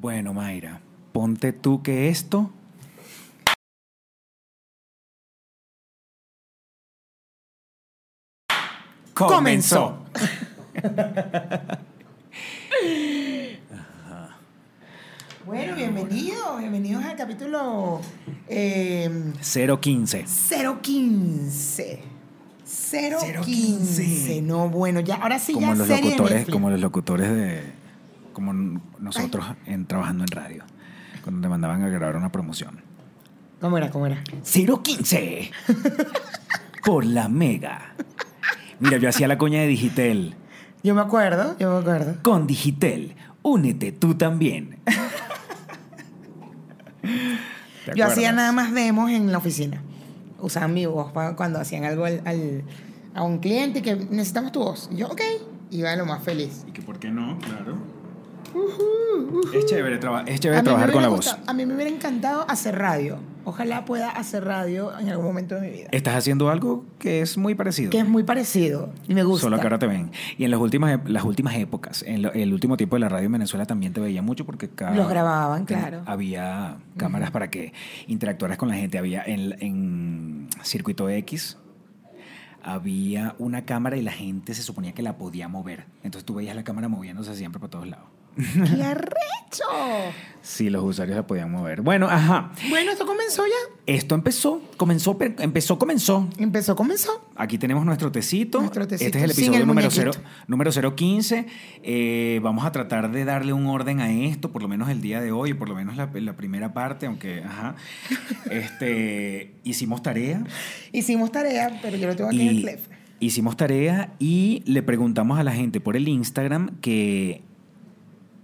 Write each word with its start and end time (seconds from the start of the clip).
Bueno, 0.00 0.32
Mayra, 0.32 0.80
ponte 1.12 1.52
tú 1.52 1.82
que 1.82 2.08
esto 2.08 2.50
comenzó. 9.12 9.98
Bueno, 15.44 15.74
bienvenidos, 15.74 16.58
bienvenidos 16.60 17.04
al 17.04 17.16
capítulo 17.16 18.00
eh, 18.46 19.10
015. 19.42 20.24
015. 20.80 22.02
015. 22.64 23.40
015. 23.44 24.42
No, 24.42 24.68
bueno, 24.68 25.00
ya, 25.00 25.16
ahora 25.16 25.38
sí, 25.38 25.52
Como 25.54 25.66
ya 25.66 25.74
los 25.74 25.88
serie 25.88 26.04
locutores, 26.12 26.34
Netflix. 26.36 26.52
como 26.52 26.70
los 26.70 26.80
locutores 26.80 27.30
de 27.30 27.79
como 28.32 28.52
nosotros 28.98 29.44
en, 29.66 29.86
trabajando 29.86 30.24
en 30.24 30.28
radio. 30.30 30.64
Cuando 31.22 31.42
te 31.42 31.48
mandaban 31.48 31.82
a 31.82 31.88
grabar 31.88 32.16
una 32.16 32.32
promoción. 32.32 32.80
¿Cómo 33.60 33.76
era? 33.76 33.90
¿Cómo 33.90 34.06
era? 34.06 34.22
015 34.42 35.50
por 36.84 37.04
la 37.04 37.28
mega. 37.28 37.94
Mira, 38.78 38.96
yo 38.96 39.08
hacía 39.10 39.28
la 39.28 39.36
coña 39.36 39.60
de 39.60 39.66
Digitel. 39.66 40.34
Yo 40.82 40.94
me 40.94 41.02
acuerdo, 41.02 41.56
yo 41.58 41.70
me 41.74 41.80
acuerdo. 41.80 42.16
Con 42.22 42.46
Digitel, 42.46 43.14
únete 43.42 43.92
tú 43.92 44.14
también. 44.14 44.78
¿Te 47.02 47.94
Yo 47.96 48.06
hacía 48.06 48.32
nada 48.32 48.52
más 48.52 48.72
demos 48.72 49.10
en 49.10 49.30
la 49.32 49.38
oficina. 49.38 49.82
Usaban 50.38 50.72
mi 50.72 50.86
voz 50.86 51.12
cuando 51.36 51.60
hacían 51.60 51.84
algo 51.84 52.04
al, 52.06 52.22
al- 52.24 52.62
a 53.14 53.22
un 53.22 53.38
cliente 53.40 53.82
que 53.82 53.94
necesitamos 53.96 54.52
tu 54.52 54.60
voz. 54.60 54.88
Y 54.92 54.96
yo, 54.96 55.08
ok, 55.08 55.20
iba 55.70 55.94
lo 55.96 56.06
más 56.06 56.22
feliz. 56.22 56.64
¿Y 56.66 56.72
que 56.72 56.80
por 56.82 56.98
qué 56.98 57.10
no? 57.10 57.38
Claro. 57.40 57.76
Es 59.54 59.66
chévere, 59.66 59.98
traba- 59.98 60.22
es 60.26 60.40
chévere 60.40 60.62
trabajar 60.62 60.92
con 60.92 61.02
la 61.02 61.08
voz. 61.08 61.36
a 61.46 61.52
mí 61.54 61.66
me 61.66 61.74
hubiera 61.74 61.90
encantado 61.90 62.44
hacer 62.48 62.76
radio. 62.78 63.18
Ojalá 63.44 63.84
pueda 63.86 64.10
hacer 64.10 64.44
radio 64.44 64.96
en 64.98 65.08
algún 65.08 65.24
momento 65.24 65.54
de 65.54 65.62
mi 65.62 65.70
vida. 65.70 65.88
Estás 65.92 66.14
haciendo 66.14 66.50
algo 66.50 66.84
que 66.98 67.22
es 67.22 67.38
muy 67.38 67.54
parecido. 67.54 67.90
Que 67.90 67.98
es 68.00 68.06
muy 68.08 68.22
parecido 68.22 68.90
y 69.08 69.14
me 69.14 69.22
gusta. 69.24 69.44
Solo 69.44 69.56
que 69.56 69.62
ahora 69.62 69.78
te 69.78 69.86
ven. 69.86 70.10
Y 70.36 70.44
en 70.44 70.50
las 70.50 70.60
últimas, 70.60 71.00
las 71.08 71.24
últimas 71.24 71.54
épocas, 71.56 72.02
en 72.06 72.22
lo- 72.22 72.32
el 72.32 72.52
último 72.52 72.76
tiempo 72.76 72.96
de 72.96 73.00
la 73.00 73.08
radio 73.08 73.26
en 73.26 73.32
Venezuela 73.32 73.64
también 73.64 73.92
te 73.94 74.00
veía 74.00 74.20
mucho 74.22 74.44
porque 74.44 74.68
cada, 74.68 74.94
Los 74.94 75.08
grababan, 75.08 75.64
claro. 75.64 76.02
Había 76.06 76.76
cámaras 76.98 77.30
para 77.30 77.50
que 77.50 77.72
interactuaras 78.08 78.58
con 78.58 78.68
la 78.68 78.74
gente. 78.74 78.98
Había 78.98 79.22
en, 79.24 79.56
en 79.60 80.48
Circuito 80.62 81.08
X, 81.08 81.56
había 82.62 83.34
una 83.38 83.64
cámara 83.64 83.96
y 83.96 84.02
la 84.02 84.12
gente 84.12 84.52
se 84.54 84.62
suponía 84.62 84.92
que 84.92 85.02
la 85.02 85.16
podía 85.16 85.48
mover. 85.48 85.86
Entonces 86.04 86.26
tú 86.26 86.34
veías 86.34 86.54
la 86.54 86.62
cámara 86.62 86.88
moviéndose 86.88 87.34
siempre 87.34 87.58
por 87.58 87.70
todos 87.70 87.88
lados. 87.88 88.04
¡Qué 88.36 88.82
arrecho! 88.82 89.64
Sí, 90.42 90.70
los 90.70 90.82
usuarios 90.82 91.16
la 91.16 91.26
podían 91.26 91.50
mover. 91.50 91.82
Bueno, 91.82 92.08
ajá. 92.08 92.52
Bueno, 92.70 92.92
esto 92.92 93.04
comenzó 93.04 93.44
ya. 93.46 93.74
Esto 93.86 94.14
empezó, 94.14 94.62
comenzó, 94.78 95.18
pe- 95.18 95.34
empezó, 95.38 95.78
comenzó. 95.78 96.28
Empezó, 96.38 96.74
comenzó. 96.74 97.28
Aquí 97.36 97.58
tenemos 97.58 97.84
nuestro 97.84 98.10
tecito. 98.10 98.58
Nuestro 98.60 98.86
tecito, 98.88 99.06
Este 99.06 99.18
es 99.18 99.24
el 99.24 99.30
episodio 99.32 99.60
el 99.60 99.66
número, 99.66 99.90
cero, 99.90 100.12
número 100.46 100.70
015. 100.94 101.46
Eh, 101.82 102.40
vamos 102.42 102.64
a 102.64 102.72
tratar 102.72 103.10
de 103.12 103.24
darle 103.26 103.52
un 103.52 103.66
orden 103.66 104.00
a 104.00 104.10
esto, 104.10 104.50
por 104.50 104.62
lo 104.62 104.68
menos 104.68 104.88
el 104.88 105.02
día 105.02 105.20
de 105.20 105.30
hoy, 105.30 105.52
por 105.52 105.68
lo 105.68 105.74
menos 105.74 105.96
la, 105.96 106.08
la 106.14 106.36
primera 106.36 106.72
parte, 106.72 107.04
aunque, 107.06 107.42
ajá. 107.44 107.74
Este, 108.50 109.54
hicimos 109.64 110.02
tarea. 110.02 110.42
Hicimos 110.92 111.30
tarea, 111.32 111.78
pero 111.82 111.96
yo 111.96 112.06
lo 112.06 112.16
tengo 112.16 112.30
aquí 112.30 112.40
en 112.42 112.48
el 112.48 112.58
Y 112.58 112.64
teléfono. 112.64 112.96
hicimos 113.20 113.56
tarea 113.56 114.12
y 114.18 114.62
le 114.66 114.82
preguntamos 114.82 115.38
a 115.38 115.44
la 115.44 115.52
gente 115.52 115.80
por 115.80 115.96
el 115.96 116.08
Instagram 116.08 116.76
que. 116.80 117.42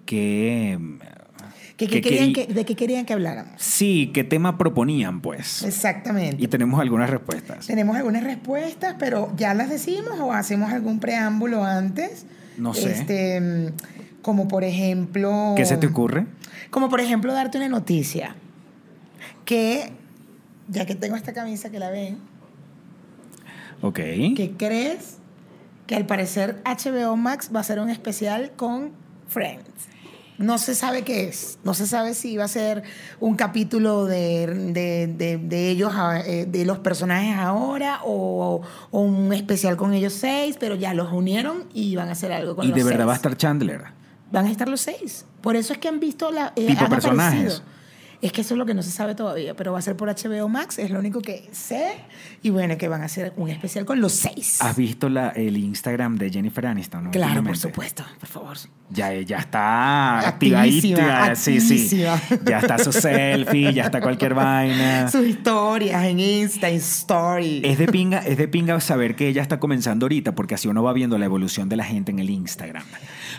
Que 0.07 0.79
¿Qué- 1.77 1.87
que 1.89 1.95
qué 1.97 2.01
querían 2.01 2.33
querí- 2.33 2.47
que- 2.47 2.55
¿De 2.55 2.65
qué 2.65 2.75
querían 2.75 3.05
que 3.05 3.13
habláramos? 3.13 3.61
sí, 3.61 4.11
qué 4.15 4.25
tema 4.25 4.57
proponían, 4.57 5.21
pues. 5.21 5.63
Exactamente. 5.63 6.43
Y 6.43 6.49
tenemos 6.49 6.81
algunas 6.81 7.11
respuestas. 7.11 7.67
Tenemos 7.67 7.97
algunas 7.97 8.25
respuestas, 8.25 8.97
pero 8.99 9.31
¿ya 9.37 9.53
las 9.53 9.69
decimos 9.69 10.19
o 10.21 10.33
hacemos 10.33 10.73
algún 10.73 11.01
preámbulo 11.01 11.63
antes? 11.65 12.25
No 12.57 12.73
sé. 12.73 12.93
Este, 12.93 13.41
mm, 13.43 14.23
como 14.23 14.49
por 14.49 14.65
ejemplo... 14.65 15.53
¿Qué 15.57 15.67
se 15.67 15.77
te 15.77 15.87
ocurre? 15.89 16.25
Como 16.71 16.89
por 16.89 17.01
ejemplo 17.01 17.33
darte 17.35 17.59
una 17.59 17.69
noticia. 17.69 18.35
Que, 19.45 19.93
ya 20.69 20.87
que 20.87 20.95
tengo 20.95 21.15
esta 21.17 21.35
camisa 21.35 21.71
que 21.71 21.79
la 21.79 21.91
ven, 21.91 22.17
Ok. 23.83 23.97
que 24.35 24.55
crees 24.57 25.19
que 25.87 25.95
al 25.95 26.07
parecer 26.07 26.61
HBO 26.65 27.17
Max 27.17 27.51
va 27.55 27.59
a 27.59 27.61
hacer 27.61 27.79
un 27.81 27.91
especial 27.91 28.53
con 28.57 28.91
Friends. 29.29 29.67
No 30.39 30.59
se 30.59 30.75
sabe 30.75 31.03
qué 31.03 31.29
es. 31.29 31.59
No 31.65 31.73
se 31.75 31.87
sabe 31.87 32.13
si 32.15 32.37
va 32.37 32.45
a 32.45 32.49
ser 32.49 32.83
un 33.21 33.37
capítulo 33.37 34.05
de, 34.05 34.47
de- 34.47 35.07
de- 35.07 35.39
de 35.39 35.71
ellos, 35.71 35.93
a- 35.95 36.21
eh, 36.21 36.45
de 36.47 36.65
los 36.67 36.79
personajes 36.81 37.37
ahora, 37.39 38.01
o, 38.05 38.61
o 38.91 39.01
un 39.01 39.33
especial 39.33 39.77
con 39.77 39.95
ellos 39.95 40.13
seis, 40.13 40.57
pero 40.61 40.75
ya 40.75 40.93
los 40.95 41.13
unieron 41.13 41.65
y 41.73 41.97
van 41.97 42.09
a 42.09 42.13
hacer 42.13 42.33
algo 42.33 42.55
con 42.57 42.65
Y 42.65 42.69
los 42.69 42.77
de 42.77 42.85
verdad 42.85 42.99
seis. 43.01 43.09
va 43.09 43.13
a 43.13 43.17
estar 43.17 43.37
Chandler. 43.37 43.83
Van 44.31 44.47
a 44.47 44.51
estar 44.51 44.69
los 44.69 44.81
seis. 44.81 45.25
Por 45.41 45.57
eso 45.57 45.73
es 45.73 45.79
que 45.79 45.89
han 45.89 46.01
visto 46.01 46.31
la. 46.33 46.53
eh, 46.57 46.67
Tipo 46.67 46.85
han 46.85 46.91
personajes. 46.91 47.39
aparecido. 47.61 47.76
Es 48.23 48.33
que 48.33 48.41
eso 48.41 48.55
es 48.55 48.59
lo 48.59 48.67
que 48.67 48.75
no 48.75 48.83
se 48.83 48.91
sabe 48.91 49.15
todavía, 49.15 49.55
pero 49.55 49.73
va 49.73 49.79
a 49.79 49.83
ser 49.83 49.97
por 49.97 50.09
HBO 50.09 50.49
Max, 50.49 50.79
es 50.79 50.91
lo 50.91 50.99
único 50.99 51.21
que 51.21 51.49
sé. 51.53 51.95
Y 52.43 52.51
bueno, 52.51 52.79
que 52.79 52.89
van 52.89 53.03
a 53.03 53.07
hacer 53.07 53.33
un 53.37 53.51
especial 53.51 53.85
con 53.85 54.01
los 54.01 54.13
seis. 54.13 54.59
¿Has 54.61 54.77
visto 54.77 55.09
la, 55.09 55.31
el 55.31 55.57
Instagram 55.57 56.17
de 56.17 56.31
Jennifer 56.31 56.67
Aniston? 56.67 57.05
¿no? 57.05 57.11
Claro, 57.11 57.43
por 57.43 57.57
supuesto, 57.57 58.05
por 58.19 58.29
favor. 58.29 58.57
Ya, 58.91 59.13
ya 59.13 59.39
está 59.39 60.29
activadita. 60.29 61.35
Sí, 61.35 61.61
sí. 61.61 61.99
Ya 61.99 62.59
está 62.59 62.79
su 62.79 62.93
selfie, 62.93 63.73
ya 63.73 63.85
está 63.85 64.01
cualquier 64.01 64.35
vaina. 64.35 65.09
Sus 65.11 65.27
historias 65.27 66.05
en 66.05 66.21
Insta, 66.21 66.69
en 66.69 66.77
Story. 66.77 67.63
Es 67.65 67.79
de 67.79 67.87
pinga, 67.89 68.19
es 68.19 68.39
de 68.39 68.49
pinga 68.49 68.81
saber 68.81 69.17
que 69.17 69.29
ella 69.29 69.43
está 69.43 69.59
comenzando 69.59 70.05
ahorita, 70.07 70.35
porque 70.35 70.55
así 70.55 70.69
uno 70.69 70.83
va 70.83 70.93
viendo 70.93 71.19
la 71.19 71.25
evolución 71.25 71.69
de 71.69 71.77
la 71.77 71.85
gente 71.85 72.13
en 72.13 72.19
el 72.19 72.31
Instagram. 72.31 72.85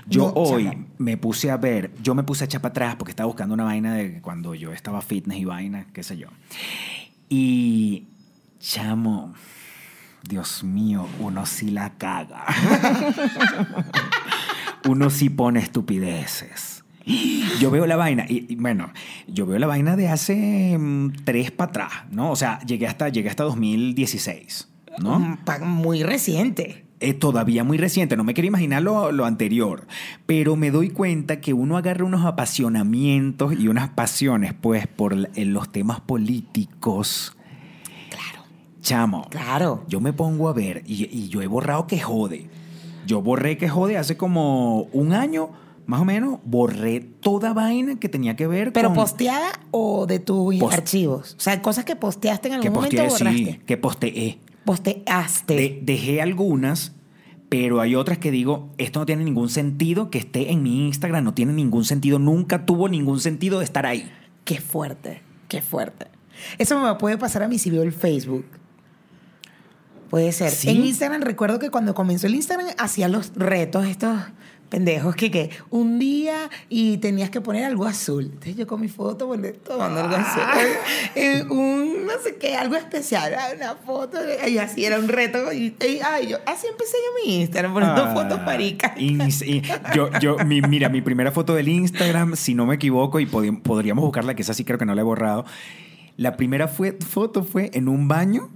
Yo 0.09 0.27
No, 0.27 0.33
hoy 0.35 0.85
me 0.97 1.17
puse 1.17 1.51
a 1.51 1.57
ver, 1.57 1.91
yo 2.01 2.15
me 2.15 2.23
puse 2.23 2.43
a 2.43 2.45
echar 2.45 2.61
para 2.61 2.71
atrás 2.71 2.95
porque 2.95 3.11
estaba 3.11 3.27
buscando 3.27 3.53
una 3.53 3.65
vaina 3.65 3.93
de 3.93 4.21
cuando 4.21 4.55
yo 4.55 4.71
estaba 4.71 5.01
fitness 5.01 5.39
y 5.39 5.45
vaina, 5.45 5.87
qué 5.93 6.03
sé 6.03 6.17
yo. 6.17 6.27
Y, 7.29 8.07
chamo, 8.59 9.33
Dios 10.23 10.63
mío, 10.63 11.07
uno 11.19 11.45
sí 11.45 11.71
la 11.71 11.97
caga. 11.97 12.45
uno 14.87 15.09
sí 15.09 15.29
pone 15.29 15.59
estupideces. 15.59 16.83
Yo 17.59 17.71
veo 17.71 17.85
la 17.87 17.95
vaina, 17.95 18.25
y, 18.27 18.45
y 18.51 18.55
bueno, 18.55 18.91
yo 19.27 19.45
veo 19.45 19.57
la 19.59 19.67
vaina 19.67 19.95
de 19.95 20.09
hace 20.09 20.77
mm, 20.77 21.23
tres 21.23 21.51
para 21.51 21.69
atrás, 21.69 21.91
¿no? 22.11 22.31
O 22.31 22.35
sea, 22.35 22.59
llegué 22.65 22.85
hasta, 22.85 23.07
llegué 23.07 23.29
hasta 23.29 23.45
2016, 23.45 24.67
¿no? 24.99 25.19
Mm, 25.19 25.37
Muy 25.63 26.03
reciente. 26.03 26.86
Eh, 26.99 27.13
todavía 27.13 27.63
muy 27.63 27.77
reciente, 27.77 28.17
no 28.17 28.23
me 28.23 28.33
quería 28.33 28.47
imaginar 28.47 28.81
lo, 28.81 29.11
lo 29.11 29.25
anterior, 29.25 29.85
pero 30.25 30.55
me 30.55 30.71
doy 30.71 30.89
cuenta 30.89 31.39
que 31.39 31.53
uno 31.53 31.77
agarra 31.77 32.03
unos 32.03 32.25
apasionamientos 32.25 33.53
y 33.59 33.67
unas 33.67 33.89
pasiones, 33.89 34.53
pues, 34.59 34.87
por 34.87 35.13
en 35.35 35.53
los 35.53 35.71
temas 35.71 35.99
políticos. 36.01 37.35
Claro. 38.09 38.47
Chamo, 38.81 39.27
Claro. 39.29 39.83
yo 39.87 39.99
me 40.01 40.11
pongo 40.13 40.49
a 40.49 40.53
ver 40.53 40.81
y, 40.87 41.05
y 41.15 41.29
yo 41.29 41.41
he 41.43 41.47
borrado 41.47 41.85
que 41.87 41.99
jode. 41.99 42.49
Yo 43.05 43.21
borré 43.21 43.57
que 43.57 43.69
jode 43.69 43.95
hace 43.97 44.17
como 44.17 44.81
un 44.91 45.13
año, 45.13 45.49
más 45.85 46.01
o 46.01 46.05
menos, 46.05 46.39
borré 46.45 46.99
toda 46.99 47.53
vaina 47.53 47.99
que 47.99 48.09
tenía 48.09 48.35
que 48.35 48.47
ver 48.47 48.73
¿Pero 48.73 48.89
con... 48.89 48.95
posteada 48.95 49.51
o 49.71 50.07
de 50.07 50.17
tus 50.19 50.55
Post- 50.55 50.73
archivos? 50.73 51.35
O 51.37 51.39
sea, 51.41 51.61
cosas 51.61 51.85
que 51.85 51.95
posteaste 51.95 52.47
en 52.47 52.55
algún 52.55 52.63
que 52.63 52.69
momento 52.71 53.03
posteé, 53.03 53.27
borraste. 53.27 53.51
sí, 53.53 53.59
que 53.67 53.77
posteé. 53.77 54.39
Posteaste. 54.67 55.55
De- 55.55 55.79
dejé 55.81 56.21
algunas, 56.21 56.93
pero 57.49 57.79
hay 57.81 57.95
otras 57.95 58.17
que 58.17 58.29
digo, 58.31 58.69
esto 58.77 58.99
no 58.99 59.05
tiene 59.05 59.23
ningún 59.23 59.49
sentido 59.49 60.11
que 60.11 60.19
esté 60.19 60.51
en 60.51 60.61
mi 60.61 60.85
Instagram, 60.87 61.23
no 61.23 61.33
tiene 61.33 61.53
ningún 61.53 61.85
sentido, 61.85 62.19
nunca 62.19 62.65
tuvo 62.65 62.89
ningún 62.89 63.19
sentido 63.21 63.59
de 63.59 63.65
estar 63.65 63.85
ahí. 63.85 64.11
Qué 64.43 64.59
fuerte, 64.59 65.21
qué 65.47 65.61
fuerte. 65.61 66.07
Eso 66.57 66.79
me 66.79 66.93
puede 66.95 67.17
pasar 67.17 67.41
a 67.43 67.47
mí 67.47 67.57
si 67.57 67.71
veo 67.71 67.81
el 67.81 67.93
Facebook. 67.93 68.45
Puede 70.09 70.31
ser. 70.31 70.51
¿Sí? 70.51 70.69
En 70.69 70.85
Instagram 70.85 71.21
recuerdo 71.21 71.59
que 71.59 71.69
cuando 71.69 71.93
comenzó 71.95 72.27
el 72.27 72.35
Instagram 72.35 72.67
hacía 72.77 73.07
los 73.07 73.33
retos 73.35 73.85
estos 73.87 74.17
pendejos 74.69 75.15
que, 75.15 75.31
que 75.31 75.49
un 75.69 75.97
día 75.97 76.49
y 76.69 76.97
tenías 76.97 77.29
que 77.29 77.39
poner 77.41 77.63
algo 77.65 77.85
azul. 77.85 78.25
Entonces 78.25 78.55
yo 78.57 78.67
con 78.67 78.81
mi 78.81 78.89
foto 78.89 79.27
bueno, 79.27 79.47
tomando 79.65 80.01
algo 80.01 80.15
azul. 80.15 80.43
Eh, 81.15 81.43
un 81.49 82.05
no 82.05 82.13
sé 82.23 82.35
qué, 82.35 82.55
algo 82.55 82.75
especial, 82.75 83.33
ah, 83.37 83.47
una 83.55 83.75
foto 83.75 84.17
y 84.47 84.57
así 84.59 84.85
era 84.85 84.99
un 84.99 85.07
reto 85.07 85.51
y, 85.51 85.75
y, 85.79 85.99
ay, 86.05 86.27
yo 86.27 86.37
así 86.45 86.67
empecé 86.67 86.95
yo 86.97 87.25
mi 87.25 87.41
Instagram 87.41 87.73
poniendo 87.73 88.03
Ah, 88.05 88.13
fotos 88.13 88.41
maricas. 88.43 88.91
yo, 89.95 90.09
yo, 90.19 90.37
mi- 90.45 90.61
mira, 90.61 90.89
mi 90.89 91.01
primera 91.01 91.31
foto 91.31 91.53
del 91.55 91.67
Instagram, 91.69 92.35
si 92.35 92.53
no 92.53 92.65
me 92.65 92.75
equivoco, 92.75 93.19
y 93.19 93.25
podi- 93.25 93.61
podríamos 93.61 94.03
buscarla, 94.03 94.35
que 94.35 94.41
esa 94.43 94.53
sí 94.53 94.63
creo 94.63 94.77
que 94.77 94.85
no 94.85 94.93
la 94.95 95.01
he 95.01 95.03
borrado. 95.03 95.45
La 96.17 96.37
primera 96.37 96.67
fue, 96.67 96.93
foto 96.93 97.43
fue 97.43 97.71
en 97.73 97.87
un 97.87 98.07
baño, 98.07 98.49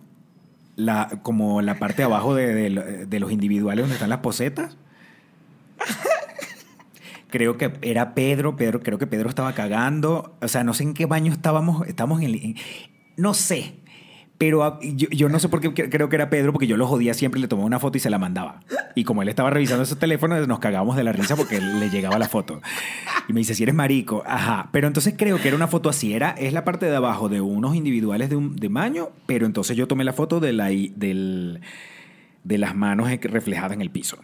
la, 0.75 1.19
como 1.23 1.61
la 1.61 1.79
parte 1.79 1.97
de 1.97 2.03
abajo 2.03 2.33
de, 2.35 2.53
de 2.53 3.05
de 3.05 3.19
los 3.19 3.31
individuales 3.31 3.83
donde 3.83 3.95
están 3.95 4.09
las 4.09 4.19
posetas. 4.19 4.77
Creo 7.29 7.57
que 7.57 7.71
era 7.81 8.13
Pedro, 8.13 8.55
Pedro, 8.55 8.81
creo 8.81 8.97
que 8.97 9.07
Pedro 9.07 9.29
estaba 9.29 9.53
cagando, 9.53 10.37
o 10.41 10.47
sea, 10.47 10.63
no 10.63 10.73
sé 10.73 10.83
en 10.83 10.93
qué 10.93 11.05
baño 11.05 11.31
estábamos, 11.31 11.87
estábamos 11.87 12.21
en, 12.21 12.27
el- 12.27 12.55
no 13.17 13.33
sé, 13.33 13.75
pero 14.37 14.63
ah, 14.63 14.79
yo, 14.81 15.07
yo 15.11 15.29
no 15.29 15.37
sé 15.39 15.47
por 15.49 15.61
qué 15.61 15.69
cre- 15.71 15.89
creo 15.91 16.09
que 16.09 16.15
era 16.15 16.29
Pedro, 16.31 16.51
porque 16.51 16.65
yo 16.65 16.75
lo 16.75 16.87
jodía 16.87 17.13
siempre, 17.13 17.39
le 17.39 17.47
tomaba 17.47 17.67
una 17.67 17.79
foto 17.79 17.97
y 17.97 18.01
se 18.01 18.09
la 18.09 18.17
mandaba. 18.17 18.61
Y 18.95 19.03
como 19.03 19.21
él 19.21 19.29
estaba 19.29 19.51
revisando 19.51 19.85
su 19.85 19.97
teléfono, 19.97 20.35
nos 20.47 20.57
cagábamos 20.59 20.95
de 20.97 21.03
la 21.03 21.11
risa 21.13 21.35
porque 21.35 21.61
le 21.61 21.89
llegaba 21.91 22.17
la 22.17 22.27
foto. 22.27 22.59
Y 23.29 23.33
me 23.33 23.39
dice, 23.41 23.53
si 23.53 23.61
eres 23.63 23.75
marico, 23.75 24.23
ajá. 24.25 24.69
Pero 24.71 24.87
entonces 24.87 25.13
creo 25.15 25.39
que 25.39 25.47
era 25.47 25.55
una 25.55 25.67
foto 25.67 25.89
así, 25.89 26.13
era, 26.13 26.31
es 26.31 26.53
la 26.53 26.65
parte 26.65 26.87
de 26.87 26.95
abajo 26.95 27.29
de 27.29 27.39
unos 27.39 27.75
individuales 27.75 28.29
de, 28.31 28.35
un, 28.35 28.55
baño, 28.71 29.09
pero 29.27 29.45
entonces 29.45 29.77
yo 29.77 29.87
tomé 29.87 30.03
la 30.03 30.13
foto 30.13 30.39
de, 30.39 30.53
la, 30.53 30.65
del, 30.69 31.61
de 32.43 32.57
las 32.57 32.75
manos 32.75 33.09
reflejadas 33.21 33.73
en 33.73 33.81
el 33.81 33.91
piso. 33.91 34.17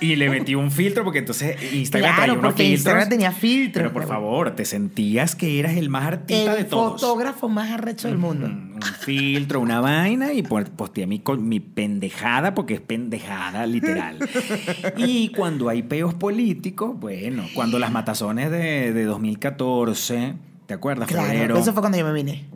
Y 0.00 0.16
le 0.16 0.30
metí 0.30 0.54
un 0.54 0.70
filtro 0.70 1.04
porque 1.04 1.18
entonces 1.18 1.56
Instagram 1.74 2.10
Claro, 2.14 2.16
traía 2.22 2.32
unos 2.32 2.44
porque 2.46 2.62
filtros. 2.62 2.78
Instagram 2.78 3.08
tenía 3.10 3.32
filtros. 3.32 3.82
Pero 3.82 3.92
por 3.92 4.06
favor, 4.08 4.56
te 4.56 4.64
sentías 4.64 5.36
que 5.36 5.58
eras 5.58 5.76
el 5.76 5.88
más 5.90 6.04
artista 6.06 6.54
de 6.54 6.60
El 6.62 6.66
todos. 6.66 7.00
fotógrafo 7.00 7.48
más 7.50 7.70
arrecho 7.70 8.08
del 8.08 8.16
mundo. 8.16 8.48
Mm, 8.48 8.74
Un 8.76 8.82
filtro, 9.00 9.60
una 9.60 9.80
vaina 9.80 10.32
y 10.32 10.42
po- 10.42 10.64
posteé 10.76 11.06
mi, 11.06 11.22
mi 11.38 11.60
pendejada 11.60 12.54
porque 12.54 12.74
es 12.74 12.80
pendejada 12.80 13.66
literal. 13.66 14.16
y 14.96 15.28
cuando 15.28 15.68
hay 15.68 15.82
peos 15.82 16.14
políticos, 16.14 16.98
bueno, 16.98 17.44
cuando 17.54 17.78
las 17.78 17.92
matazones 17.92 18.50
de, 18.50 18.92
de 18.94 19.04
2014, 19.04 20.34
¿te 20.70 20.74
acuerdas? 20.74 21.08
Claro, 21.08 21.28
Febrero. 21.30 21.58
eso 21.58 21.72
fue 21.72 21.82
cuando 21.82 21.98
yo 21.98 22.04
me 22.04 22.12
vine. 22.12 22.46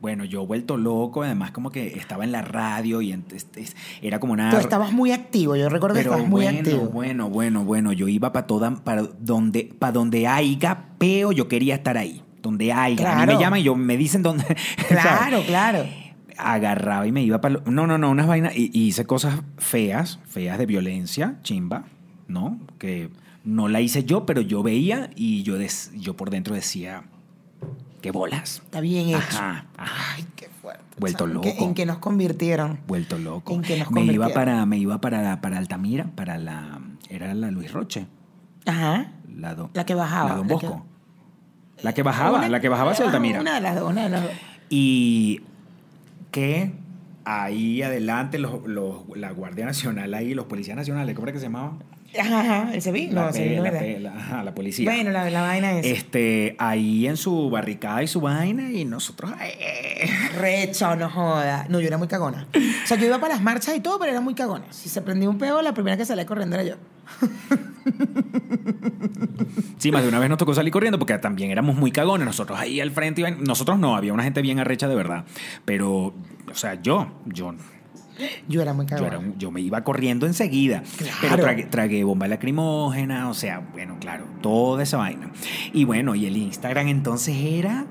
Bueno, 0.00 0.24
yo 0.24 0.44
vuelto 0.48 0.76
loco, 0.76 1.22
además 1.22 1.52
como 1.52 1.70
que 1.70 1.86
estaba 1.96 2.24
en 2.24 2.32
la 2.32 2.42
radio 2.42 3.00
y 3.02 3.16
era 4.02 4.18
como 4.18 4.32
una... 4.32 4.50
Tú 4.50 4.56
estabas 4.56 4.92
muy 4.92 5.12
activo, 5.12 5.54
yo 5.54 5.68
recuerdo 5.68 5.94
que 5.94 6.00
Pero 6.02 6.10
estabas 6.14 6.28
muy 6.28 6.42
bueno, 6.42 6.58
activo. 6.58 6.86
bueno, 6.88 7.30
bueno, 7.30 7.64
bueno, 7.64 7.92
yo 7.92 8.08
iba 8.08 8.32
para 8.32 8.48
toda, 8.48 8.74
para 8.82 9.02
donde, 9.02 9.72
para 9.78 9.92
donde 9.92 10.26
haya 10.26 10.86
peo, 10.98 11.30
yo 11.30 11.46
quería 11.46 11.76
estar 11.76 11.96
ahí. 11.96 12.20
Donde 12.42 12.72
haya. 12.72 13.12
A 13.12 13.14
mí 13.20 13.22
Claro. 13.26 13.32
me 13.34 13.38
llaman 13.40 13.60
y 13.60 13.62
yo 13.62 13.76
me 13.76 13.96
dicen 13.96 14.24
dónde. 14.24 14.44
¿sabes? 14.88 15.02
Claro, 15.02 15.42
claro. 15.46 15.84
agarraba 16.36 17.06
y 17.06 17.12
me 17.12 17.22
iba 17.22 17.40
para... 17.40 17.60
No, 17.66 17.86
no, 17.86 17.96
no, 17.96 18.10
unas 18.10 18.26
vainas. 18.26 18.56
Y, 18.56 18.70
y 18.72 18.86
hice 18.88 19.04
cosas 19.04 19.36
feas, 19.58 20.18
feas 20.26 20.58
de 20.58 20.66
violencia, 20.66 21.38
chimba, 21.44 21.84
¿no? 22.26 22.58
Que 22.78 23.10
no 23.44 23.68
la 23.68 23.80
hice 23.80 24.02
yo, 24.04 24.26
pero 24.26 24.40
yo 24.40 24.62
veía 24.64 25.10
y 25.14 25.42
yo, 25.44 25.58
des- 25.58 25.92
yo 25.96 26.16
por 26.16 26.30
dentro 26.30 26.54
decía, 26.54 27.04
qué 28.00 28.10
bolas. 28.10 28.62
Está 28.64 28.80
bien 28.80 29.08
hecho. 29.10 29.18
Ajá, 29.18 29.66
ajá. 29.76 30.14
Ay, 30.16 30.24
qué 30.36 30.48
fuerte. 30.60 30.82
Vuelto 30.98 31.24
¿En 31.24 31.40
qué- 31.40 31.50
loco. 31.50 31.64
En 31.64 31.74
que 31.74 31.86
nos 31.86 31.98
convirtieron. 31.98 32.80
Vuelto 32.86 33.18
loco. 33.18 33.52
En 33.54 33.62
que 33.62 33.78
nos 33.78 33.90
me 33.90 34.04
iba 34.04 34.28
para, 34.30 34.64
me 34.66 34.78
iba 34.78 35.00
para, 35.00 35.40
para 35.40 35.58
Altamira, 35.58 36.06
para 36.14 36.38
la... 36.38 36.80
Era 37.08 37.32
la 37.34 37.50
Luis 37.50 37.72
Roche. 37.72 38.06
Ajá. 38.66 39.12
La, 39.34 39.54
do- 39.54 39.70
La 39.74 39.84
que 39.86 39.94
bajaba, 39.94 40.28
La 40.30 40.36
Don 40.36 40.48
la 40.48 40.58
que- 40.58 40.66
Bosco. 40.66 40.86
La 41.82 41.92
que 41.94 42.02
bajaba, 42.02 42.38
Una- 42.38 42.48
la 42.48 42.60
que 42.60 42.68
bajaba 42.68 42.92
hacia 42.92 43.06
Altamira. 43.06 43.40
Una 43.40 43.54
de 43.54 43.60
las 43.62 43.74
dos, 43.76 43.90
una 43.90 44.02
de 44.04 44.10
las 44.10 44.22
dos. 44.22 44.32
Y 44.68 45.40
que 46.30 46.72
ahí 47.24 47.82
adelante 47.82 48.38
los, 48.38 48.66
los- 48.66 49.02
la 49.16 49.30
Guardia 49.32 49.64
Nacional, 49.64 50.12
ahí 50.14 50.34
los 50.34 50.46
policías 50.46 50.76
nacionales, 50.76 51.14
¿cómo 51.14 51.26
era 51.26 51.32
que 51.32 51.38
se 51.38 51.46
llamaban? 51.46 51.78
Ajá, 52.18 52.40
ajá, 52.62 52.74
el 52.74 52.82
Sevilla. 52.82 53.12
La, 53.12 53.30
No, 53.30 53.30
la, 53.30 53.62
¿verdad? 53.62 53.80
P- 53.80 54.00
la- 54.00 54.10
ajá, 54.16 54.42
la 54.44 54.54
policía. 54.54 54.90
Bueno, 54.90 55.10
la, 55.10 55.30
la 55.30 55.42
vaina 55.42 55.78
es. 55.78 55.86
este, 55.86 56.56
ahí 56.58 57.06
en 57.06 57.16
su 57.16 57.50
barricada 57.50 58.02
y 58.02 58.08
su 58.08 58.20
vaina 58.20 58.70
y 58.70 58.84
nosotros... 58.84 59.30
eh, 59.42 60.08
Recho, 60.38 60.96
no 60.96 61.08
joda. 61.10 61.66
No, 61.68 61.80
yo 61.80 61.86
era 61.86 61.98
muy 61.98 62.08
cagona. 62.08 62.46
O 62.54 62.86
sea, 62.86 62.96
yo 62.96 63.06
iba 63.06 63.18
para 63.18 63.34
las 63.34 63.42
marchas 63.42 63.76
y 63.76 63.80
todo, 63.80 63.98
pero 63.98 64.10
era 64.12 64.20
muy 64.20 64.34
cagona. 64.34 64.64
Si 64.70 64.88
se 64.88 65.02
prendía 65.02 65.28
un 65.28 65.38
peo, 65.38 65.60
la 65.62 65.74
primera 65.74 65.96
que 65.96 66.04
salía 66.04 66.26
corriendo 66.26 66.56
era 66.56 66.64
yo. 66.64 66.76
Sí, 69.78 69.90
más 69.90 70.02
de 70.02 70.08
una 70.08 70.18
vez 70.18 70.28
nos 70.28 70.38
tocó 70.38 70.54
salir 70.54 70.72
corriendo 70.72 70.98
porque 70.98 71.16
también 71.18 71.50
éramos 71.50 71.74
muy 71.76 71.90
cagones. 71.90 72.26
Nosotros 72.26 72.58
ahí 72.58 72.80
al 72.80 72.90
frente, 72.90 73.22
iban- 73.22 73.40
nosotros 73.40 73.78
no, 73.78 73.96
había 73.96 74.12
una 74.12 74.22
gente 74.22 74.42
bien 74.42 74.58
arrecha 74.58 74.88
de 74.88 74.94
verdad. 74.94 75.24
Pero, 75.64 75.90
o 76.50 76.54
sea, 76.54 76.80
yo, 76.82 77.10
yo, 77.26 77.54
Yo 78.48 78.60
era 78.62 78.72
muy 78.72 78.86
yo, 78.86 78.96
un- 79.18 79.38
yo 79.38 79.50
me 79.50 79.60
iba 79.60 79.82
corriendo 79.84 80.26
enseguida. 80.26 80.82
Claro. 80.96 81.16
Pero 81.20 81.36
tragué, 81.38 81.62
tragué 81.64 82.04
bomba 82.04 82.28
lacrimógena, 82.28 83.28
o 83.28 83.34
sea, 83.34 83.60
bueno, 83.72 83.96
claro, 84.00 84.24
toda 84.42 84.82
esa 84.82 84.96
vaina. 84.98 85.30
Y 85.72 85.84
bueno, 85.84 86.14
y 86.14 86.26
el 86.26 86.36
Instagram 86.36 86.88
entonces 86.88 87.36
era, 87.36 87.86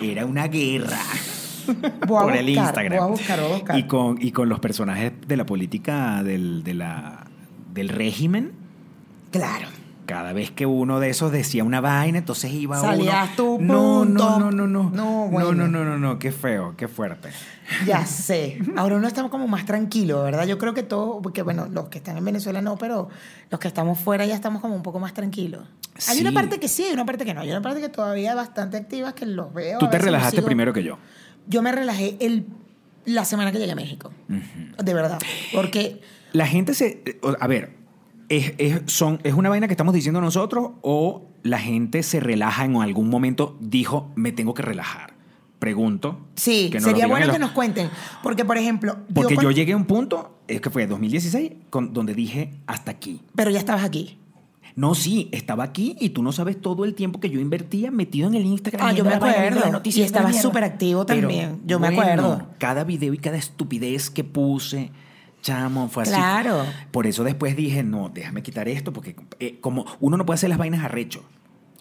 era 0.00 0.26
una 0.26 0.48
guerra. 0.48 0.98
Voy 2.08 2.18
a 2.18 2.22
por 2.22 2.34
el 2.36 2.46
buscar, 2.46 2.64
Instagram. 2.64 2.98
voy 2.98 3.06
a 3.06 3.10
buscar, 3.10 3.40
voy 3.40 3.50
a 3.50 3.54
buscar. 3.54 3.78
Y 3.78 3.82
con, 3.84 4.18
y 4.20 4.32
con 4.32 4.48
los 4.48 4.58
personajes 4.58 5.12
de 5.28 5.36
la 5.36 5.46
política 5.46 6.22
del, 6.24 6.64
de 6.64 6.74
la, 6.74 7.26
del 7.72 7.88
régimen. 7.88 8.50
Claro. 9.30 9.68
Cada 10.06 10.32
vez 10.32 10.50
que 10.50 10.66
uno 10.66 10.98
de 10.98 11.10
esos 11.10 11.30
decía 11.30 11.62
una 11.62 11.80
vaina, 11.80 12.18
entonces 12.18 12.52
iba 12.52 12.76
Salías 12.80 13.26
uno. 13.26 13.36
tú, 13.36 13.58
no, 13.60 14.04
no, 14.04 14.38
no, 14.40 14.50
no, 14.50 14.66
no. 14.66 14.82
No, 14.90 14.90
no, 14.90 15.28
bueno. 15.28 15.52
no, 15.52 15.68
no, 15.68 15.84
no, 15.84 15.98
no, 15.98 16.18
qué 16.18 16.32
feo, 16.32 16.74
qué 16.76 16.88
fuerte. 16.88 17.28
Ya 17.86 18.04
sé. 18.06 18.58
Ahora 18.76 18.96
uno 18.96 19.06
está 19.06 19.28
como 19.28 19.46
más 19.46 19.64
tranquilo, 19.64 20.22
¿verdad? 20.24 20.44
Yo 20.46 20.58
creo 20.58 20.74
que 20.74 20.82
todo, 20.82 21.22
porque 21.22 21.42
bueno, 21.42 21.68
los 21.70 21.88
que 21.88 21.98
están 21.98 22.16
en 22.16 22.24
Venezuela 22.24 22.60
no, 22.60 22.76
pero 22.76 23.08
los 23.50 23.60
que 23.60 23.68
estamos 23.68 23.98
fuera 23.98 24.26
ya 24.26 24.34
estamos 24.34 24.60
como 24.60 24.74
un 24.74 24.82
poco 24.82 24.98
más 24.98 25.14
tranquilos. 25.14 25.62
Hay 26.08 26.20
una 26.20 26.32
parte 26.32 26.58
que 26.58 26.66
sí, 26.68 26.82
hay 26.84 26.92
una 26.94 27.04
parte 27.04 27.24
que 27.24 27.32
no. 27.34 27.42
Hay 27.42 27.50
una 27.50 27.62
parte 27.62 27.80
que 27.80 27.88
todavía 27.88 28.34
bastante 28.34 28.76
activa 28.78 29.14
que 29.14 29.26
los 29.26 29.54
veo. 29.54 29.78
Tú 29.78 29.88
te 29.88 29.98
relajaste 29.98 30.36
sigo. 30.36 30.46
primero 30.46 30.72
que 30.72 30.82
yo. 30.82 30.98
Yo 31.46 31.62
me 31.62 31.70
relajé 31.70 32.16
el, 32.20 32.46
la 33.04 33.24
semana 33.24 33.52
que 33.52 33.58
llegué 33.58 33.72
a 33.72 33.76
México. 33.76 34.10
De 34.82 34.94
verdad. 34.94 35.18
Porque 35.54 36.00
La 36.32 36.46
gente 36.46 36.74
se. 36.74 37.02
eh, 37.04 37.20
A 37.38 37.46
ver, 37.46 37.80
¿es, 38.32 38.54
es, 38.56 38.80
son, 38.86 39.20
¿es 39.24 39.34
una 39.34 39.50
vaina 39.50 39.66
que 39.66 39.74
estamos 39.74 39.92
diciendo 39.92 40.20
nosotros 40.20 40.70
o 40.80 41.26
la 41.42 41.58
gente 41.58 42.02
se 42.02 42.18
relaja 42.18 42.64
en 42.64 42.76
algún 42.76 43.10
momento, 43.10 43.56
dijo, 43.60 44.10
me 44.14 44.32
tengo 44.32 44.54
que 44.54 44.62
relajar? 44.62 45.12
Pregunto. 45.58 46.18
sí, 46.34 46.70
Que 46.72 46.80
sería 46.80 47.06
bueno 47.06 47.26
en 47.26 47.32
que 47.32 47.38
nos 47.38 47.50
cuenten. 47.52 47.88
Porque, 48.22 48.44
por 48.44 48.56
ejemplo, 48.56 48.96
Porque 49.14 49.34
yo, 49.34 49.36
cuando- 49.36 49.50
llegué 49.52 49.74
a 49.74 49.76
un 49.76 49.84
punto, 49.84 50.38
es 50.48 50.60
que 50.60 50.70
fue 50.70 50.86
2016, 50.86 51.52
con, 51.70 51.92
donde 51.92 52.14
dije, 52.14 52.54
hasta 52.66 52.90
aquí. 52.90 53.20
Pero 53.36 53.50
ya 53.50 53.58
estabas 53.58 53.84
aquí. 53.84 54.18
No, 54.74 54.94
sí, 54.94 55.28
estaba 55.32 55.64
aquí 55.64 55.96
y 56.00 56.08
tú 56.10 56.22
no 56.22 56.32
sabes 56.32 56.58
todo 56.58 56.86
el 56.86 56.94
tiempo 56.94 57.20
que 57.20 57.28
yo 57.28 57.38
invertía 57.38 57.90
metido 57.90 58.26
en 58.28 58.34
el 58.34 58.46
Instagram. 58.46 58.88
Ah, 58.88 58.92
yo 58.92 59.04
me 59.04 59.14
acuerdo. 59.14 59.82
Y 59.84 59.92
mierda. 59.92 60.32
súper 60.32 60.64
activo 60.64 61.04
Pero, 61.04 61.20
también. 61.20 61.60
Yo 61.66 61.78
me 61.78 61.90
bueno, 61.94 62.00
acuerdo. 62.02 62.46
Cada 62.58 62.82
video 62.84 63.12
y 63.12 63.18
cada 63.18 63.36
estupidez 63.36 64.08
que 64.08 64.24
puse, 64.24 64.90
chamo, 65.42 65.88
fue 65.88 66.04
así. 66.04 66.12
Claro. 66.12 66.64
Por 66.90 67.06
eso 67.06 67.24
después 67.24 67.54
dije, 67.56 67.82
no, 67.82 68.08
déjame 68.08 68.42
quitar 68.42 68.68
esto, 68.68 68.92
porque 68.92 69.14
eh, 69.40 69.58
como 69.60 69.84
uno 70.00 70.16
no 70.16 70.24
puede 70.24 70.36
hacer 70.36 70.48
las 70.48 70.58
vainas 70.58 70.82
arrecho. 70.84 71.22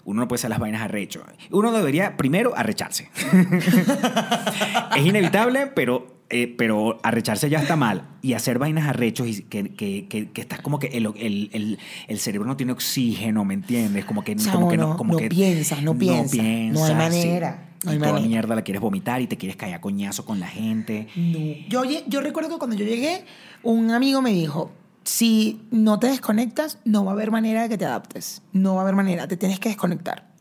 Uno 0.03 0.21
no 0.21 0.27
puede 0.27 0.39
hacer 0.39 0.49
las 0.49 0.59
vainas 0.59 0.81
arrecho. 0.81 1.23
Uno 1.51 1.71
debería 1.71 2.17
primero 2.17 2.53
arrecharse. 2.57 3.09
es 4.97 5.05
inevitable, 5.05 5.67
pero, 5.67 6.21
eh, 6.29 6.53
pero 6.57 6.99
arrecharse 7.03 7.49
ya 7.49 7.59
está 7.59 7.75
mal. 7.75 8.09
Y 8.21 8.33
hacer 8.33 8.57
vainas 8.57 8.87
arrechos 8.87 9.27
y 9.27 9.43
que, 9.43 9.75
que, 9.75 10.07
que, 10.07 10.31
que 10.31 10.41
estás 10.41 10.59
como 10.61 10.79
que 10.79 10.87
el, 10.87 11.05
el, 11.17 11.49
el, 11.53 11.79
el 12.07 12.19
cerebro 12.19 12.47
no 12.47 12.57
tiene 12.57 12.71
oxígeno, 12.71 13.45
¿me 13.45 13.53
entiendes? 13.53 14.05
Como 14.05 14.23
que, 14.23 14.35
como 14.51 14.69
que 14.69 14.77
no, 14.77 14.97
como 14.97 15.13
no 15.13 15.19
que 15.19 15.29
piensas, 15.29 15.83
no 15.83 15.95
piensas. 15.95 16.37
No 16.37 16.43
hay 16.43 16.71
piensas, 16.71 16.95
manera, 16.95 17.69
sí. 17.79 17.85
no 17.85 17.91
hay 17.91 17.97
y 17.97 17.99
toda 17.99 18.13
manera. 18.13 18.27
mierda 18.27 18.55
la 18.55 18.63
quieres 18.63 18.81
vomitar 18.81 19.21
y 19.21 19.27
te 19.27 19.37
quieres 19.37 19.55
caer 19.55 19.75
a 19.75 19.81
coñazo 19.81 20.25
con 20.25 20.39
la 20.39 20.47
gente. 20.47 21.09
No. 21.15 21.83
Yo, 21.83 21.83
yo 22.07 22.21
recuerdo 22.21 22.49
que 22.49 22.57
cuando 22.57 22.75
yo 22.75 22.85
llegué, 22.85 23.23
un 23.63 23.91
amigo 23.91 24.21
me 24.21 24.31
dijo, 24.31 24.71
si 25.03 25.61
no 25.71 25.99
te 25.99 26.07
desconectas, 26.07 26.77
no 26.85 27.05
va 27.05 27.11
a 27.11 27.13
haber 27.13 27.31
manera 27.31 27.63
de 27.63 27.69
que 27.69 27.77
te 27.77 27.85
adaptes. 27.85 28.41
No 28.53 28.75
va 28.75 28.81
a 28.81 28.83
haber 28.83 28.95
manera, 28.95 29.27
te 29.27 29.37
tienes 29.37 29.59
que 29.59 29.69
desconectar. 29.69 30.31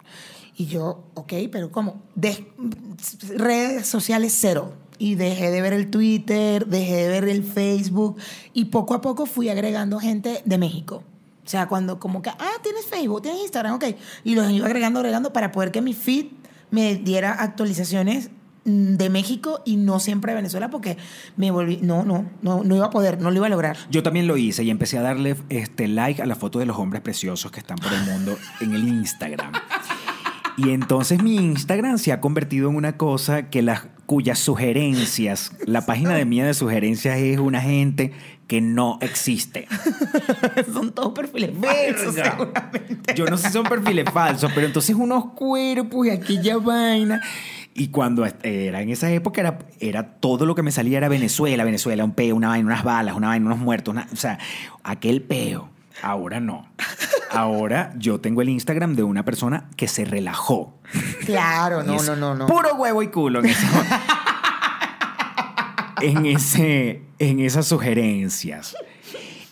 Y 0.56 0.66
yo, 0.66 1.04
ok, 1.14 1.32
pero 1.50 1.70
¿cómo? 1.72 2.02
Des- 2.14 2.42
redes 3.28 3.86
sociales 3.86 4.36
cero. 4.38 4.74
Y 4.98 5.14
dejé 5.14 5.50
de 5.50 5.62
ver 5.62 5.72
el 5.72 5.88
Twitter, 5.90 6.66
dejé 6.66 6.94
de 6.96 7.08
ver 7.08 7.24
el 7.28 7.42
Facebook 7.42 8.18
y 8.52 8.66
poco 8.66 8.92
a 8.92 9.00
poco 9.00 9.24
fui 9.24 9.48
agregando 9.48 9.98
gente 9.98 10.42
de 10.44 10.58
México. 10.58 11.02
O 11.42 11.48
sea, 11.48 11.68
cuando 11.68 11.98
como 11.98 12.20
que, 12.20 12.28
ah, 12.28 12.50
tienes 12.62 12.84
Facebook, 12.84 13.22
tienes 13.22 13.40
Instagram, 13.40 13.76
ok. 13.76 13.84
Y 14.24 14.34
los 14.34 14.50
iba 14.50 14.66
agregando, 14.66 15.00
agregando 15.00 15.32
para 15.32 15.52
poder 15.52 15.70
que 15.70 15.80
mi 15.80 15.94
feed 15.94 16.26
me 16.70 16.96
diera 16.96 17.32
actualizaciones 17.32 18.28
de 18.64 19.08
México 19.10 19.62
y 19.64 19.76
no 19.76 20.00
siempre 20.00 20.32
de 20.32 20.36
Venezuela 20.36 20.70
porque 20.70 20.96
me 21.36 21.50
volví, 21.50 21.78
no, 21.82 22.04
no, 22.04 22.26
no, 22.42 22.62
no 22.62 22.76
iba 22.76 22.86
a 22.86 22.90
poder, 22.90 23.20
no 23.20 23.30
lo 23.30 23.36
iba 23.36 23.46
a 23.46 23.50
lograr. 23.50 23.76
Yo 23.90 24.02
también 24.02 24.26
lo 24.26 24.36
hice 24.36 24.62
y 24.64 24.70
empecé 24.70 24.98
a 24.98 25.02
darle 25.02 25.36
este 25.48 25.88
like 25.88 26.20
a 26.22 26.26
la 26.26 26.34
foto 26.34 26.58
de 26.58 26.66
los 26.66 26.76
hombres 26.78 27.02
preciosos 27.02 27.50
que 27.50 27.60
están 27.60 27.78
por 27.78 27.92
el 27.92 28.02
mundo 28.04 28.36
en 28.60 28.74
el 28.74 28.86
Instagram. 28.88 29.52
Y 30.56 30.70
entonces 30.70 31.22
mi 31.22 31.36
Instagram 31.36 31.96
se 31.96 32.12
ha 32.12 32.20
convertido 32.20 32.68
en 32.68 32.76
una 32.76 32.96
cosa 32.98 33.48
que 33.48 33.62
las 33.62 33.86
cuyas 34.04 34.38
sugerencias, 34.38 35.52
la 35.64 35.86
página 35.86 36.14
de 36.14 36.24
mía 36.24 36.44
de 36.44 36.52
sugerencias 36.52 37.16
es 37.18 37.38
una 37.38 37.62
gente 37.62 38.12
que 38.46 38.60
no 38.60 38.98
existe. 39.00 39.68
Son 40.72 40.92
todos 40.92 41.12
perfiles 41.12 41.52
falsos. 41.58 42.16
Yo 43.14 43.26
no 43.26 43.38
sé 43.38 43.46
si 43.46 43.52
son 43.52 43.62
perfiles 43.62 44.06
falsos, 44.12 44.50
pero 44.52 44.66
entonces 44.66 44.96
unos 44.96 45.34
cuerpos 45.34 46.08
y 46.08 46.10
aquella 46.10 46.56
vaina. 46.58 47.22
Y 47.72 47.88
cuando 47.88 48.26
era 48.42 48.82
en 48.82 48.90
esa 48.90 49.10
época, 49.10 49.40
era, 49.40 49.58
era 49.78 50.14
todo 50.14 50.44
lo 50.44 50.54
que 50.54 50.62
me 50.62 50.72
salía 50.72 50.98
era 50.98 51.08
Venezuela, 51.08 51.64
Venezuela, 51.64 52.04
un 52.04 52.12
peo, 52.12 52.34
una 52.36 52.48
vaina, 52.48 52.66
unas 52.66 52.84
balas, 52.84 53.14
una 53.16 53.28
vaina, 53.28 53.46
unos 53.46 53.58
muertos, 53.58 53.92
una- 53.92 54.08
o 54.12 54.16
sea, 54.16 54.38
aquel 54.82 55.22
peo. 55.22 55.70
Ahora 56.02 56.40
no. 56.40 56.66
Ahora 57.30 57.92
yo 57.96 58.20
tengo 58.20 58.42
el 58.42 58.48
Instagram 58.48 58.96
de 58.96 59.02
una 59.02 59.24
persona 59.24 59.68
que 59.76 59.86
se 59.86 60.04
relajó. 60.04 60.74
Claro, 61.26 61.82
no, 61.84 62.02
no, 62.02 62.16
no, 62.16 62.34
no. 62.34 62.46
Puro 62.46 62.74
huevo 62.74 63.02
y 63.02 63.08
culo 63.08 63.38
en, 63.40 63.46
eso- 63.46 63.66
en, 66.02 66.26
ese, 66.26 67.02
en 67.18 67.40
esas 67.40 67.66
sugerencias. 67.66 68.74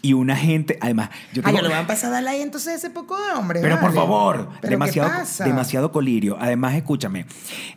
Y 0.01 0.13
una 0.13 0.37
gente, 0.37 0.79
además, 0.81 1.11
yo 1.33 1.43
Ay, 1.45 1.47
tengo- 1.47 1.57
yo 1.57 1.63
le 1.63 1.69
voy 1.69 1.77
a 1.77 1.81
empezar 1.81 2.15
a 2.15 2.21
like 2.21 2.41
entonces 2.43 2.75
ese 2.77 2.91
poco 2.91 3.17
de 3.21 3.33
hombre. 3.33 3.61
pero 3.61 3.81
por 3.81 3.93
favor, 3.93 4.49
¿Pero 4.61 4.71
demasiado, 4.71 5.11
demasiado 5.45 5.91
colirio. 5.91 6.37
Además, 6.41 6.75
escúchame, 6.77 7.27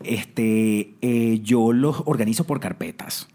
este, 0.03 0.95
eh, 1.01 1.39
yo 1.41 1.73
los 1.73 2.03
organizo 2.05 2.45
por 2.45 2.59
carpetas. 2.59 3.27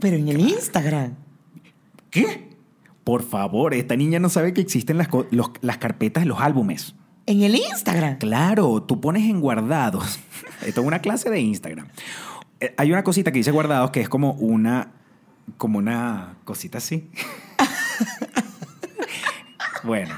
Pero 0.00 0.16
en 0.16 0.28
el 0.28 0.40
Instagram. 0.40 1.14
¿Qué? 2.10 2.48
Por 3.04 3.22
favor, 3.22 3.74
esta 3.74 3.96
niña 3.96 4.18
no 4.18 4.28
sabe 4.28 4.52
que 4.52 4.60
existen 4.60 4.96
las, 4.98 5.08
los- 5.30 5.50
las 5.60 5.78
carpetas 5.78 6.22
de 6.22 6.28
los 6.28 6.40
álbumes. 6.40 6.94
En 7.26 7.42
el 7.42 7.56
Instagram. 7.56 8.18
Claro, 8.18 8.82
tú 8.82 9.00
pones 9.00 9.24
en 9.28 9.40
guardados. 9.40 10.18
Esto 10.66 10.80
es 10.82 10.86
una 10.86 11.00
clase 11.00 11.30
de 11.30 11.40
Instagram. 11.40 11.88
Eh, 12.60 12.74
Hay 12.76 12.92
una 12.92 13.02
cosita 13.02 13.32
que 13.32 13.38
dice 13.38 13.50
guardados 13.50 13.90
que 13.90 14.00
es 14.00 14.08
como 14.08 14.32
una, 14.34 14.92
como 15.56 15.78
una 15.78 16.36
cosita 16.44 16.78
así. 16.78 17.10
bueno, 19.84 20.14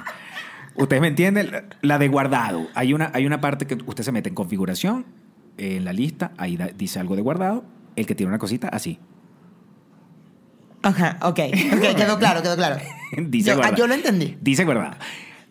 ustedes 0.77 1.01
me 1.03 1.09
entienden. 1.09 1.51
La 1.83 1.99
de 1.99 2.09
guardado. 2.09 2.67
Hay 2.75 2.93
una, 2.93 3.11
hay 3.15 3.27
una 3.27 3.41
parte 3.41 3.67
que 3.67 3.79
usted 3.87 4.05
se 4.05 4.13
mete 4.13 4.29
en 4.29 4.35
configuración, 4.35 5.07
en 5.59 5.85
la 5.85 5.93
lista, 5.93 6.33
ahí 6.39 6.57
da- 6.57 6.71
dice 6.77 6.99
algo 7.01 7.17
de 7.17 7.23
guardado. 7.23 7.65
El 7.97 8.07
que 8.07 8.15
tiene 8.15 8.29
una 8.31 8.39
cosita 8.39 8.69
así. 8.69 8.99
Ajá, 10.83 11.19
ok. 11.23 11.39
Ok, 11.75 11.97
quedó 11.97 12.19
claro, 12.19 12.43
quedó 12.43 12.57
claro. 12.57 12.77
Dice 13.19 13.49
yo, 13.49 13.53
ah, 13.53 13.57
guardado. 13.57 13.77
yo 13.77 13.87
lo 13.87 13.95
entendí. 13.95 14.39
Dice 14.41 14.65
guardado. 14.65 14.97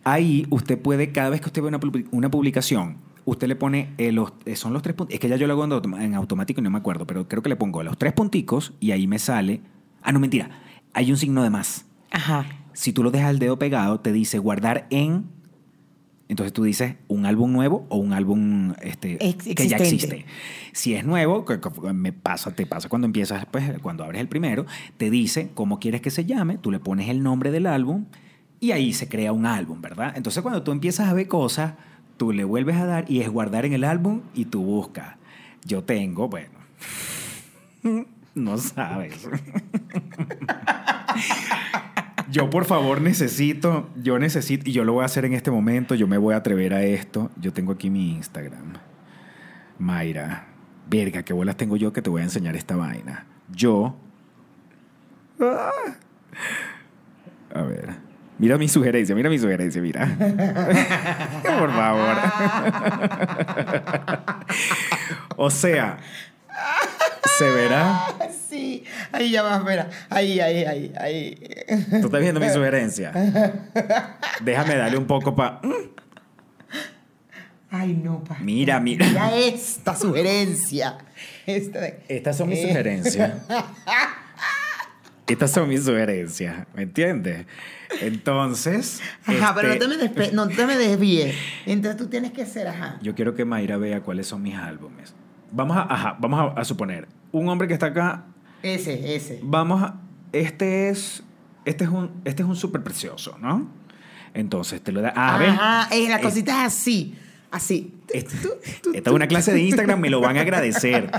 Ahí 0.03 0.47
usted 0.49 0.79
puede, 0.81 1.11
cada 1.11 1.29
vez 1.29 1.41
que 1.41 1.47
usted 1.47 1.61
ve 1.61 1.67
una, 1.67 1.79
publi- 1.79 2.07
una 2.11 2.31
publicación, 2.31 2.97
usted 3.29 3.47
le 3.47 3.55
pone 3.55 3.93
eh, 3.97 4.11
los, 4.11 4.33
eh, 4.45 4.55
son 4.55 4.73
los 4.73 4.81
tres 4.81 4.95
puntos. 4.95 5.13
Es 5.13 5.19
que 5.19 5.29
ya 5.29 5.35
yo 5.35 5.47
lo 5.47 5.53
hago 5.53 5.63
en, 5.65 5.71
autom- 5.71 6.01
en 6.01 6.15
automático 6.15 6.59
y 6.59 6.63
no 6.63 6.69
me 6.69 6.77
acuerdo, 6.79 7.05
pero 7.07 7.27
creo 7.27 7.41
que 7.41 7.49
le 7.49 7.55
pongo 7.55 7.81
los 7.83 7.97
tres 7.97 8.13
punticos 8.13 8.73
y 8.79 8.91
ahí 8.91 9.07
me 9.07 9.19
sale. 9.19 9.61
Ah, 10.01 10.11
no, 10.11 10.19
mentira. 10.19 10.49
Hay 10.93 11.11
un 11.11 11.17
signo 11.17 11.43
de 11.43 11.49
más. 11.49 11.85
Ajá. 12.11 12.45
Si 12.73 12.93
tú 12.93 13.03
lo 13.03 13.11
dejas 13.11 13.31
el 13.31 13.39
dedo 13.39 13.59
pegado, 13.59 13.99
te 13.99 14.11
dice 14.11 14.37
guardar 14.39 14.87
en. 14.89 15.25
Entonces 16.27 16.53
tú 16.53 16.63
dices 16.63 16.95
un 17.07 17.25
álbum 17.25 17.51
nuevo 17.51 17.87
o 17.89 17.97
un 17.97 18.13
álbum 18.13 18.73
este, 18.83 19.17
que 19.17 19.67
ya 19.67 19.77
existe. 19.77 20.25
Si 20.73 20.93
es 20.93 21.03
nuevo, 21.03 21.43
me 21.93 22.13
pasa, 22.13 22.53
te 22.53 22.67
pasa 22.67 22.87
cuando 22.87 23.07
empiezas, 23.07 23.47
pues, 23.49 23.79
cuando 23.81 24.03
abres 24.03 24.21
el 24.21 24.27
primero, 24.27 24.67
te 24.97 25.09
dice 25.09 25.49
cómo 25.55 25.79
quieres 25.79 26.01
que 26.01 26.11
se 26.11 26.25
llame, 26.25 26.59
tú 26.59 26.69
le 26.69 26.79
pones 26.79 27.09
el 27.09 27.23
nombre 27.23 27.49
del 27.49 27.65
álbum 27.65 28.05
y 28.59 28.71
ahí 28.73 28.93
se 28.93 29.09
crea 29.09 29.31
un 29.33 29.47
álbum, 29.47 29.81
¿verdad? 29.81 30.13
Entonces 30.15 30.43
cuando 30.43 30.61
tú 30.61 30.71
empiezas 30.71 31.07
a 31.09 31.13
ver 31.15 31.27
cosas, 31.27 31.73
tú 32.19 32.33
le 32.33 32.43
vuelves 32.43 32.75
a 32.75 32.85
dar 32.85 33.09
y 33.09 33.21
es 33.21 33.29
guardar 33.29 33.65
en 33.65 33.73
el 33.73 33.85
álbum 33.85 34.21
y 34.35 34.45
tú 34.45 34.61
buscas. 34.61 35.15
Yo 35.65 35.83
tengo, 35.83 36.27
bueno, 36.27 36.59
no 38.35 38.57
sabes. 38.57 39.27
Yo 42.29 42.51
por 42.51 42.65
favor 42.65 43.01
necesito, 43.01 43.89
yo 43.95 44.19
necesito, 44.19 44.69
y 44.69 44.73
yo 44.73 44.83
lo 44.83 44.93
voy 44.93 45.01
a 45.01 45.05
hacer 45.05 45.25
en 45.25 45.33
este 45.33 45.49
momento, 45.49 45.95
yo 45.95 46.05
me 46.05 46.19
voy 46.19 46.35
a 46.35 46.37
atrever 46.37 46.75
a 46.75 46.83
esto. 46.83 47.31
Yo 47.41 47.51
tengo 47.53 47.71
aquí 47.71 47.89
mi 47.89 48.11
Instagram. 48.11 48.73
Mayra, 49.79 50.45
verga, 50.87 51.23
qué 51.23 51.33
bolas 51.33 51.57
tengo 51.57 51.75
yo 51.75 51.91
que 51.91 52.03
te 52.03 52.11
voy 52.11 52.21
a 52.21 52.25
enseñar 52.25 52.55
esta 52.55 52.75
vaina. 52.75 53.25
Yo... 53.51 53.95
A 57.55 57.63
ver. 57.63 58.08
Mira 58.39 58.57
mi 58.57 58.67
sugerencia, 58.69 59.13
mira 59.15 59.29
mi 59.29 59.37
sugerencia, 59.37 59.81
mira. 59.81 60.05
por 61.59 61.71
favor. 61.71 62.15
o 65.35 65.49
sea, 65.49 65.97
se 67.37 67.49
verá... 67.49 67.99
Sí. 68.49 68.83
Ahí 69.11 69.29
ya 69.31 69.43
vas, 69.43 69.59
espera. 69.59 69.89
Ahí, 70.09 70.39
ahí, 70.39 70.63
ahí, 70.63 70.93
ahí. 70.99 71.35
¿Tú 72.01 72.07
estás 72.07 72.19
viendo 72.21 72.39
mi 72.39 72.49
sugerencia? 72.49 73.11
Déjame 74.41 74.75
darle 74.75 74.97
un 74.97 75.05
poco 75.05 75.35
para... 75.35 75.61
Ay, 77.71 77.93
no, 77.93 78.23
pa. 78.23 78.37
Mira, 78.39 78.79
mira. 78.79 79.05
Mira 79.05 79.35
esta 79.37 79.95
sugerencia. 79.95 80.97
Esta 81.45 81.81
de- 81.81 82.03
Estas 82.07 82.35
son 82.37 82.49
mis 82.49 82.59
Eh. 82.59 82.67
sugerencias. 82.69 83.33
Estas 85.29 85.51
son 85.51 85.69
mis 85.69 85.83
sugerencias, 85.85 86.65
¿me 86.75 86.83
entiendes? 86.83 87.45
Entonces... 88.01 89.01
Ajá, 89.25 89.53
pero 89.55 89.67
no 89.69 89.73
este, 89.73 89.87
te, 89.87 89.97
me 89.97 90.03
despe- 90.27 90.31
no 90.33 90.47
te 90.47 90.65
me 90.65 90.77
desvíes. 90.77 91.35
Entonces 91.65 91.97
tú 91.97 92.07
tienes 92.07 92.31
que 92.31 92.45
ser, 92.45 92.67
ajá. 92.67 92.97
Yo 93.01 93.15
quiero 93.15 93.35
que 93.35 93.45
Mayra 93.45 93.77
vea 93.77 94.01
cuáles 94.01 94.27
son 94.27 94.41
mis 94.41 94.55
álbumes. 94.55 95.13
Vamos 95.51 95.77
a, 95.77 95.81
ajá, 95.93 96.17
vamos 96.19 96.39
a, 96.55 96.59
a 96.59 96.65
suponer, 96.65 97.07
un 97.31 97.47
hombre 97.49 97.67
que 97.67 97.73
está 97.73 97.87
acá, 97.87 98.25
Ese, 98.63 99.15
ese. 99.15 99.39
vamos 99.43 99.81
a, 99.83 99.95
este 100.31 100.89
es, 100.89 101.23
este 101.65 101.83
es 101.85 101.89
un, 101.89 102.11
este 102.25 102.43
es 102.43 102.47
un 102.49 102.55
súper 102.55 102.83
precioso, 102.83 103.37
¿no? 103.39 103.67
Entonces 104.33 104.81
te 104.81 104.91
lo 104.91 105.01
da, 105.01 105.09
a 105.09 105.37
ver, 105.39 105.49
Ajá, 105.49 105.87
la 105.91 106.15
Es- 106.17 106.21
cosita 106.21 106.61
es 106.61 106.67
así. 106.73 107.15
Así. 107.51 107.93
Este- 108.13 108.35
Esta 108.93 109.09
es 109.09 109.15
una 109.15 109.27
clase 109.27 109.53
de 109.53 109.61
Instagram, 109.61 109.99
me 109.99 110.09
lo 110.09 110.21
van 110.21 110.37
a 110.37 110.41
agradecer. 110.41 111.09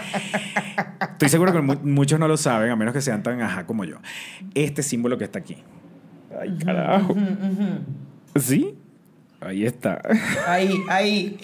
Estoy 1.13 1.29
seguro 1.29 1.53
que 1.53 1.61
mu- 1.61 1.81
muchos 1.83 2.19
no 2.21 2.29
lo 2.29 2.37
saben, 2.37 2.71
a 2.71 2.77
menos 2.77 2.95
que 2.95 3.01
sean 3.01 3.23
tan 3.23 3.41
ajá 3.43 3.67
como 3.67 3.85
yo. 3.85 3.97
Este 4.55 4.83
símbolo 4.83 5.19
que 5.19 5.25
está 5.25 5.39
aquí. 5.41 5.57
Ay, 6.41 6.57
carajo. 6.65 7.15
¿Sí? 8.37 8.77
Ahí 9.41 9.65
está. 9.65 10.01
Ahí, 10.47 10.75
ahí. 10.89 11.39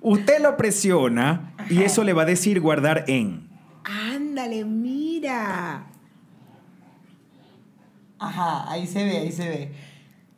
Usted 0.00 0.40
lo 0.42 0.56
presiona 0.56 1.52
y 1.68 1.82
eso 1.82 2.04
le 2.04 2.12
va 2.12 2.22
a 2.22 2.26
decir 2.26 2.60
guardar 2.60 3.04
en. 3.06 3.48
Ándale, 3.84 4.64
mira. 4.64 5.86
Ajá, 8.18 8.70
ahí 8.70 8.86
se 8.86 9.04
ve, 9.04 9.16
ahí 9.18 9.32
se 9.32 9.48
ve. 9.48 9.72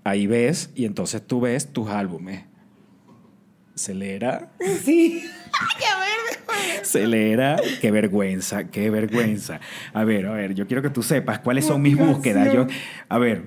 Ahí 0.04 0.26
ves 0.26 0.70
y 0.74 0.84
entonces 0.84 1.26
tú 1.26 1.40
ves 1.40 1.72
tus 1.72 1.88
álbumes. 1.88 2.44
Acelera, 3.74 4.52
Sí. 4.84 5.24
Ay, 5.52 5.84
a 5.84 5.98
ver, 5.98 6.80
acelera. 6.82 7.56
Qué 7.80 7.90
vergüenza, 7.90 8.64
qué 8.70 8.90
vergüenza. 8.90 9.60
A 9.94 10.04
ver, 10.04 10.26
a 10.26 10.32
ver, 10.32 10.54
yo 10.54 10.66
quiero 10.66 10.82
que 10.82 10.90
tú 10.90 11.02
sepas 11.02 11.38
cuáles 11.38 11.66
son 11.66 11.80
mis 11.80 11.96
búsquedas. 11.96 12.52
Yo, 12.52 12.66
a 13.08 13.18
ver, 13.18 13.44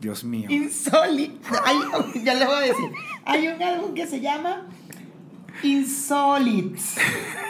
Dios 0.00 0.24
mío. 0.24 0.48
Insólito. 0.50 1.48
Ya 2.22 2.34
les 2.34 2.46
voy 2.46 2.56
a 2.56 2.60
decir. 2.60 2.90
Hay 3.24 3.48
un 3.48 3.62
álbum 3.62 3.94
que 3.94 4.06
se 4.06 4.20
llama 4.20 4.66
Insólits. 5.62 6.96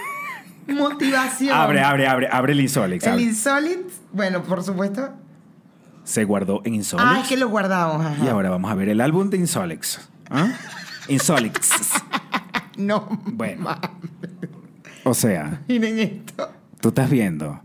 Motivación. 0.68 1.56
Abre, 1.56 1.80
abre, 1.80 2.06
abre, 2.06 2.28
abre 2.30 2.52
el 2.52 2.60
Insolix. 2.60 3.04
El 3.04 3.12
abre. 3.12 3.22
Insolite, 3.22 3.84
bueno, 4.12 4.42
por 4.42 4.62
supuesto. 4.62 5.12
Se 6.06 6.24
guardó 6.24 6.62
en 6.64 6.76
Insolix. 6.76 7.04
Ah, 7.06 7.18
es 7.20 7.28
que 7.28 7.36
lo 7.36 7.48
guardamos. 7.48 8.06
Ajá. 8.06 8.24
Y 8.24 8.28
ahora 8.28 8.48
vamos 8.48 8.70
a 8.70 8.74
ver 8.76 8.88
el 8.88 9.00
álbum 9.00 9.28
de 9.28 9.38
Insolix. 9.38 10.08
¿Ah? 10.30 10.52
Insolix. 11.08 11.68
No. 12.76 13.08
Bueno. 13.24 13.76
O 15.04 15.14
sea, 15.14 15.62
Miren 15.68 15.98
esto. 15.98 16.48
tú 16.80 16.88
estás 16.88 17.10
viendo. 17.10 17.60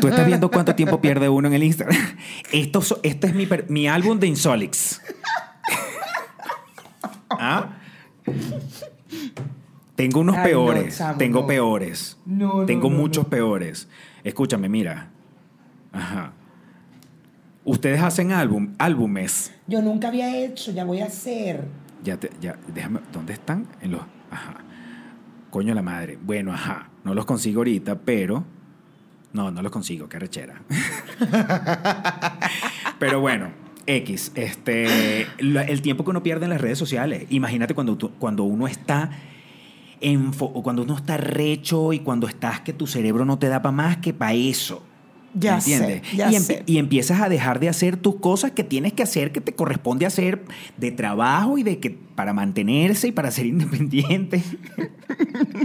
Tú 0.00 0.08
estás 0.08 0.26
viendo 0.26 0.50
cuánto 0.50 0.74
tiempo 0.74 1.00
pierde 1.00 1.28
uno 1.28 1.48
en 1.48 1.54
el 1.54 1.62
Instagram. 1.62 1.96
Esto, 2.50 2.82
este 3.02 3.26
es 3.28 3.34
mi, 3.34 3.46
mi 3.68 3.88
álbum 3.88 4.18
de 4.18 4.26
Insolix. 4.26 5.00
¿Ah? 7.30 7.76
Tengo 9.96 10.20
unos 10.20 10.36
Ay, 10.36 10.42
no, 10.42 10.48
peores. 10.48 11.02
tengo 11.18 11.40
no. 11.42 11.46
peores. 11.46 12.16
No, 12.24 12.64
tengo 12.66 12.88
muchos 12.90 13.26
peores. 13.26 13.88
Escúchame, 14.24 14.68
mira. 14.68 15.08
Ajá. 15.92 16.32
Ustedes 17.66 18.00
hacen 18.00 18.30
álbum, 18.32 18.74
álbumes. 18.78 19.52
Yo 19.66 19.82
nunca 19.82 20.06
había 20.08 20.34
hecho, 20.36 20.70
ya 20.72 20.84
voy 20.84 21.00
a 21.00 21.06
hacer. 21.06 21.64
Ya, 22.04 22.16
te, 22.16 22.30
ya, 22.40 22.56
déjame, 22.72 23.00
¿dónde 23.12 23.32
están? 23.32 23.66
En 23.82 23.90
los, 23.90 24.02
ajá. 24.30 24.54
Coño 25.50 25.74
la 25.74 25.82
madre. 25.82 26.16
Bueno, 26.22 26.52
ajá. 26.52 26.90
No 27.04 27.12
los 27.12 27.24
consigo 27.24 27.58
ahorita, 27.60 27.98
pero, 27.98 28.44
no, 29.32 29.50
no 29.50 29.62
los 29.62 29.72
consigo, 29.72 30.08
qué 30.08 30.18
rechera. 30.20 30.62
pero 33.00 33.20
bueno, 33.20 33.48
X, 33.86 34.30
este, 34.36 35.22
el 35.38 35.82
tiempo 35.82 36.04
que 36.04 36.10
uno 36.10 36.22
pierde 36.22 36.44
en 36.44 36.50
las 36.50 36.60
redes 36.60 36.78
sociales. 36.78 37.26
Imagínate 37.30 37.74
cuando, 37.74 37.96
tú- 37.96 38.12
cuando 38.18 38.44
uno 38.44 38.68
está 38.68 39.10
enfo- 40.00 40.52
o 40.54 40.62
cuando 40.62 40.82
uno 40.84 40.94
está 40.94 41.16
recho 41.16 41.92
y 41.92 41.98
cuando 42.00 42.28
estás 42.28 42.60
que 42.60 42.72
tu 42.72 42.86
cerebro 42.86 43.24
no 43.24 43.38
te 43.40 43.48
da 43.48 43.60
para 43.62 43.72
más 43.72 43.96
que 43.96 44.12
para 44.14 44.34
eso. 44.34 44.85
Ya 45.38 45.56
¿Me 45.56 45.60
sé, 45.60 45.74
entiendes? 45.76 46.12
ya 46.16 46.30
y, 46.30 46.34
empie- 46.34 46.40
sé. 46.40 46.62
y 46.66 46.78
empiezas 46.78 47.20
a 47.20 47.28
dejar 47.28 47.60
de 47.60 47.68
hacer 47.68 47.96
tus 47.98 48.16
cosas 48.16 48.52
que 48.52 48.64
tienes 48.64 48.92
que 48.94 49.02
hacer, 49.02 49.32
que 49.32 49.40
te 49.42 49.52
corresponde 49.54 50.06
hacer 50.06 50.44
de 50.78 50.90
trabajo 50.92 51.58
y 51.58 51.62
de 51.62 51.78
que 51.78 51.90
para 51.90 52.32
mantenerse 52.32 53.08
y 53.08 53.12
para 53.12 53.30
ser 53.30 53.44
independiente. 53.54 54.42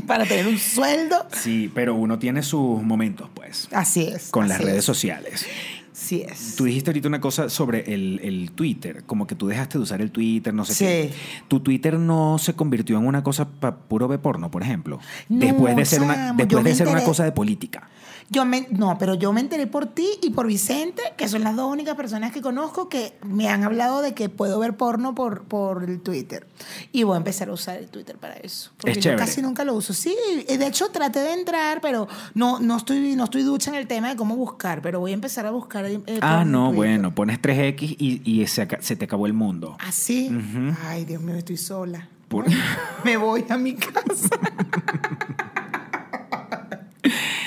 Para 0.08 0.25
tener 0.25 0.48
un 0.48 0.58
sueldo. 0.58 1.25
Sí, 1.32 1.72
pero 1.74 1.96
uno 1.96 2.20
tiene 2.20 2.44
sus 2.44 2.82
momentos, 2.84 3.30
pues, 3.34 3.68
Así 3.72 4.01
es. 4.01 4.30
con 4.30 4.48
las 4.48 4.60
redes 4.62 4.80
es. 4.80 4.86
sociales. 4.86 5.46
Sí 5.94 6.24
es. 6.28 6.56
Tú 6.56 6.63
dijiste 6.63 6.90
ahorita 6.90 7.08
una 7.10 7.22
cosa 7.22 7.48
sobre 7.50 7.94
el, 7.94 8.20
el 8.24 8.51
Twitter, 8.54 9.04
como 9.06 9.28
que 9.28 9.36
tú 9.36 9.48
dejaste 9.48 9.78
de 9.78 9.84
usar 9.84 10.01
el 10.01 10.10
Twitter, 10.12 10.54
no 10.54 10.66
sé 10.66 10.74
Sí. 10.74 10.86
qué. 10.86 11.12
¿Tu 11.48 11.60
Twitter 11.60 12.00
no 12.00 12.38
se 12.40 12.54
convirtió 12.56 12.98
en 12.98 13.06
una 13.06 13.24
cosa 13.24 13.48
para 13.48 13.75
puro 13.78 14.08
ver 14.08 14.20
porno, 14.20 14.50
por 14.50 14.63
ejemplo? 14.63 15.00
No, 15.30 15.40
después 15.40 15.75
de 15.75 15.86
ser 15.86 16.01
una, 16.01 16.34
después 16.34 16.63
de 16.63 16.75
ser 16.75 16.88
una 16.88 17.04
cosa 17.04 17.24
de 17.24 17.32
política. 17.34 17.90
Yo 18.34 18.46
me, 18.46 18.66
no, 18.72 18.98
pero 18.98 19.14
yo 19.16 19.34
me 19.34 19.42
enteré 19.42 19.68
por 19.68 19.88
ti 19.88 20.08
y 20.22 20.30
por 20.30 20.48
Vicente, 20.48 21.02
que 21.18 21.28
son 21.28 21.44
las 21.44 21.54
dos 21.58 21.70
únicas 21.70 21.96
personas 21.96 22.32
que 22.32 22.40
conozco 22.42 22.88
que 22.88 23.14
me 23.26 23.50
han 23.50 23.66
hablado 23.66 24.02
de 24.02 24.14
que 24.14 24.30
puedo 24.30 24.58
ver 24.58 24.78
porno 24.78 25.14
por, 25.14 25.44
por 25.44 25.84
el 25.84 26.00
Twitter. 26.00 26.48
Y 26.94 27.04
voy 27.04 27.16
a 27.16 27.18
empezar 27.18 27.50
a 27.50 27.52
usar 27.54 27.76
el 27.78 27.90
Twitter 27.90 28.16
para 28.18 28.36
eso. 28.36 28.72
Porque 28.78 28.92
Es 28.92 28.98
yo 29.00 29.02
chévere. 29.02 29.20
casi 29.20 29.42
nunca 29.42 29.66
lo 29.66 29.74
uso. 29.74 29.94
Sí, 29.94 30.16
de 30.48 30.66
hecho 30.66 30.88
traté 30.92 31.20
de 31.20 31.34
entrar, 31.34 31.82
pero 31.82 32.08
no, 32.34 32.62
no, 32.62 32.78
estoy, 32.78 33.18
no 33.18 33.26
estoy 33.26 33.42
ducha 33.44 33.70
en 33.72 33.76
el 33.76 33.88
tema 33.88 34.08
de 34.08 34.16
cómo 34.16 34.38
buscar, 34.38 34.82
pero 34.82 35.02
voy 35.02 35.12
a 35.12 35.16
empezar 35.16 35.46
a 35.46 35.52
buscar. 35.52 35.84
eh, 35.86 36.00
Ah, 36.22 36.46
no, 36.48 36.68
Twitter. 36.70 36.76
bueno, 36.78 37.14
pones 37.14 37.42
3X 37.42 37.98
y, 38.00 38.22
y 38.24 38.48
se, 38.48 38.66
te 38.66 39.06
acabó 39.06 39.26
el 39.26 39.34
mundo. 39.34 39.76
Así. 39.86 40.28
Ujú. 40.30 40.74
Ay, 40.88 41.04
Dios 41.04 41.22
mío, 41.22 41.36
estoy 41.36 41.58
sola. 41.58 42.08
Por- 42.30 42.46
Me 43.04 43.18
voy 43.18 43.44
a 43.50 43.58
mi 43.58 43.76
casa. 43.76 44.30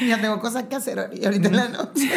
ya 0.08 0.20
tengo 0.20 0.40
cosas 0.40 0.64
que 0.64 0.76
hacer 0.76 0.98
ahorita 0.98 1.48
en 1.48 1.56
la 1.56 1.68
noche. 1.68 2.10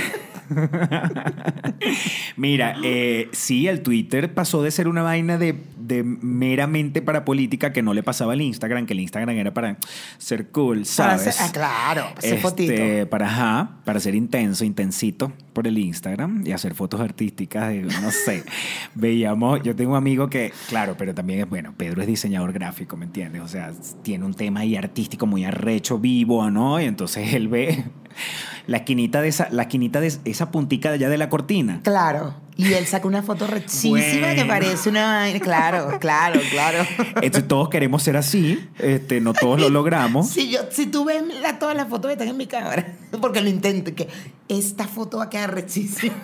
Mira, 2.37 2.77
eh, 2.83 3.29
sí, 3.31 3.67
el 3.67 3.81
Twitter 3.81 4.33
pasó 4.33 4.63
de 4.63 4.71
ser 4.71 4.87
una 4.87 5.03
vaina 5.03 5.37
de, 5.37 5.55
de 5.87 6.03
meramente 6.03 7.01
para 7.01 7.23
política 7.25 7.71
que 7.73 7.81
no 7.81 7.93
le 7.93 8.03
pasaba 8.03 8.33
al 8.33 8.41
Instagram, 8.41 8.85
que 8.85 8.93
el 8.93 8.99
Instagram 8.99 9.35
era 9.37 9.53
para 9.53 9.77
ser 10.17 10.49
cool, 10.49 10.77
Para 10.79 11.17
¿sabes? 11.17 11.27
hacer- 11.27 11.45
ah, 11.47 11.51
claro, 11.51 12.01
para 12.09 12.17
hacer 12.19 12.33
Este, 12.33 12.41
fotito. 12.41 13.09
Para, 13.09 13.27
ajá, 13.27 13.77
para 13.85 13.99
ser 13.99 14.15
intenso, 14.15 14.65
intensito 14.65 15.31
por 15.53 15.67
el 15.67 15.77
Instagram 15.77 16.43
y 16.45 16.51
hacer 16.51 16.73
fotos 16.75 16.99
artísticas 17.01 17.69
de, 17.69 17.81
no 17.83 18.11
sé. 18.11 18.43
Veíamos, 18.95 19.61
yo 19.63 19.75
tengo 19.75 19.91
un 19.91 19.97
amigo 19.97 20.29
que, 20.29 20.51
claro, 20.69 20.95
pero 20.97 21.13
también 21.15 21.39
es, 21.41 21.49
bueno, 21.49 21.73
Pedro 21.77 22.01
es 22.01 22.07
diseñador 22.07 22.53
gráfico, 22.53 22.97
¿me 22.97 23.05
entiendes? 23.05 23.41
O 23.41 23.47
sea, 23.47 23.71
tiene 24.03 24.25
un 24.25 24.33
tema 24.33 24.61
ahí 24.61 24.75
artístico 24.75 25.25
muy 25.25 25.45
arrecho, 25.45 25.99
vivo, 25.99 26.49
¿no? 26.51 26.79
Y 26.81 26.85
entonces 26.85 27.33
él 27.33 27.47
ve 27.47 27.85
la 28.67 28.77
esquinita 28.77 29.21
de 29.21 29.27
esa, 29.29 29.47
la 29.51 29.63
esquinita 29.63 29.99
de 29.99 30.11
esa 30.25 30.51
puntica 30.51 30.89
de 30.89 30.95
allá 30.95 31.09
de 31.09 31.17
la 31.17 31.29
cortina. 31.29 31.79
Claro. 31.83 32.35
Y 32.57 32.73
él 32.73 32.87
saca 32.87 33.07
una 33.07 33.21
foto 33.21 33.45
rechísima 33.47 34.33
que 34.33 34.43
parece 34.45 34.89
una 34.89 35.05
vaina. 35.19 35.39
Claro, 35.39 35.97
claro, 35.99 36.39
claro. 36.49 36.85
Entonces 37.21 37.47
todos 37.47 37.69
queremos 37.69 38.01
ser 38.03 38.17
así, 38.17 38.67
este, 38.79 39.21
no 39.21 39.33
todos 39.33 39.59
lo 39.61 39.69
logramos. 39.77 40.27
Si, 40.29 40.49
yo, 40.49 40.61
si 40.71 40.87
tú 40.87 41.05
ves 41.05 41.21
la- 41.41 41.59
todas 41.59 41.75
las 41.75 41.87
fotos 41.87 42.09
que 42.09 42.13
están 42.13 42.27
en 42.29 42.37
mi 42.37 42.47
cámara, 42.47 42.93
porque 43.21 43.41
lo 43.41 43.49
intento, 43.49 43.93
que 43.93 44.07
esta 44.47 44.87
foto 44.87 45.17
va 45.19 45.25
a 45.25 45.29
quedar 45.29 45.53
rechísima. 45.53 46.15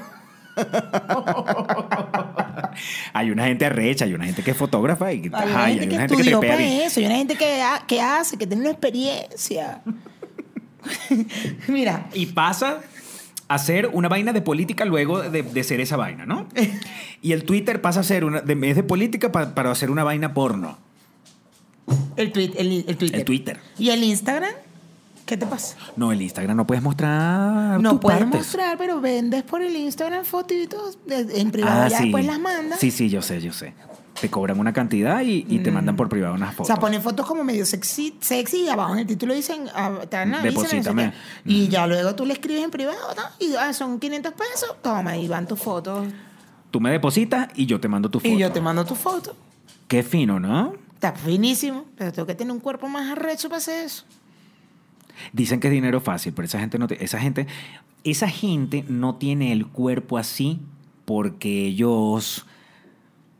Hay 3.14 3.32
una 3.32 3.46
gente 3.46 3.66
arrecha, 3.66 4.06
hay 4.06 4.14
una 4.14 4.26
gente 4.26 4.44
que 4.44 4.52
es 4.52 4.58
fotógrafa 4.58 5.12
y, 5.14 5.30
Hay 5.34 5.44
una 5.48 5.48
gente 5.48 5.60
hay 5.60 5.78
que 5.80 5.96
una 5.96 6.02
gente 6.02 6.16
que 6.16 6.22
estudió 6.22 6.40
tripea 6.40 6.56
para 6.58 6.68
eso, 6.86 7.00
hay 7.00 7.06
una 7.06 7.16
gente 7.16 7.36
que, 7.36 7.62
ha- 7.62 7.84
que 7.88 8.02
hace, 8.02 8.38
que 8.38 8.48
tiene 8.48 8.62
una 8.62 8.72
experiencia. 8.72 9.82
Mira, 11.68 12.08
Y 12.14 12.26
pasa 12.28 12.80
a 13.48 13.58
ser 13.60 13.90
una 13.94 14.08
vaina 14.10 14.34
de 14.34 14.42
política 14.42 14.86
luego 14.86 15.22
de, 15.22 15.44
de 15.44 15.64
ser 15.64 15.80
esa 15.82 15.98
vaina, 15.98 16.26
¿no? 16.26 16.48
Y 17.22 17.32
el 17.32 17.46
Twitter 17.46 17.82
pasa 17.82 18.02
a 18.02 18.04
ser 18.04 18.26
una, 18.26 18.42
de, 18.42 18.70
es 18.70 18.76
de 18.76 18.84
política 18.84 19.32
pa- 19.32 19.54
para 19.56 19.72
hacer 19.72 19.90
una 19.90 20.04
vaina 20.04 20.34
porno. 20.34 20.78
el, 22.18 22.32
tweet, 22.32 22.52
el, 22.58 22.86
el 22.88 22.98
Twitter. 22.98 23.20
El 23.20 23.26
Twitter. 23.26 23.60
¿Y 23.78 23.90
el 23.92 24.04
Instagram? 24.04 24.52
¿Qué 25.26 25.38
te 25.38 25.46
pasa? 25.46 25.78
No, 25.96 26.12
el 26.12 26.22
Instagram 26.22 26.58
no 26.58 26.68
puedes 26.68 26.84
mostrar 26.84 27.80
No 27.80 27.92
tus 27.92 28.00
puedes 28.02 28.20
partes. 28.20 28.40
mostrar, 28.42 28.78
pero 28.78 29.00
vendes 29.00 29.44
por 29.44 29.62
el 29.62 29.74
Instagram 29.76 30.26
fotitos 30.26 30.98
en 31.10 31.50
privado, 31.52 31.84
Ah, 31.84 31.90
sí. 31.90 32.04
después 32.04 32.26
las 32.26 32.40
mandas. 32.42 32.80
Sí, 32.80 32.92
sí, 32.92 33.10
yo 33.10 33.22
sé, 33.22 33.40
yo 33.40 33.54
sé. 33.54 33.74
Te 34.22 34.30
cobran 34.30 34.60
una 34.60 34.72
cantidad 34.74 35.22
y, 35.22 35.46
y 35.50 35.60
te 35.60 35.72
mandan 35.72 35.96
por 35.96 36.08
privado 36.08 36.36
unas 36.36 36.50
O 36.50 36.58
fotos. 36.58 36.68
sea, 36.68 36.76
ponen 36.78 37.02
fotos 37.02 37.26
como 37.26 37.44
medio 37.44 37.66
sexy, 37.66 38.16
sexy 38.22 38.62
y 38.62 38.70
abajo 38.70 38.94
en 38.94 39.00
el 39.00 39.08
título 39.08 39.34
dicen, 39.34 39.66
ah, 39.76 39.90
no 39.90 40.42
sé. 40.64 41.14
Y 41.46 41.68
ya 41.68 41.88
luego 41.88 42.16
tú 42.16 42.26
le 42.26 42.34
escribes 42.34 42.64
en 42.64 42.72
privado, 42.72 43.00
¿no? 43.16 43.24
Y 43.46 43.56
ah, 43.56 43.74
son 43.74 44.00
500 44.00 44.34
pesos, 44.34 44.76
toma, 44.82 45.18
y 45.18 45.28
van 45.28 45.48
tus 45.48 45.60
fotos. 45.60 46.08
Tú 46.72 46.80
me 46.80 46.92
depositas 46.92 47.50
y 47.56 47.66
yo 47.66 47.80
te 47.80 47.88
mando 47.88 48.10
tu 48.10 48.20
foto. 48.20 48.34
Y 48.34 48.38
yo 48.38 48.52
te 48.52 48.62
mando 48.62 48.86
tu 48.86 48.96
foto. 48.96 49.36
Qué 49.88 50.04
fino, 50.04 50.40
¿no? 50.40 50.74
Está 50.96 51.12
finísimo, 51.12 51.86
pero 51.98 52.12
tengo 52.14 52.26
que 52.26 52.36
tener 52.36 52.54
un 52.54 52.60
cuerpo 52.60 52.88
más 52.88 53.12
arrecho 53.12 53.50
para 53.50 53.58
hacer 53.58 53.86
eso. 53.86 54.06
Dicen 55.32 55.60
que 55.60 55.68
es 55.68 55.74
dinero 55.74 56.02
fácil, 56.02 56.34
pero 56.34 56.46
esa 56.46 56.60
gente 56.60 56.80
no 56.80 56.88
te- 56.88 57.04
esa 57.04 57.20
gente 57.20 57.48
esa 58.04 58.28
gente 58.28 58.84
no 58.90 59.16
tiene 59.16 59.52
el 59.54 59.66
cuerpo 59.68 60.18
así 60.18 60.60
porque 61.06 61.68
ellos 61.68 62.46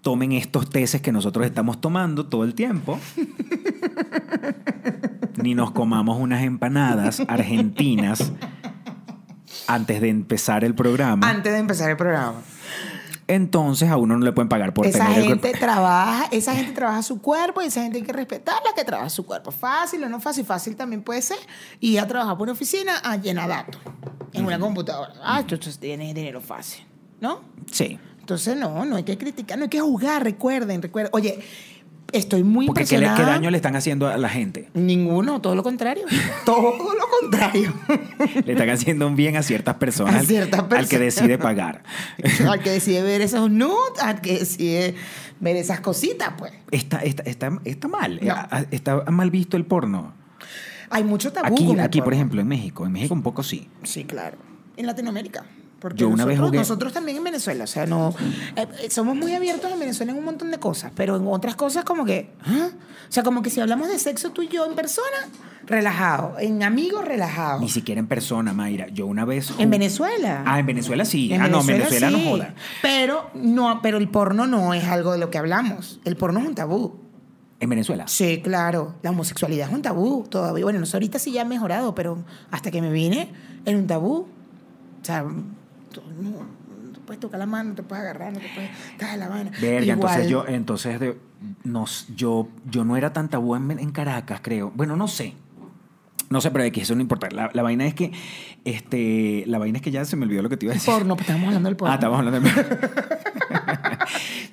tomen 0.04 0.34
estos 0.34 0.70
teces 0.70 1.02
que 1.02 1.12
nosotros 1.12 1.46
estamos 1.46 1.82
tomando 1.82 2.28
todo 2.28 2.44
el 2.44 2.54
tiempo. 2.54 3.00
Ni 5.42 5.56
nos 5.56 5.72
comamos 5.72 6.20
unas 6.20 6.44
empanadas 6.44 7.24
argentinas 7.28 8.32
antes 9.66 10.02
de 10.02 10.10
empezar 10.10 10.66
el 10.66 10.76
programa. 10.76 11.28
Antes 11.28 11.54
de 11.54 11.60
empezar 11.60 11.90
el 11.90 11.98
programa. 11.98 12.42
Entonces 13.28 13.90
a 13.90 13.96
uno 13.96 14.18
no 14.18 14.26
le 14.26 14.34
pueden 14.34 14.50
pagar 14.50 14.74
por 14.74 14.86
esa 14.86 15.08
tener 15.08 15.24
gente 15.24 15.54
trabaja, 15.54 16.28
esa 16.32 16.54
gente 16.54 16.74
trabaja 16.74 17.02
su 17.02 17.22
cuerpo 17.22 17.62
y 17.62 17.68
esa 17.68 17.82
gente 17.82 18.00
hay 18.00 18.04
que 18.04 18.12
respetarla 18.12 18.72
que 18.76 18.84
trabaja 18.84 19.10
su 19.10 19.26
cuerpo. 19.26 19.52
Fácil 19.52 20.04
o 20.04 20.10
no 20.10 20.20
fácil, 20.20 20.44
fácil 20.46 20.76
también 20.76 21.02
puede 21.02 21.22
ser. 21.22 21.38
Y 21.80 21.96
a 21.96 22.06
trabajar 22.06 22.38
por 22.38 22.44
una 22.44 22.52
oficina 22.52 22.98
a 22.98 23.16
llenar 23.16 23.48
datos 23.48 23.82
en 24.34 24.46
una 24.46 24.60
computadora. 24.60 25.14
Ah, 25.24 25.44
tú, 25.48 25.58
tú 25.58 25.70
tienes 25.80 26.14
dinero 26.14 26.42
fácil, 26.42 26.84
¿no? 27.22 27.40
Sí. 27.72 27.98
Entonces 28.24 28.56
no, 28.56 28.86
no 28.86 28.96
hay 28.96 29.04
que 29.04 29.18
criticar, 29.18 29.58
no 29.58 29.66
hay 29.66 29.70
que 29.70 29.82
jugar, 29.82 30.24
recuerden, 30.24 30.82
recuerden. 30.82 31.10
Oye, 31.14 31.40
estoy 32.14 32.42
muy 32.42 32.68
Porque 32.68 32.86
¿qué, 32.86 32.98
le- 32.98 33.04
impresionada. 33.06 33.18
qué 33.18 33.32
daño 33.38 33.52
le 33.52 33.58
están 33.58 33.76
haciendo 33.76 34.08
a 34.08 34.18
la 34.18 34.30
gente? 34.30 34.70
Ninguno, 34.74 35.42
todo 35.42 35.56
lo 35.56 35.62
contrario. 35.64 36.06
todo 36.46 36.72
lo 36.72 37.06
contrario. 37.20 37.74
Le 38.46 38.54
están 38.54 38.70
haciendo 38.70 39.08
un 39.08 39.18
bien 39.18 39.36
a 39.36 39.44
ciertas 39.44 39.76
personas, 39.76 40.24
A 40.24 40.26
ciertas 40.26 40.64
al 40.72 40.88
que 40.88 41.00
decide 41.00 41.38
pagar. 41.38 41.84
al 42.50 42.62
que 42.62 42.70
decide 42.70 43.02
ver 43.04 43.20
esos 43.20 43.52
nudes, 43.52 44.02
al 44.02 44.22
que 44.22 44.40
decide 44.40 44.96
ver 45.42 45.58
esas 45.58 45.82
cositas, 45.82 46.30
pues. 46.38 46.54
Está, 46.72 47.00
está, 47.00 47.24
está, 47.24 47.60
está 47.66 47.88
mal. 47.90 48.22
No. 48.24 48.34
Ah, 48.34 48.64
Está 48.72 49.04
mal 49.12 49.32
visto 49.32 49.58
el 49.58 49.66
porno. 49.66 50.14
Hay 50.90 51.04
mucho 51.04 51.34
tabú. 51.34 51.48
Aquí, 51.54 51.66
con 51.66 51.76
el 51.80 51.86
aquí 51.86 52.02
por 52.02 52.14
ejemplo, 52.14 52.40
en 52.40 52.48
México. 52.48 52.86
En 52.86 52.94
México 52.94 53.14
un 53.14 53.22
poco 53.24 53.44
sí. 53.44 53.68
Sí, 53.84 54.06
claro. 54.06 54.38
En 54.78 54.86
Latinoamérica. 54.86 55.44
Porque 55.84 56.00
Yo 56.00 56.08
una 56.08 56.24
nosotros, 56.26 56.40
vez 56.40 56.48
jugué- 56.50 56.58
nosotros 56.60 56.94
también 56.94 57.18
en 57.18 57.24
Venezuela, 57.26 57.66
o 57.66 57.68
sea, 57.68 57.86
no 57.86 58.16
eh, 58.56 58.66
eh, 58.82 58.90
somos 58.90 59.16
muy 59.16 59.36
abiertos 59.36 59.72
en 59.72 59.80
Venezuela 59.80 60.14
en 60.14 60.18
un 60.18 60.24
montón 60.26 60.50
de 60.50 60.58
cosas, 60.58 60.92
pero 60.96 61.16
en 61.18 61.28
otras 61.28 61.56
cosas 61.56 61.84
como 61.84 62.06
que, 62.06 62.32
¿ah? 62.46 62.70
o 62.72 63.12
sea, 63.12 63.22
como 63.22 63.42
que 63.44 63.50
si 63.52 63.60
hablamos 63.60 63.90
de 63.90 64.00
sexo 64.00 64.32
tú 64.32 64.42
y 64.44 64.48
yo 64.48 64.66
en 64.66 64.74
persona, 64.76 65.06
relajado, 65.68 66.36
en 66.40 66.64
amigos 66.64 67.06
relajado. 67.06 67.60
Ni 67.60 67.70
siquiera 67.70 68.00
en 68.00 68.08
persona, 68.08 68.54
Mayra. 68.54 68.88
Yo 68.88 69.06
una 69.08 69.26
vez... 69.26 69.52
En 69.60 69.68
ju- 69.68 69.72
Venezuela. 69.72 70.44
Ah, 70.46 70.60
en 70.60 70.66
Venezuela 70.66 71.06
sí. 71.06 71.34
En 71.34 71.42
ah, 71.42 71.48
no, 71.50 71.62
en 71.62 71.68
Venezuela 71.68 72.10
no 72.10 72.20
joda. 72.20 72.54
Pero 72.82 73.30
no, 73.34 73.82
pero 73.82 73.98
el 73.98 74.10
porno 74.10 74.48
no 74.48 74.74
es 74.74 74.86
algo 74.86 75.12
de 75.12 75.18
lo 75.20 75.30
que 75.30 75.38
hablamos. 75.38 76.00
El 76.06 76.16
porno 76.18 76.40
es 76.40 76.48
un 76.48 76.56
tabú. 76.56 77.00
En 77.60 77.70
Venezuela. 77.70 78.08
Sí, 78.08 78.42
claro. 78.44 78.96
La 79.04 79.12
homosexualidad 79.12 79.70
es 79.70 79.74
un 79.76 79.82
tabú 79.82 80.26
todavía. 80.30 80.66
Bueno, 80.66 80.80
no 80.80 80.86
sé, 80.86 80.98
ahorita 80.98 81.18
sí 81.20 81.32
ya 81.32 81.44
ha 81.44 81.46
mejorado, 81.46 81.96
pero 81.96 82.24
hasta 82.52 82.72
que 82.72 82.82
me 82.82 82.92
vine 82.92 83.32
era 83.66 83.78
un 83.78 83.88
tabú. 83.88 84.28
O 85.02 85.06
sea, 85.06 85.26
tú 85.94 86.02
no, 86.20 86.32
no 86.32 86.92
te 86.92 87.00
puedes 87.00 87.20
tocar 87.20 87.40
la 87.40 87.46
mano, 87.46 87.70
no 87.70 87.76
te 87.76 87.84
puedes 87.84 88.04
agarrar, 88.04 88.34
no 88.34 88.40
te 88.40 88.50
puedes 88.54 88.70
caer 88.98 89.20
la 89.20 89.30
vaina. 89.30 89.52
Verga, 89.62 89.94
entonces 89.94 90.28
yo, 90.28 90.46
entonces 90.48 91.00
de, 91.00 91.18
nos, 91.64 92.08
yo, 92.16 92.50
yo 92.70 92.84
no 92.84 92.98
era 92.98 93.14
tan 93.14 93.30
tabú 93.30 93.56
en, 93.56 93.72
en 93.72 93.92
Caracas, 93.92 94.42
creo. 94.44 94.72
Bueno, 94.76 94.98
no 94.98 95.08
sé. 95.08 95.34
No 96.30 96.42
sé, 96.42 96.50
pero 96.52 96.64
de 96.64 96.72
que 96.72 96.82
eso 96.82 96.96
no 96.96 97.02
importa. 97.02 97.30
La, 97.30 97.52
la 97.54 97.62
vaina 97.62 97.86
es 97.86 97.94
que, 97.94 98.12
este, 98.66 99.44
la 99.46 99.60
vaina 99.60 99.78
es 99.78 99.84
que 99.84 99.92
ya 99.92 100.04
se 100.04 100.16
me 100.16 100.26
olvidó 100.26 100.42
lo 100.42 100.50
que 100.50 100.58
te 100.58 100.66
iba 100.66 100.72
a 100.72 100.76
decir. 100.76 100.92
Porno, 100.92 101.16
pues 101.16 101.30
estamos 101.30 101.48
hablando 101.48 101.70
del 101.70 101.76
porno. 101.76 101.92
Ah, 101.92 101.96
estamos 101.96 102.18
hablando 102.18 102.40
de... 102.42 102.50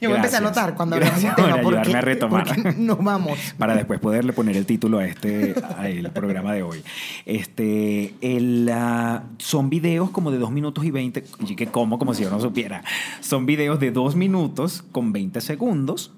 Yo 0.01 0.09
voy 0.09 0.17
a 0.17 0.21
empezar 0.21 0.43
a 0.43 0.49
notar 0.49 0.75
cuando 0.75 0.97
hablamos 0.97 1.23
del 1.23 1.35
tema 1.35 1.61
por 1.61 1.75
ayudarme 1.77 1.99
a 1.99 2.01
retomar. 2.01 2.77
nos 2.79 3.03
vamos. 3.03 3.39
para 3.59 3.75
después 3.75 4.01
poderle 4.01 4.33
poner 4.33 4.57
el 4.57 4.67
título 4.67 4.99
a 4.99 5.07
este 5.07 5.55
al 5.77 6.11
programa 6.13 6.55
de 6.55 6.63
hoy. 6.63 6.83
Este, 7.27 8.15
el, 8.21 8.71
ah, 8.73 9.25
son 9.39 9.69
videos 9.71 10.11
como 10.11 10.31
de 10.31 10.39
2 10.39 10.51
minutos 10.51 10.85
y 10.85 10.91
20, 10.91 11.25
y 11.47 11.57
que 11.57 11.67
como, 11.67 11.99
como 11.99 12.15
si 12.15 12.23
yo 12.23 12.31
no 12.31 12.41
supiera. 12.41 12.83
Son 13.21 13.47
videos 13.47 13.79
de 13.81 13.91
2 13.91 14.17
minutos 14.17 14.85
con 14.93 15.13
20 15.13 15.41
segundos 15.41 16.13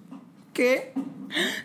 que 0.53 0.93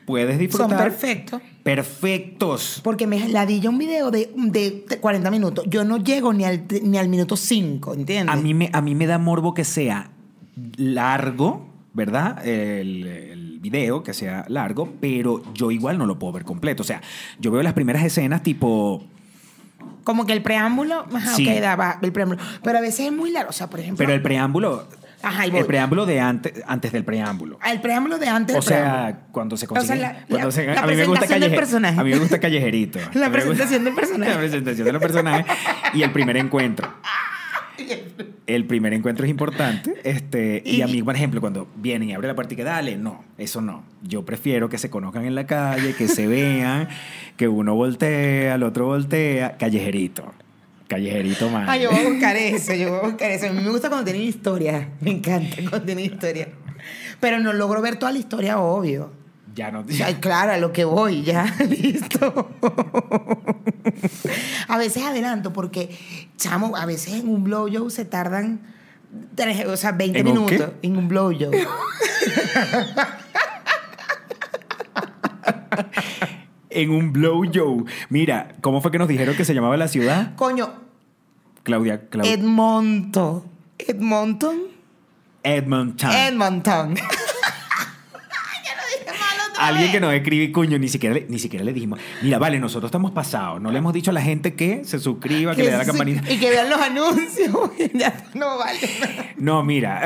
puedes 0.05 0.31
Son 0.31 0.39
disfrutar. 0.39 0.83
perfectos. 0.83 1.41
Perfectos. 1.63 2.81
Porque 2.83 3.05
me 3.07 3.27
ladilla 3.27 3.69
un 3.69 3.77
video 3.77 4.09
de, 4.09 4.31
de 4.35 4.85
40 4.99 5.29
minutos. 5.29 5.65
Yo 5.67 5.83
no 5.83 5.97
llego 5.97 6.33
ni 6.33 6.45
al, 6.45 6.63
ni 6.81 6.97
al 6.97 7.09
minuto 7.09 7.35
5, 7.35 7.93
¿entiendes? 7.93 8.33
A 8.33 8.39
mí, 8.39 8.53
me, 8.53 8.69
a 8.71 8.81
mí 8.81 8.95
me 8.95 9.05
da 9.05 9.17
morbo 9.17 9.53
que 9.53 9.65
sea 9.65 10.09
largo, 10.77 11.66
¿verdad? 11.97 12.47
El, 12.47 13.05
el 13.07 13.59
video, 13.59 14.03
que 14.03 14.13
sea 14.13 14.45
largo, 14.47 14.93
pero 15.01 15.41
yo 15.55 15.71
igual 15.71 15.97
no 15.97 16.05
lo 16.05 16.19
puedo 16.19 16.31
ver 16.33 16.43
completo. 16.45 16.83
O 16.83 16.85
sea, 16.85 17.01
yo 17.39 17.49
veo 17.51 17.63
las 17.63 17.73
primeras 17.73 18.03
escenas 18.05 18.43
tipo 18.43 19.03
Como 20.03 20.25
que 20.27 20.33
el 20.33 20.43
preámbulo, 20.43 21.05
ajá, 21.13 21.33
Sí. 21.35 21.49
ok, 21.49 21.59
da, 21.59 21.75
va, 21.75 21.97
el 22.03 22.11
preámbulo. 22.13 22.39
Pero 22.63 22.77
a 22.77 22.81
veces 22.81 23.07
es 23.07 23.11
muy 23.11 23.31
largo. 23.31 23.49
O 23.49 23.53
sea, 23.53 23.67
por 23.69 23.79
ejemplo. 23.79 23.97
Pero 23.97 24.13
el 24.13 24.21
preámbulo, 24.21 24.87
Ajá, 25.23 25.47
voy. 25.49 25.57
el 25.59 25.65
preámbulo 25.65 26.05
de 26.05 26.19
antes, 26.19 26.53
antes 26.67 26.91
del 26.91 27.03
preámbulo. 27.03 27.57
el 27.65 27.81
preámbulo 27.81 28.19
de 28.19 28.27
antes 28.27 28.55
O 28.55 28.59
preámbulo. 28.61 28.95
sea, 29.07 29.19
cuando 29.31 29.57
se 29.57 29.65
O 29.65 29.69
sea, 29.69 29.77
consigue. 29.79 29.99
la- 29.99 30.13
cuando 30.29 30.47
la- 30.47 30.51
se- 30.51 30.65
la 30.67 30.81
a 30.81 30.85
mí 30.87 30.95
me 30.95 31.05
gusta 31.05 31.25
del 31.39 31.55
personaje. 31.55 31.99
A 31.99 32.03
mí 32.03 32.11
me 32.11 32.19
gusta 32.19 32.39
callejerito. 32.39 32.99
La 33.15 33.31
presentación 33.31 33.83
del 33.83 33.95
personaje. 34.01 34.31
La 34.31 34.37
presentación 34.37 34.85
del 34.85 34.99
personaje 34.99 35.45
y 35.95 36.03
el 36.03 36.11
primer 36.11 36.37
encuentro. 36.37 36.87
El 38.47 38.65
primer 38.65 38.93
encuentro 38.93 39.25
es 39.25 39.29
importante. 39.29 39.93
Este, 40.03 40.61
y, 40.65 40.77
Y- 40.77 40.81
a 40.81 40.87
mí, 40.87 41.03
por 41.03 41.15
ejemplo, 41.15 41.41
cuando 41.41 41.67
vienen 41.75 42.09
y 42.09 42.13
abren 42.13 42.29
la 42.29 42.35
puerta 42.35 42.53
y 42.53 42.57
que 42.57 42.63
dale, 42.63 42.95
no, 42.97 43.23
eso 43.37 43.59
no. 43.61 43.83
Yo 44.03 44.23
prefiero 44.25 44.69
que 44.69 44.77
se 44.77 44.89
conozcan 44.89 45.25
en 45.25 45.35
la 45.35 45.45
calle, 45.45 45.93
que 45.93 46.07
se 46.07 46.27
vean, 46.27 46.87
que 47.35 47.47
uno 47.47 47.75
voltea, 47.75 48.55
el 48.55 48.63
otro 48.63 48.85
voltea, 48.85 49.57
callejerito. 49.57 50.33
Callejerito 50.87 51.49
más. 51.49 51.67
Ay, 51.67 51.81
yo 51.83 51.91
voy 51.91 51.99
a 52.05 52.09
buscar 52.09 52.35
eso, 52.37 52.73
yo 52.73 52.89
voy 52.91 52.99
a 52.99 53.07
buscar 53.09 53.31
eso. 53.31 53.47
A 53.47 53.51
mí 53.51 53.61
me 53.61 53.69
gusta 53.69 53.89
cuando 53.89 54.05
tienen 54.05 54.23
historia. 54.27 54.89
Me 55.01 55.11
encanta 55.11 55.57
cuando 55.69 55.81
tienen 55.83 56.05
historia. 56.05 56.47
Pero 57.19 57.39
no 57.39 57.51
logro 57.51 57.81
ver 57.81 57.97
toda 57.97 58.13
la 58.13 58.19
historia, 58.19 58.59
obvio. 58.59 59.11
Ya 59.57 59.71
no. 59.71 59.83
Ay, 60.05 60.15
claro, 60.21 60.51
a 60.53 60.57
lo 60.57 60.71
que 60.71 60.85
voy, 60.85 61.23
ya, 61.23 61.53
listo. 61.67 62.51
a 64.67 64.77
veces 64.77 65.03
adelanto 65.03 65.51
porque, 65.51 65.89
chamo, 66.37 66.77
a 66.77 66.85
veces 66.85 67.15
en 67.15 67.27
un 67.27 67.43
blow 67.43 67.67
job 67.73 67.89
se 67.89 68.05
tardan, 68.05 68.61
tres- 69.35 69.65
o 69.65 69.75
sea, 69.75 69.93
20 69.93 70.19
¿En 70.19 70.27
un 70.27 70.45
minutos 70.45 70.69
en 70.83 70.95
un 70.97 71.07
blow 71.07 71.33
job. 71.37 71.51
En 76.69 76.91
un 76.91 77.11
blow 77.13 77.43
job. 77.51 77.87
Mira, 78.09 78.49
¿cómo 78.61 78.81
fue 78.81 78.91
que 78.91 78.99
nos 78.99 79.07
dijeron 79.07 79.35
que 79.35 79.45
se 79.45 79.53
llamaba 79.55 79.77
la 79.77 79.87
ciudad? 79.87 80.35
Coño, 80.35 80.71
Claudia. 81.63 82.07
Claudia 82.09 82.33
Edmonton. 82.33 83.43
Edmonton. 83.79 84.57
Edmonton. 85.43 86.11
Edmonton. 86.13 86.95
Alguien 89.59 89.91
que 89.91 89.99
nos 89.99 90.13
escribe, 90.13 90.51
coño, 90.51 90.77
ni 90.77 90.87
siquiera, 90.87 91.15
le, 91.15 91.25
ni 91.29 91.39
siquiera 91.39 91.65
le 91.65 91.73
dijimos, 91.73 91.99
mira, 92.21 92.37
vale, 92.37 92.59
nosotros 92.59 92.89
estamos 92.89 93.11
pasados, 93.11 93.61
no 93.61 93.71
le 93.71 93.79
hemos 93.79 93.93
dicho 93.93 94.11
a 94.11 94.13
la 94.13 94.21
gente 94.21 94.53
que 94.55 94.83
se 94.85 94.99
suscriba, 94.99 95.55
que, 95.55 95.63
le 95.63 95.71
dé 95.71 95.77
la 95.77 95.85
campanita. 95.85 96.31
Y 96.31 96.37
que 96.37 96.49
vean 96.49 96.69
los 96.69 96.79
anuncios. 96.79 97.55
ya 97.93 98.13
no 98.33 98.57
vale. 98.57 98.79
No, 99.37 99.63
mira, 99.63 100.03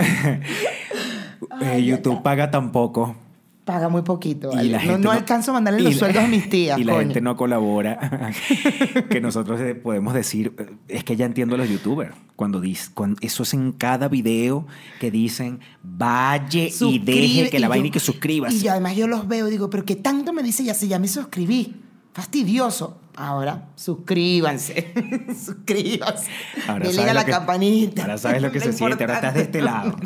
eh, 1.61 1.83
YouTube 1.83 2.21
paga 2.21 2.51
tan 2.51 2.71
poco. 2.71 3.15
Paga 3.65 3.89
muy 3.89 4.01
poquito. 4.01 4.49
Vale. 4.49 4.97
no, 4.97 5.11
alcanzo 5.11 5.51
a 5.51 5.53
mandarle 5.53 5.81
los 5.81 5.93
la- 5.93 5.99
sueldos 5.99 6.23
a 6.23 6.27
mis 6.27 6.49
tías. 6.49 6.79
Y 6.79 6.83
la 6.83 6.93
coño. 6.93 7.03
gente 7.05 7.21
no 7.21 7.35
colabora. 7.37 8.31
que 9.09 9.21
nosotros 9.21 9.61
eh, 9.61 9.75
podemos 9.75 10.13
decir, 10.15 10.53
eh, 10.57 10.65
es 10.87 11.03
que 11.03 11.15
ya 11.15 11.25
entiendo 11.25 11.55
a 11.55 11.57
los 11.59 11.69
youtubers. 11.69 12.15
Cuando, 12.35 12.59
dis- 12.61 12.89
cuando 12.91 13.19
eso 13.21 13.43
es 13.43 13.53
en 13.53 13.71
cada 13.71 14.07
video 14.07 14.65
que 14.99 15.11
dicen, 15.11 15.59
vaya 15.83 16.63
y 16.79 16.99
deje 16.99 17.49
que 17.51 17.59
la 17.59 17.67
vaina 17.67 17.87
y 17.87 17.91
que 17.91 17.99
suscribas. 17.99 18.51
Y 18.53 18.61
yo 18.61 18.71
además 18.71 18.95
yo 18.95 19.05
los 19.07 19.27
veo 19.27 19.47
y 19.47 19.51
digo, 19.51 19.69
pero 19.69 19.85
que 19.85 19.95
tanto 19.95 20.33
me 20.33 20.41
dice 20.41 20.63
ya 20.63 20.73
si 20.73 20.87
ya 20.87 20.97
me 20.97 21.07
suscribí. 21.07 21.75
Fastidioso. 22.13 22.97
Ahora, 23.15 23.69
suscríbanse. 23.75 24.93
suscríbanse. 25.45 26.29
Ahora 26.67 26.85
Denle 26.85 26.93
sabes 26.95 27.09
a 27.09 27.13
lo 27.13 27.19
la 27.19 27.25
que- 27.25 27.31
campanita. 27.31 28.01
Ahora 28.03 28.17
sabes 28.17 28.41
lo 28.41 28.51
que 28.51 28.59
Lo 28.59 28.65
se 28.65 28.73
siente, 28.73 29.03
ahora 29.03 29.15
estás 29.15 29.33
de 29.33 29.41
este 29.41 29.61
lado. 29.61 29.95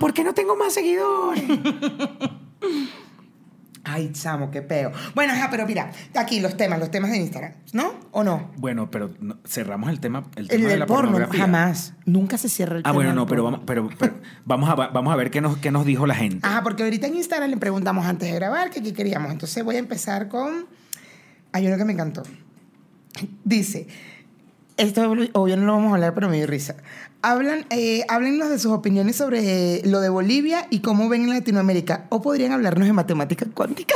¿Por 0.00 0.12
qué 0.12 0.24
no 0.24 0.34
tengo 0.34 0.56
más 0.56 0.74
seguidores? 0.74 1.42
Ay, 3.84 4.10
chamo, 4.12 4.50
qué 4.50 4.60
peo. 4.62 4.92
Bueno, 5.14 5.32
ajá, 5.32 5.48
pero 5.50 5.66
mira, 5.66 5.90
aquí 6.14 6.40
los 6.40 6.56
temas, 6.56 6.78
los 6.78 6.90
temas 6.90 7.10
de 7.10 7.18
Instagram, 7.18 7.52
¿no? 7.72 7.92
¿O 8.10 8.22
no? 8.24 8.50
Bueno, 8.56 8.90
pero 8.90 9.10
no- 9.20 9.38
cerramos 9.46 9.88
el 9.90 10.00
tema, 10.00 10.24
el 10.36 10.42
El 10.44 10.48
tema 10.48 10.62
de 10.64 10.68
del 10.70 10.78
la 10.80 10.86
porno, 10.86 11.10
pornografía. 11.12 11.40
jamás. 11.40 11.94
Nunca 12.04 12.36
se 12.38 12.48
cierra 12.48 12.76
el 12.76 12.80
Ah, 12.80 12.82
tema 12.90 12.94
bueno, 12.94 13.10
del 13.10 13.16
no, 13.16 13.26
pero 13.26 13.44
vamos, 13.44 13.60
pero, 13.66 13.88
pero 13.98 14.14
vamos, 14.44 14.68
a, 14.68 14.74
vamos 14.74 15.12
a 15.12 15.16
ver 15.16 15.30
qué 15.30 15.40
nos, 15.40 15.56
qué 15.58 15.70
nos 15.70 15.86
dijo 15.86 16.06
la 16.06 16.14
gente. 16.14 16.46
Ajá, 16.46 16.62
porque 16.62 16.82
ahorita 16.82 17.06
en 17.06 17.16
Instagram 17.16 17.50
le 17.50 17.56
preguntamos 17.56 18.04
antes 18.06 18.28
de 18.28 18.34
grabar 18.34 18.70
que 18.70 18.82
qué 18.82 18.92
queríamos. 18.92 19.30
Entonces 19.32 19.62
voy 19.64 19.76
a 19.76 19.78
empezar 19.78 20.28
con. 20.28 20.66
Hay 21.52 21.66
uno 21.66 21.76
que 21.76 21.84
me 21.84 21.92
encantó. 21.92 22.22
Dice. 23.44 23.86
Esto 24.76 25.10
obvio 25.32 25.56
no 25.56 25.64
lo 25.66 25.72
vamos 25.72 25.90
a 25.90 25.94
hablar, 25.96 26.14
pero 26.14 26.28
me 26.28 26.36
dio 26.36 26.46
risa. 26.46 26.76
Hablan, 27.20 27.66
eh, 27.70 28.04
háblennos 28.08 28.48
de 28.48 28.58
sus 28.60 28.70
opiniones 28.72 29.16
sobre 29.16 29.82
lo 29.84 30.00
de 30.00 30.08
Bolivia 30.08 30.66
y 30.70 30.80
cómo 30.80 31.08
ven 31.08 31.22
en 31.24 31.30
Latinoamérica. 31.30 32.06
O 32.10 32.22
podrían 32.22 32.52
hablarnos 32.52 32.86
de 32.86 32.92
matemática 32.92 33.46
cuántica. 33.52 33.94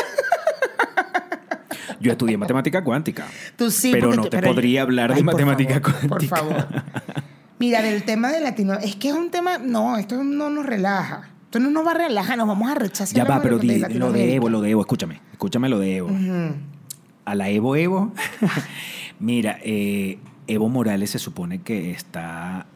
Yo 2.00 2.11
estudié 2.11 2.37
matemática 2.37 2.82
cuántica. 2.82 3.26
Tú 3.56 3.70
sí, 3.70 3.92
Pero 3.92 4.12
no 4.14 4.22
tú- 4.24 4.28
te 4.30 4.38
pero- 4.38 4.48
podría 4.52 4.82
hablar 4.82 5.11
de 5.11 5.18
Ay, 5.18 5.22
matemática 5.22 5.80
favor, 5.80 6.08
cuántica. 6.08 6.37
Por 6.37 6.52
favor. 6.52 6.66
Mira, 7.61 7.80
del 7.80 8.02
tema 8.02 8.32
de 8.32 8.40
Latino, 8.40 8.74
es 8.74 8.96
que 8.96 9.11
es 9.11 9.14
un 9.14 9.30
tema, 9.30 9.58
no, 9.58 9.96
esto 9.96 10.24
no 10.24 10.50
nos 10.50 10.66
relaja. 10.66 11.28
Esto 11.44 11.61
no 11.61 11.70
nos 11.70 11.87
va 11.87 11.92
a 11.92 11.94
relajar, 11.94 12.37
nos 12.37 12.48
vamos 12.48 12.68
a 12.68 12.74
rechazar. 12.74 13.16
Ya 13.16 13.24
va, 13.24 13.40
pero 13.40 13.58
di- 13.58 13.78
lo 13.94 14.11
de 14.11 14.35
Evo, 14.35 14.48
lo 14.48 14.61
de 14.61 14.70
Evo, 14.70 14.80
escúchame, 14.80 15.20
escúchame 15.30 15.68
lo 15.68 15.78
de 15.78 15.98
Evo. 15.98 16.11
A 17.24 17.35
la 17.37 17.50
Evo 17.50 17.76
Evo, 17.76 18.11
mira, 19.20 19.58
eh, 19.62 20.18
Evo 20.48 20.68
Morales 20.68 21.11
se 21.11 21.20
supone 21.20 21.61
que 21.62 21.92
está 21.92 22.66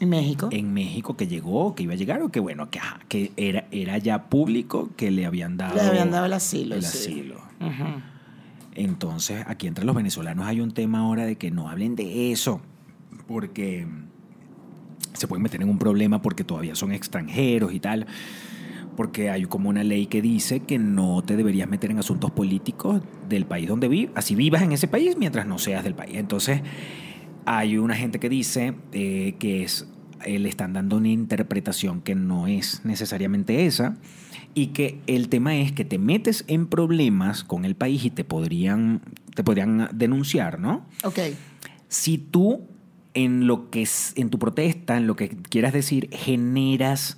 En 0.00 0.10
México. 0.10 0.48
en 0.52 0.72
México, 0.72 1.16
que 1.16 1.26
llegó, 1.26 1.74
que 1.74 1.82
iba 1.82 1.92
a 1.94 1.96
llegar, 1.96 2.22
o 2.22 2.28
que 2.28 2.38
bueno, 2.40 2.70
que, 2.70 2.78
ajá, 2.78 3.00
que 3.08 3.32
era, 3.36 3.66
era 3.72 3.98
ya 3.98 4.24
público 4.28 4.90
que 4.96 5.10
le 5.10 5.26
habían 5.26 5.56
dado, 5.56 5.74
Le 5.74 5.82
habían 5.82 6.10
dado 6.10 6.26
el 6.26 6.32
asilo. 6.32 6.76
el 6.76 6.82
sí. 6.84 6.98
asilo. 6.98 7.40
Entonces, 8.74 9.42
aquí 9.48 9.66
entre 9.66 9.84
los 9.84 9.96
venezolanos 9.96 10.46
hay 10.46 10.60
un 10.60 10.70
tema 10.72 11.00
ahora 11.00 11.26
de 11.26 11.36
que 11.36 11.50
no 11.50 11.68
hablen 11.68 11.96
de 11.96 12.30
eso, 12.30 12.60
porque 13.26 13.86
se 15.14 15.26
pueden 15.26 15.42
meter 15.42 15.60
en 15.62 15.68
un 15.68 15.78
problema 15.78 16.22
porque 16.22 16.44
todavía 16.44 16.76
son 16.76 16.92
extranjeros 16.92 17.72
y 17.72 17.80
tal, 17.80 18.06
porque 18.96 19.30
hay 19.30 19.44
como 19.46 19.68
una 19.68 19.82
ley 19.82 20.06
que 20.06 20.22
dice 20.22 20.60
que 20.60 20.78
no 20.78 21.22
te 21.22 21.36
deberías 21.36 21.68
meter 21.68 21.90
en 21.90 21.98
asuntos 21.98 22.30
políticos 22.30 23.02
del 23.28 23.46
país 23.46 23.68
donde 23.68 23.88
vives, 23.88 24.12
así 24.14 24.36
vivas 24.36 24.62
en 24.62 24.70
ese 24.72 24.86
país 24.86 25.16
mientras 25.18 25.44
no 25.46 25.58
seas 25.58 25.82
del 25.82 25.94
país. 25.94 26.16
Entonces, 26.16 26.60
hay 27.50 27.78
una 27.78 27.96
gente 27.96 28.18
que 28.20 28.28
dice 28.28 28.74
eh, 28.92 29.34
que 29.38 29.62
es, 29.62 29.86
eh, 30.24 30.38
le 30.38 30.48
están 30.48 30.72
dando 30.74 30.96
una 30.98 31.08
interpretación 31.08 32.02
que 32.02 32.14
no 32.14 32.46
es 32.46 32.82
necesariamente 32.84 33.64
esa 33.66 33.96
y 34.54 34.68
que 34.68 35.00
el 35.06 35.28
tema 35.28 35.56
es 35.56 35.72
que 35.72 35.84
te 35.84 35.98
metes 35.98 36.44
en 36.48 36.66
problemas 36.66 37.44
con 37.44 37.64
el 37.64 37.74
país 37.74 38.04
y 38.04 38.10
te 38.10 38.24
podrían, 38.24 39.00
te 39.34 39.42
podrían 39.44 39.88
denunciar, 39.94 40.58
¿no? 40.60 40.84
Ok. 41.04 41.18
Si 41.88 42.18
tú 42.18 42.66
en 43.14 43.46
lo 43.46 43.70
que 43.70 43.82
es, 43.82 44.12
en 44.16 44.28
tu 44.30 44.38
protesta, 44.38 44.96
en 44.96 45.06
lo 45.06 45.16
que 45.16 45.28
quieras 45.30 45.72
decir, 45.72 46.08
generas 46.12 47.16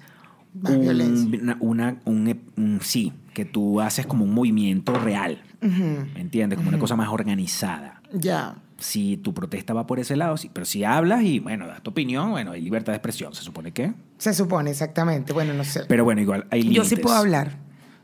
un- 0.75 1.41
una, 1.43 1.57
una- 1.61 1.97
un, 2.05 2.41
un- 2.57 2.81
sí, 2.83 3.13
que 3.35 3.45
tú 3.45 3.81
haces 3.81 4.07
como 4.07 4.25
un 4.25 4.33
movimiento 4.35 4.93
real. 4.95 5.43
¿me 5.63 6.21
entiendes? 6.21 6.57
Como 6.57 6.69
una 6.71 6.79
cosa 6.79 6.97
más 6.97 7.09
organizada 7.11 8.01
Ya. 8.15 8.55
Si 8.81 9.17
tu 9.19 9.33
protesta 9.33 9.73
va 9.75 9.87
por 9.87 10.01
ese 10.01 10.17
lado, 10.17 10.37
sí, 10.37 10.51
pero 10.53 10.67
si 10.67 10.85
hablas 10.85 11.23
y, 11.23 11.39
bueno, 11.39 11.67
das 11.67 11.83
tu 11.83 11.91
opinión, 11.91 12.31
bueno, 12.31 12.53
hay 12.53 12.61
libertad 12.61 12.93
de 12.93 12.97
expresión, 12.97 13.35
se 13.35 13.43
supone 13.43 13.73
que. 13.73 13.93
Se 14.19 14.35
supone, 14.35 14.71
exactamente. 14.71 15.33
Bueno, 15.33 15.55
no 15.55 15.65
sé. 15.65 15.85
Pero 15.87 16.05
bueno, 16.05 16.21
igual 16.21 16.47
hay 16.51 16.63
Yo 16.63 16.85
sí 16.85 16.91
límites. 16.91 17.01
puedo 17.01 17.17
hablar. 17.17 17.59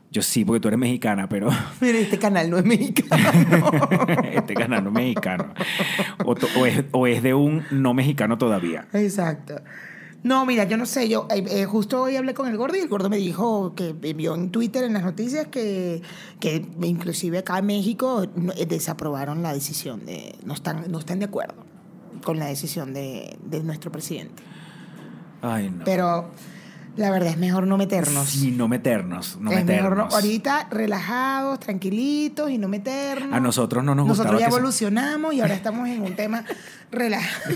Yo 0.09 0.21
sí, 0.21 0.45
porque 0.45 0.61
tú 0.61 0.69
eres 0.69 0.79
mexicana, 0.79 1.27
pero 1.27 1.49
Mira, 1.81 1.97
este 1.99 2.17
canal 2.17 2.49
no 2.49 2.57
es 2.57 2.65
mexicano. 2.65 3.23
este 4.31 4.53
canal 4.53 4.83
no 4.83 4.89
es 4.91 4.95
mexicano. 4.95 5.53
O 6.25 6.65
es, 6.65 6.85
o 6.91 7.07
es 7.07 7.21
de 7.23 7.33
un 7.33 7.63
no 7.71 7.93
mexicano 7.93 8.37
todavía. 8.37 8.87
Exacto. 8.93 9.55
No, 10.27 10.45
mira, 10.45 10.65
yo 10.65 10.75
no 10.75 10.85
sé, 10.85 11.07
yo 11.07 11.25
eh, 11.29 11.41
eh, 11.49 11.63
justo 11.65 12.01
hoy 12.01 12.17
hablé 12.17 12.33
con 12.33 12.49
el 12.49 12.57
gordo 12.57 12.75
y 12.75 12.81
el 12.81 12.89
gordo 12.89 13.09
me 13.09 13.15
dijo 13.15 13.73
que 13.75 13.93
vio 13.93 14.35
en 14.35 14.51
Twitter, 14.51 14.83
en 14.83 14.91
las 14.91 15.03
noticias, 15.03 15.47
que, 15.47 16.01
que 16.41 16.65
inclusive 16.81 17.37
acá 17.37 17.59
en 17.59 17.65
México 17.67 18.23
eh, 18.57 18.65
desaprobaron 18.65 19.41
la 19.41 19.53
decisión 19.53 20.05
de, 20.05 20.35
no 20.43 20.53
están, 20.53 20.91
no 20.91 20.99
están 20.99 21.19
de 21.19 21.25
acuerdo 21.25 21.55
con 22.25 22.39
la 22.39 22.47
decisión 22.47 22.93
de, 22.93 23.37
de 23.41 23.63
nuestro 23.63 23.89
presidente. 23.89 24.43
Ay, 25.41 25.69
no. 25.69 25.85
Pero 25.85 26.29
la 26.97 27.09
verdad 27.09 27.29
es 27.29 27.37
mejor 27.37 27.65
no 27.65 27.77
meternos. 27.77 28.27
Sí, 28.27 28.51
no 28.51 28.67
meternos, 28.67 29.37
no 29.39 29.51
es 29.51 29.63
mejor 29.63 29.91
no- 29.91 30.03
meternos. 30.03 30.13
ahorita 30.13 30.67
relajados, 30.71 31.59
tranquilitos 31.61 32.49
y 32.51 32.57
no 32.57 32.67
meternos. 32.67 33.31
A 33.33 33.39
nosotros 33.39 33.81
no 33.81 33.95
nos 33.95 34.07
Nosotros 34.07 34.33
gustaba 34.33 34.39
ya 34.49 34.51
se- 34.51 34.57
evolucionamos 34.57 35.33
y 35.33 35.39
ahora 35.39 35.53
estamos 35.53 35.87
en 35.87 36.01
un 36.01 36.15
tema 36.17 36.43
relajado. 36.91 37.55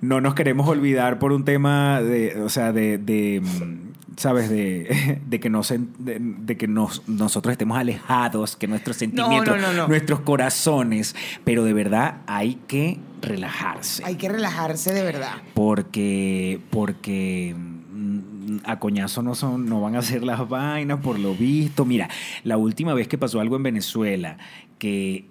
no 0.00 0.20
nos 0.20 0.34
queremos 0.34 0.68
olvidar 0.68 1.18
por 1.18 1.32
un 1.32 1.44
tema 1.44 2.00
de, 2.00 2.40
o 2.40 2.48
sea, 2.48 2.72
de, 2.72 2.98
de, 2.98 3.40
mm, 3.40 4.16
sabes, 4.16 4.48
de, 4.48 5.20
de 5.26 5.40
que, 5.40 5.50
nos, 5.50 5.68
de, 5.68 6.18
de 6.20 6.56
que 6.56 6.66
nos, 6.66 7.06
nosotros 7.08 7.52
estemos 7.52 7.78
alejados, 7.78 8.56
que 8.56 8.66
nuestros 8.66 8.96
sentimientos, 8.96 9.60
no, 9.60 9.72
no. 9.72 9.88
nuestros 9.88 10.20
corazones, 10.20 11.14
pero 11.44 11.64
de 11.64 11.72
verdad 11.72 12.18
hay 12.26 12.54
que 12.66 12.98
relajarse. 13.20 14.02
Hay 14.04 14.16
que 14.16 14.28
relajarse 14.28 14.92
de 14.92 15.02
verdad. 15.02 15.34
Porque, 15.54 16.60
porque 16.70 17.54
mm, 17.56 18.58
a 18.64 18.78
coñazo 18.78 19.22
no, 19.22 19.34
son, 19.34 19.66
no 19.66 19.80
van 19.82 19.96
a 19.96 19.98
hacer 19.98 20.24
las 20.24 20.48
vainas, 20.48 21.00
por 21.00 21.18
lo 21.18 21.34
visto. 21.34 21.84
Mira, 21.84 22.08
la 22.44 22.56
última 22.56 22.94
vez 22.94 23.06
que 23.06 23.18
pasó 23.18 23.40
algo 23.40 23.56
en 23.56 23.64
Venezuela, 23.64 24.38
que 24.78 25.26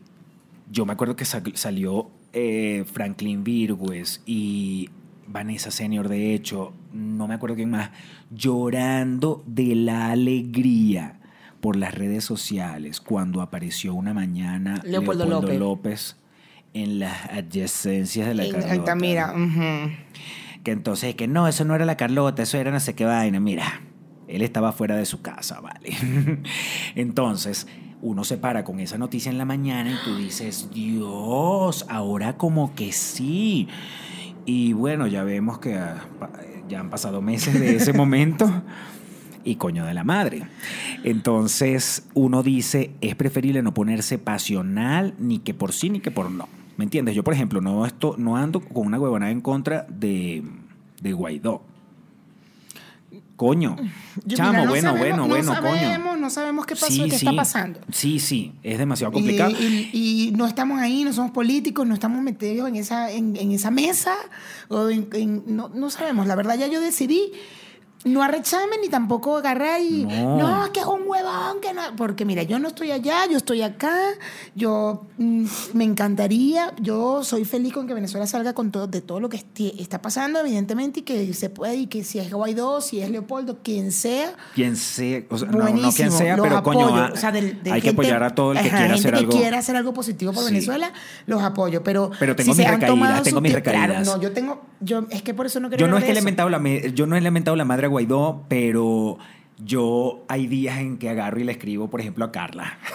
yo 0.72 0.86
me 0.86 0.94
acuerdo 0.94 1.16
que 1.16 1.26
salió 1.26 2.12
eh, 2.34 2.86
Franklin 2.92 3.44
Virgües 3.44 4.22
y 4.26 4.90
Vanessa 5.28 5.72
Senior, 5.72 6.08
de 6.10 6.34
hecho, 6.34 6.74
no 6.92 7.28
me 7.28 7.36
acuerdo 7.36 7.56
quién 7.56 7.70
más, 7.70 7.92
llorando 8.32 9.44
de 9.46 9.76
la 9.76 10.12
alegría 10.12 11.20
por 11.62 11.76
las 11.76 11.94
redes 11.94 12.24
sociales 12.24 13.00
cuando 13.02 13.42
apareció 13.42 13.94
una 13.94 14.14
mañana 14.14 14.82
Leopoldo, 14.84 15.26
López. 15.26 16.18
en 16.74 17.00
las 17.00 17.26
adyacencias 17.30 18.28
de 18.28 18.34
la 18.34 18.50
Carlota. 18.50 18.96
Mira, 18.96 19.34
que 20.64 20.72
entonces, 20.72 21.16
que 21.16 21.28
no, 21.28 21.48
eso 21.48 21.66
no 21.66 21.76
era 21.76 21.86
la 21.86 21.98
Carlota, 21.98 22.44
eso 22.44 22.58
era 22.58 22.72
no 22.72 22.80
sé 22.80 22.96
qué 22.96 23.06
vaina. 23.06 23.40
Mira, 23.40 23.82
él 24.28 24.42
estaba 24.42 24.72
fuera 24.72 24.96
de 24.96 25.06
su 25.06 25.22
casa, 25.22 25.60
¿vale? 25.60 25.92
entonces, 26.96 27.68
uno 28.02 28.24
se 28.24 28.38
para 28.38 28.64
con 28.64 28.80
esa 28.80 28.98
noticia 28.98 29.30
en 29.32 29.38
la 29.38 29.46
mañana 29.46 29.92
y 29.92 30.06
tú 30.06 30.16
dices, 30.16 30.70
Dios, 30.74 31.86
ahora 31.90 32.38
como 32.38 32.74
que 32.76 32.92
sí. 32.92 33.68
Y 34.46 34.74
bueno, 34.74 35.08
ya 35.08 35.24
vemos 35.24 35.60
que 35.60 35.76
ah, 35.76 36.02
ya 36.68 36.80
han 36.80 36.90
pasado 36.90 37.22
meses 37.22 37.60
de 37.60 37.76
ese 37.76 37.94
momento 37.94 38.64
y 39.44 39.56
coño 39.56 39.86
de 39.86 39.94
la 39.94 40.04
madre. 40.04 40.44
Entonces 41.04 42.08
uno 42.14 42.44
dice, 42.44 42.92
es 43.02 43.16
preferible 43.16 43.62
no 43.62 43.74
ponerse 43.74 44.18
pasional 44.18 45.14
ni 45.20 45.40
que 45.40 45.54
por 45.54 45.74
sí 45.74 45.90
ni 45.90 46.00
que 46.00 46.12
por 46.12 46.32
no. 46.32 46.48
¿Me 46.78 46.86
entiendes? 46.86 47.14
Yo, 47.14 47.26
por 47.26 47.34
ejemplo, 47.34 47.60
no, 47.60 47.86
esto, 47.86 48.16
no 48.18 48.38
ando 48.38 48.62
con 48.62 48.88
una 48.88 48.98
huevonada 48.98 49.32
en 49.32 49.42
contra 49.42 49.86
de, 49.90 50.44
de 51.02 51.12
Guaidó. 51.12 51.62
Coño. 53.40 53.78
Chamo, 54.28 54.68
bueno, 54.68 54.98
bueno, 54.98 55.26
bueno, 55.26 55.56
coño. 55.62 56.18
No 56.18 56.30
sabemos 56.30 56.66
qué 56.66 56.76
pasó, 56.76 57.06
qué 57.06 57.16
está 57.16 57.32
pasando. 57.32 57.80
Sí, 57.90 58.20
sí, 58.20 58.52
es 58.64 58.78
demasiado 58.78 59.14
complicado. 59.14 59.54
Y, 59.58 60.34
no 60.36 60.46
estamos 60.46 60.78
ahí, 60.82 61.06
no 61.06 61.14
somos 61.14 61.32
políticos, 61.32 61.88
no 61.88 61.94
estamos 61.94 62.22
metidos 62.22 62.68
en 62.68 62.76
esa, 62.76 63.10
en, 63.10 63.38
esa 63.38 63.72
mesa. 63.72 64.14
O 64.68 64.90
no, 64.90 65.70
no 65.70 65.90
sabemos. 65.90 66.28
La 66.28 66.36
verdad, 66.36 66.58
ya 66.58 66.68
yo 66.68 66.82
decidí 66.82 67.32
no 68.06 68.24
arrechame 68.24 68.78
ni 68.82 68.88
tampoco 68.88 69.38
agarrar 69.38 69.82
y 69.82 70.06
no. 70.06 70.64
es 70.64 70.70
que 70.72 70.80
es 70.80 70.86
un 70.86 71.02
huevón 71.06 71.60
que 71.62 71.74
no 71.74 71.82
porque 71.98 72.24
mira 72.24 72.44
yo 72.44 72.58
no 72.58 72.70
estoy 72.70 72.92
allá 72.92 73.26
yo 73.30 73.36
estoy 73.36 73.62
acá 73.62 73.94
yo 74.56 75.06
mm, 75.18 75.46
me 75.74 75.84
encantaría 75.84 76.74
yo 76.80 77.26
soy 77.26 77.44
feliz 77.44 77.74
con 77.74 77.88
que 77.88 77.94
Venezuela 77.94 78.26
salga 78.26 78.54
con 78.54 78.72
todo 78.72 78.88
de 78.88 79.02
todo 79.02 79.20
lo 79.20 79.28
que 79.28 79.44
está 79.78 80.02
pasando 80.02 80.40
evidentemente 80.40 81.02
y 81.02 81.04
que 81.04 81.34
se 81.34 81.50
puede 81.50 81.76
y 81.76 81.88
que 81.88 82.06
si 82.06 82.20
es 82.20 82.32
Guaidó 82.32 82.80
si 82.80 83.02
es 83.02 83.10
Leopoldo 83.10 83.60
quien 83.62 83.92
sea 83.92 84.34
quien 84.56 84.78
sea 84.78 85.24
o 85.30 85.38
sea, 85.38 85.50
no, 85.50 85.92
quien 85.92 86.12
sea 86.12 86.38
pero 86.42 86.64
coño 86.64 86.96
ah, 86.96 87.12
hay 87.70 87.82
que 87.82 87.90
apoyar 87.90 88.24
a 88.24 88.34
todo 88.34 88.54
el 88.54 88.60
que 88.60 88.70
quiera 88.70 88.94
hacer 88.94 89.16
algo. 89.16 89.30
que 89.30 89.38
quiera 89.38 89.60
hacer 89.60 89.76
algo 89.76 89.94
positivo 89.94 90.32
por 90.32 90.46
Venezuela 90.46 90.94
los 91.26 91.44
apoyo 91.44 91.84
pero 91.84 92.12
pero 92.18 92.34
tengo 92.34 92.56
mis 92.56 92.66
recaídas 92.66 93.24
tengo 93.24 93.42
mis 93.42 93.54
recaídas. 93.54 94.08
no 94.08 94.22
yo 94.22 94.32
tengo 94.32 94.62
yo 94.80 95.06
es 95.10 95.22
que 95.22 95.34
por 95.34 95.48
eso 95.48 95.60
no 95.60 95.68
quiero 95.68 95.86
yo 95.86 95.92
no 95.92 95.98
es 95.98 96.06
que 96.06 96.12
he 96.12 96.16
lamentado 96.16 96.50
la 96.50 96.62
yo 96.94 97.06
no 97.06 97.18
he 97.18 97.22
lamentado 97.22 97.58
la 97.58 97.66
madre 97.66 97.89
Guaidó, 97.90 98.46
pero 98.48 99.18
yo 99.58 100.24
hay 100.28 100.48
días 100.48 100.80
en 100.80 100.98
que 100.98 101.10
agarro 101.10 101.40
y 101.40 101.44
le 101.44 101.52
escribo, 101.52 101.90
por 101.90 102.02
ejemplo, 102.02 102.26
a 102.26 102.32
Carla. 102.32 102.78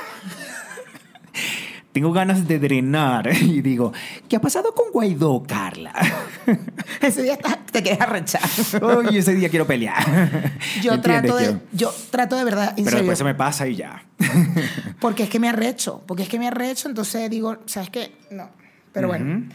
Tengo 1.92 2.12
ganas 2.12 2.48
de 2.48 2.58
drenar 2.58 3.32
y 3.40 3.62
digo, 3.62 3.92
¿qué 4.28 4.36
ha 4.36 4.40
pasado 4.40 4.74
con 4.74 4.90
Guaidó, 4.90 5.44
Carla? 5.46 5.92
ese 7.00 7.22
día 7.22 7.38
te 7.70 7.82
quedas 7.82 8.00
arrechar. 8.00 8.42
Oye, 8.82 9.18
ese 9.18 9.34
día 9.34 9.48
quiero 9.48 9.66
pelear. 9.66 10.52
Yo 10.82 11.00
trato 11.00 11.36
de, 11.36 11.58
yo 11.72 11.94
trato 12.10 12.36
de 12.36 12.44
verdad. 12.44 12.72
Pero 12.76 12.96
después 12.96 13.18
se 13.18 13.24
me 13.24 13.36
pasa 13.36 13.68
y 13.68 13.76
ya. 13.76 14.04
porque 15.00 15.22
es 15.22 15.28
que 15.28 15.38
me 15.38 15.48
arrecho, 15.48 16.02
porque 16.06 16.24
es 16.24 16.28
que 16.28 16.38
me 16.38 16.48
arrecho, 16.48 16.88
entonces 16.88 17.30
digo, 17.30 17.58
¿sabes 17.66 17.90
qué? 17.90 18.12
No. 18.30 18.50
Pero 18.92 19.06
bueno. 19.06 19.48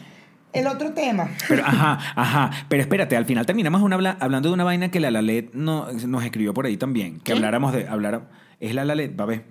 El 0.52 0.66
otro 0.66 0.92
tema. 0.92 1.30
Pero, 1.48 1.64
ajá, 1.64 1.98
ajá. 2.16 2.50
Pero 2.68 2.82
espérate, 2.82 3.16
al 3.16 3.24
final 3.24 3.46
terminamos 3.46 3.82
una, 3.82 4.16
hablando 4.18 4.48
de 4.48 4.54
una 4.54 4.64
vaina 4.64 4.90
que 4.90 5.00
la 5.00 5.10
Lalet 5.10 5.52
no, 5.54 5.90
nos 5.92 6.24
escribió 6.24 6.52
por 6.54 6.66
ahí 6.66 6.76
también. 6.76 7.20
Que 7.20 7.32
habláramos 7.32 7.72
de. 7.72 7.86
Hablar, 7.86 8.28
es 8.58 8.74
la 8.74 8.84
Lalet, 8.84 9.18
va 9.18 9.24
a 9.24 9.26
ver. 9.26 9.44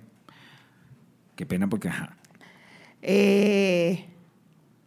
Qué 1.36 1.46
pena 1.46 1.68
porque, 1.68 1.88
ajá. 1.88 2.16
Eh, 3.02 4.06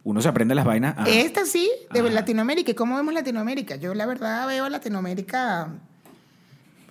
Uno 0.04 0.20
se 0.20 0.28
aprende 0.28 0.54
las 0.54 0.64
vainas. 0.64 0.94
Esta 1.06 1.44
sí, 1.46 1.70
de 1.92 2.02
Latinoamérica. 2.10 2.70
¿Y 2.70 2.74
cómo 2.74 2.96
vemos 2.96 3.12
Latinoamérica? 3.12 3.76
Yo, 3.76 3.94
la 3.94 4.06
verdad, 4.06 4.46
veo 4.46 4.64
a 4.64 4.70
Latinoamérica 4.70 5.68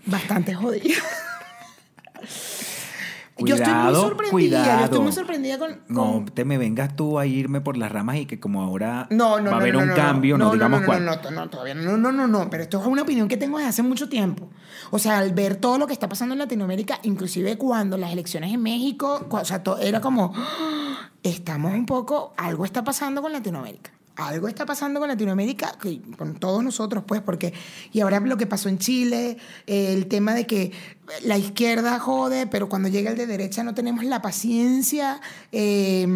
bastante 0.05 0.53
jodida. 0.53 0.95
yo 3.37 3.55
estoy 3.55 3.73
muy 3.73 3.95
sorprendida. 3.95 4.31
Cuidado. 4.31 4.79
Yo 4.79 4.85
estoy 4.85 4.99
muy 4.99 5.11
sorprendida 5.11 5.57
con, 5.57 5.79
No 5.87 6.25
te 6.33 6.45
me 6.45 6.57
vengas 6.57 6.95
tú 6.95 7.19
a 7.19 7.25
irme 7.25 7.61
por 7.61 7.77
las 7.77 7.91
ramas 7.91 8.17
y 8.17 8.25
que 8.25 8.39
como 8.39 8.61
ahora 8.61 9.07
va 9.11 9.51
a 9.51 9.55
haber 9.55 9.75
un 9.75 9.89
cambio, 9.89 10.37
no, 10.37 10.51
digamos 10.51 10.81
cuál. 10.81 11.05
No, 11.05 11.15
no, 11.31 11.49
todavía 11.49 11.73
no, 11.75 11.97
no, 11.97 12.11
no, 12.11 12.27
no. 12.27 12.49
Pero 12.49 12.63
esto 12.63 12.79
es 12.79 12.87
una 12.87 13.01
opinión 13.01 13.27
que 13.27 13.37
tengo 13.37 13.57
desde 13.57 13.69
hace 13.69 13.83
mucho 13.83 14.09
tiempo. 14.09 14.49
O 14.91 14.99
sea, 14.99 15.17
al 15.17 15.33
ver 15.33 15.55
todo 15.55 15.77
lo 15.77 15.87
que 15.87 15.93
está 15.93 16.07
pasando 16.07 16.33
en 16.33 16.39
Latinoamérica, 16.39 16.99
inclusive 17.03 17.57
cuando 17.57 17.97
las 17.97 18.11
elecciones 18.11 18.53
en 18.53 18.61
México, 18.61 19.25
o 19.29 19.45
sea, 19.45 19.63
era 19.81 20.01
como, 20.01 20.33
¡Ah! 20.35 21.09
estamos 21.23 21.73
un 21.73 21.85
poco, 21.85 22.33
algo 22.37 22.65
está 22.65 22.83
pasando 22.83 23.21
con 23.21 23.31
Latinoamérica 23.31 23.91
algo 24.15 24.47
está 24.47 24.65
pasando 24.65 24.99
con 24.99 25.09
Latinoamérica, 25.09 25.77
con 26.17 26.35
todos 26.35 26.63
nosotros, 26.63 27.03
pues, 27.07 27.21
porque, 27.21 27.53
y 27.91 28.01
ahora 28.01 28.19
lo 28.19 28.37
que 28.37 28.45
pasó 28.45 28.69
en 28.69 28.77
Chile, 28.77 29.37
el 29.65 30.07
tema 30.07 30.33
de 30.33 30.45
que 30.45 30.71
la 31.23 31.37
izquierda 31.37 31.99
jode, 31.99 32.47
pero 32.47 32.69
cuando 32.69 32.89
llega 32.89 33.11
el 33.11 33.17
de 33.17 33.27
derecha 33.27 33.63
no 33.63 33.73
tenemos 33.73 34.03
la 34.03 34.21
paciencia 34.21 35.19
eh, 35.51 36.07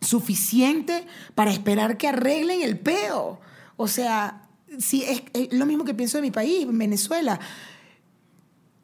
suficiente 0.00 1.06
para 1.34 1.50
esperar 1.50 1.96
que 1.96 2.08
arreglen 2.08 2.62
el 2.62 2.78
peo. 2.78 3.40
O 3.76 3.88
sea, 3.88 4.42
sí, 4.78 5.04
es, 5.04 5.22
es 5.32 5.52
lo 5.52 5.66
mismo 5.66 5.84
que 5.84 5.94
pienso 5.94 6.18
de 6.18 6.22
mi 6.22 6.30
país, 6.30 6.66
Venezuela. 6.70 7.40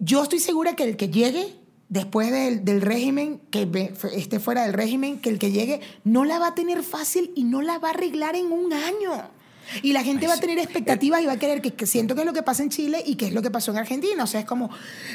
Yo 0.01 0.23
estoy 0.23 0.39
segura 0.41 0.75
que 0.75 0.85
el 0.85 0.97
que 0.97 1.09
llegue 1.09 1.58
después 1.89 2.31
del, 2.31 2.81
régimen, 2.81 3.41
que 3.51 3.93
esté 4.15 4.41
fuera 4.41 4.63
del 4.63 4.73
régimen, 4.73 5.19
que 5.21 5.31
el 5.31 5.39
que 5.39 5.51
llegue 5.51 5.81
no 6.05 6.25
la 6.25 6.39
va 6.39 6.49
a 6.49 6.55
tener 6.55 6.83
fácil 6.83 7.33
y 7.35 7.45
no 7.45 7.63
la 7.63 7.79
va 7.79 7.89
a 7.89 7.91
arreglar 7.93 8.37
en 8.37 8.53
un 8.53 8.73
año. 8.73 9.31
Y 9.83 9.93
la 9.93 10.03
gente 10.03 10.27
va 10.27 10.35
a 10.35 10.41
tener 10.41 10.59
expectativas 10.59 11.21
y 11.21 11.27
va 11.27 11.33
a 11.33 11.39
querer 11.39 11.61
que, 11.61 11.87
siento 11.87 12.15
que 12.15 12.23
es 12.23 12.27
lo 12.27 12.33
que 12.33 12.43
pasa 12.43 12.63
en 12.63 12.71
Chile 12.71 13.03
y 13.05 13.17
que 13.17 13.27
es 13.27 13.33
lo 13.35 13.43
que 13.43 13.51
pasó 13.51 13.71
en 13.71 13.79
Argentina. 13.79 14.25
O 14.25 14.27
sea, 14.27 14.41
es 14.41 14.47
como, 14.47 14.71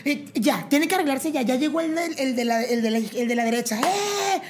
eh, 0.05 0.25
ya, 0.35 0.67
tiene 0.69 0.87
que 0.87 0.93
arreglarse 0.93 1.31
ya, 1.31 1.41
ya 1.41 1.55
llegó 1.55 1.81
el, 1.81 1.97
el, 1.97 2.35
de, 2.35 2.45
la, 2.45 2.63
el, 2.63 2.81
de, 2.83 2.91
la, 2.91 2.97
el 2.99 3.27
de 3.27 3.35
la 3.35 3.45
derecha. 3.45 3.79
¡Eh! 3.79 4.41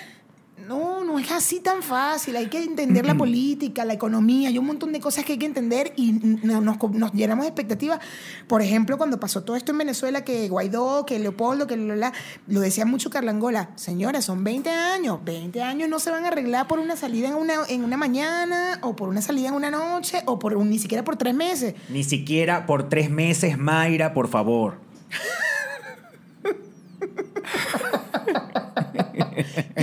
No, 0.67 1.03
no 1.03 1.19
es 1.19 1.31
así 1.31 1.59
tan 1.59 1.83
fácil. 1.83 2.35
Hay 2.35 2.47
que 2.47 2.63
entender 2.63 3.05
la 3.05 3.13
política, 3.17 3.85
la 3.85 3.93
economía, 3.93 4.49
hay 4.49 4.57
un 4.57 4.65
montón 4.65 4.91
de 4.93 4.99
cosas 4.99 5.25
que 5.25 5.33
hay 5.33 5.39
que 5.39 5.45
entender 5.45 5.93
y 5.95 6.13
nos, 6.13 6.63
nos 6.63 7.13
llenamos 7.13 7.43
de 7.43 7.49
expectativas. 7.49 7.99
Por 8.47 8.61
ejemplo, 8.61 8.97
cuando 8.97 9.19
pasó 9.19 9.43
todo 9.43 9.55
esto 9.55 9.71
en 9.71 9.79
Venezuela, 9.79 10.23
que 10.23 10.47
Guaidó, 10.47 11.05
que 11.05 11.19
Leopoldo, 11.19 11.67
que 11.67 11.77
lo, 11.77 11.95
lo 11.95 12.59
decía 12.59 12.85
mucho 12.85 13.09
Carlangola, 13.09 13.71
señores, 13.75 14.25
son 14.25 14.43
20 14.43 14.69
años. 14.69 15.19
20 15.23 15.61
años 15.61 15.89
no 15.89 15.99
se 15.99 16.11
van 16.11 16.25
a 16.25 16.29
arreglar 16.29 16.67
por 16.67 16.79
una 16.79 16.95
salida 16.95 17.29
en 17.29 17.35
una, 17.35 17.53
en 17.67 17.83
una 17.83 17.97
mañana 17.97 18.79
o 18.81 18.95
por 18.95 19.09
una 19.09 19.21
salida 19.21 19.49
en 19.49 19.55
una 19.55 19.71
noche 19.71 20.21
o 20.25 20.39
por 20.39 20.57
ni 20.57 20.79
siquiera 20.79 21.03
por 21.03 21.17
tres 21.17 21.35
meses. 21.35 21.75
Ni 21.89 22.03
siquiera 22.03 22.65
por 22.65 22.89
tres 22.89 23.09
meses, 23.09 23.57
Mayra, 23.57 24.13
por 24.13 24.27
favor. 24.27 24.77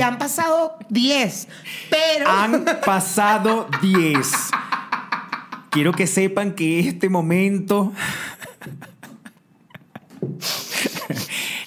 Han 0.02 0.18
pasado 0.18 0.78
10, 0.88 1.48
pero... 1.90 2.28
Han 2.28 2.64
pasado 2.84 3.68
10. 3.82 4.28
Quiero 5.70 5.92
que 5.92 6.06
sepan 6.06 6.52
que 6.54 6.80
este 6.80 7.08
momento... 7.08 7.92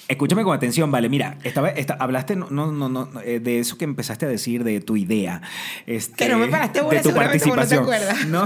Escúchame 0.06 0.44
con 0.44 0.54
atención, 0.54 0.90
vale. 0.90 1.08
Mira, 1.08 1.38
estaba, 1.44 1.72
hablaste 1.98 2.36
no, 2.36 2.50
no, 2.50 2.88
no, 2.88 3.08
eh, 3.22 3.40
de 3.40 3.58
eso 3.58 3.78
que 3.78 3.84
empezaste 3.84 4.26
a 4.26 4.28
decir, 4.28 4.62
de 4.62 4.80
tu 4.80 4.96
idea. 4.96 5.40
Este, 5.86 6.26
que 6.26 6.30
no 6.30 6.38
me 6.38 6.48
paraste 6.48 6.82
de 6.82 7.00
tu 7.00 7.14
participación. 7.14 7.86
No, 8.28 8.44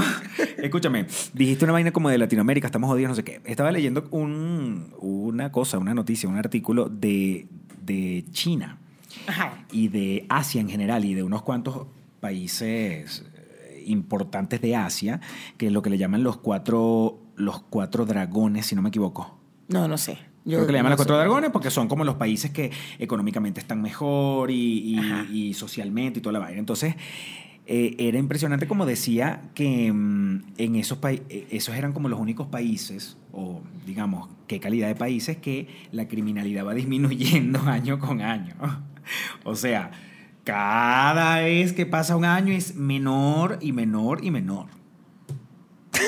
escúchame, 0.56 1.06
dijiste 1.34 1.64
una 1.64 1.72
vaina 1.72 1.90
como 1.90 2.10
de 2.10 2.18
Latinoamérica, 2.18 2.68
estamos 2.68 2.88
jodidos, 2.88 3.10
no 3.10 3.14
sé 3.16 3.24
qué. 3.24 3.40
Estaba 3.44 3.72
leyendo 3.72 4.06
un, 4.12 4.94
una 4.98 5.50
cosa, 5.50 5.78
una 5.78 5.94
noticia, 5.94 6.28
un 6.28 6.36
artículo 6.36 6.88
de, 6.88 7.48
de 7.82 8.24
China 8.30 8.78
y 9.72 9.88
de 9.88 10.26
Asia 10.28 10.60
en 10.60 10.68
general 10.68 11.04
y 11.04 11.14
de 11.14 11.22
unos 11.22 11.42
cuantos 11.42 11.86
países 12.20 13.24
eh, 13.34 13.84
importantes 13.86 14.60
de 14.60 14.76
Asia, 14.76 15.20
que 15.56 15.66
es 15.66 15.72
lo 15.72 15.82
que 15.82 15.90
le 15.90 15.98
llaman 15.98 16.22
los 16.22 16.38
cuatro, 16.38 17.18
los 17.36 17.60
cuatro 17.60 18.04
dragones, 18.04 18.66
si 18.66 18.74
no 18.74 18.82
me 18.82 18.88
equivoco. 18.88 19.38
No, 19.68 19.86
no 19.86 19.98
sé. 19.98 20.18
Yo 20.44 20.56
Creo 20.56 20.66
que 20.66 20.72
le 20.72 20.78
llaman 20.78 20.90
los 20.90 20.98
cuatro 20.98 21.16
dragones 21.16 21.50
porque 21.50 21.70
son 21.70 21.88
como 21.88 22.04
los 22.04 22.14
países 22.14 22.50
que 22.50 22.70
económicamente 22.98 23.60
están 23.60 23.82
mejor 23.82 24.50
y, 24.50 24.98
y, 25.30 25.52
socialmente 25.52 26.20
y 26.20 26.22
toda 26.22 26.32
la 26.32 26.38
vaina. 26.38 26.58
Entonces, 26.58 26.94
eh, 27.66 27.94
era 27.98 28.18
impresionante 28.18 28.66
como 28.66 28.86
decía 28.86 29.42
que 29.54 29.92
mm, 29.92 30.54
en 30.56 30.76
esos 30.76 30.96
países, 30.98 31.26
esos 31.50 31.74
eran 31.74 31.92
como 31.92 32.08
los 32.08 32.18
únicos 32.18 32.46
países, 32.46 33.18
o 33.30 33.60
digamos, 33.84 34.30
qué 34.46 34.58
calidad 34.58 34.88
de 34.88 34.94
países, 34.94 35.36
que 35.36 35.68
la 35.92 36.08
criminalidad 36.08 36.64
va 36.66 36.72
disminuyendo 36.82 37.60
año 37.62 37.98
con 37.98 38.22
año. 38.22 38.54
o 39.44 39.54
sea, 39.54 39.90
cada 40.44 41.40
vez 41.40 41.72
que 41.72 41.86
pasa 41.86 42.16
un 42.16 42.24
año 42.24 42.52
es 42.52 42.74
menor 42.74 43.58
y 43.60 43.72
menor 43.72 44.24
y 44.24 44.30
menor. 44.30 44.66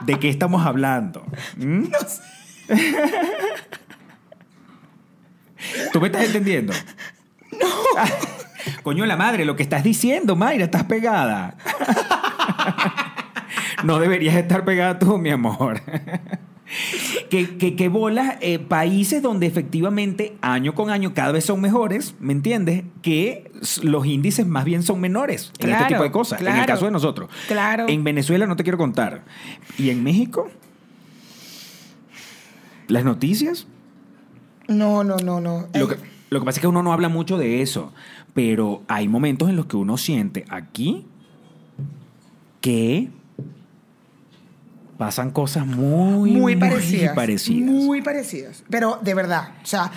¿De 0.00 0.18
qué 0.18 0.28
estamos 0.28 0.66
hablando? 0.66 1.24
¿Mm? 1.56 1.90
No 1.90 1.98
sé. 2.00 2.22
¿Tú 5.92 6.00
me 6.00 6.06
estás 6.08 6.24
entendiendo? 6.24 6.72
No. 7.52 7.66
Coño, 8.82 9.06
la 9.06 9.16
madre, 9.16 9.44
lo 9.44 9.56
que 9.56 9.62
estás 9.62 9.82
diciendo, 9.82 10.36
Mayra, 10.36 10.64
estás 10.64 10.84
pegada. 10.84 11.56
no 13.84 13.98
deberías 13.98 14.36
estar 14.36 14.64
pegada 14.64 14.98
tú, 14.98 15.18
mi 15.18 15.30
amor. 15.30 15.80
Que, 17.30 17.76
que, 17.76 17.88
bolas 17.88 18.36
eh, 18.40 18.58
países 18.58 19.22
donde 19.22 19.46
efectivamente 19.46 20.36
año 20.40 20.74
con 20.74 20.90
año 20.90 21.14
cada 21.14 21.32
vez 21.32 21.44
son 21.44 21.60
mejores, 21.60 22.14
¿me 22.20 22.32
entiendes? 22.32 22.84
Que 23.02 23.50
los 23.82 24.06
índices 24.06 24.46
más 24.46 24.64
bien 24.64 24.82
son 24.82 25.00
menores 25.00 25.52
en 25.58 25.70
este 25.70 25.86
tipo 25.86 26.02
de 26.02 26.10
cosas. 26.10 26.40
en 26.40 26.48
el 26.48 26.66
caso 26.66 26.84
de 26.84 26.90
nosotros. 26.90 27.30
Claro. 27.48 27.86
En 27.88 28.04
Venezuela 28.04 28.46
no 28.46 28.56
te 28.56 28.62
quiero 28.62 28.78
contar. 28.78 29.24
¿Y 29.78 29.90
en 29.90 30.02
México? 30.02 30.48
¿Las 32.88 33.04
noticias? 33.04 33.66
No, 34.68 35.04
no, 35.04 35.16
no, 35.16 35.40
no. 35.40 35.68
Lo 35.74 35.88
que, 35.88 35.96
lo 36.30 36.40
que 36.40 36.44
pasa 36.44 36.58
es 36.58 36.60
que 36.60 36.68
uno 36.68 36.82
no 36.82 36.92
habla 36.92 37.08
mucho 37.08 37.38
de 37.38 37.62
eso, 37.62 37.92
pero 38.34 38.82
hay 38.88 39.08
momentos 39.08 39.48
en 39.48 39.56
los 39.56 39.66
que 39.66 39.76
uno 39.76 39.96
siente 39.96 40.44
aquí 40.48 41.06
que 42.60 43.10
pasan 45.00 45.30
cosas 45.30 45.66
muy, 45.66 46.32
muy 46.32 46.56
parecidas. 46.56 47.14
Muy 47.14 47.16
parecidas. 47.16 47.70
Muy 47.70 48.02
parecidas. 48.02 48.64
Pero 48.68 48.98
de 49.00 49.14
verdad, 49.14 49.54
o 49.62 49.66
sea, 49.66 49.90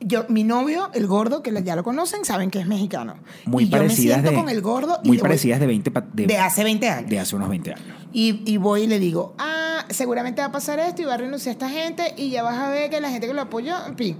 yo, 0.00 0.24
mi 0.28 0.42
novio, 0.42 0.90
el 0.92 1.06
gordo, 1.06 1.40
que 1.40 1.52
ya 1.62 1.76
lo 1.76 1.84
conocen, 1.84 2.24
saben 2.24 2.50
que 2.50 2.58
es 2.58 2.66
mexicano. 2.66 3.14
Muy 3.44 3.64
y 3.64 3.66
parecidas 3.68 3.96
yo 3.96 4.08
me 4.08 4.12
siento 4.12 4.30
de, 4.32 4.36
con 4.36 4.48
el 4.48 4.60
gordo. 4.60 5.00
Muy 5.04 5.18
parecidas 5.18 5.60
de 5.60 5.68
20... 5.68 5.92
De, 6.14 6.26
de, 6.26 6.36
hace 6.36 6.64
20 6.64 6.88
años. 6.88 7.08
De 7.08 7.20
hace 7.20 7.36
unos 7.36 7.48
20 7.48 7.74
años. 7.74 7.96
Y, 8.12 8.42
y, 8.44 8.56
voy 8.56 8.82
y 8.82 8.86
le 8.88 8.98
digo, 8.98 9.36
ah, 9.38 9.84
seguramente 9.88 10.40
va 10.40 10.48
a 10.48 10.52
pasar 10.52 10.80
esto 10.80 11.02
y 11.02 11.04
va 11.04 11.14
a 11.14 11.18
renunciar 11.18 11.52
esta 11.52 11.70
gente 11.70 12.12
y 12.16 12.30
ya 12.30 12.42
vas 12.42 12.58
a 12.58 12.70
ver 12.70 12.90
que 12.90 13.00
la 13.00 13.10
gente 13.10 13.28
que 13.28 13.34
lo 13.34 13.42
apoyó, 13.42 13.76
en 13.86 13.96
fin. 13.96 14.16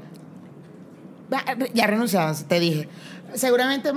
Ya 1.75 1.89
renunciaban, 1.89 2.37
te 2.47 2.61
dije. 2.61 2.89
Seguramente 3.35 3.93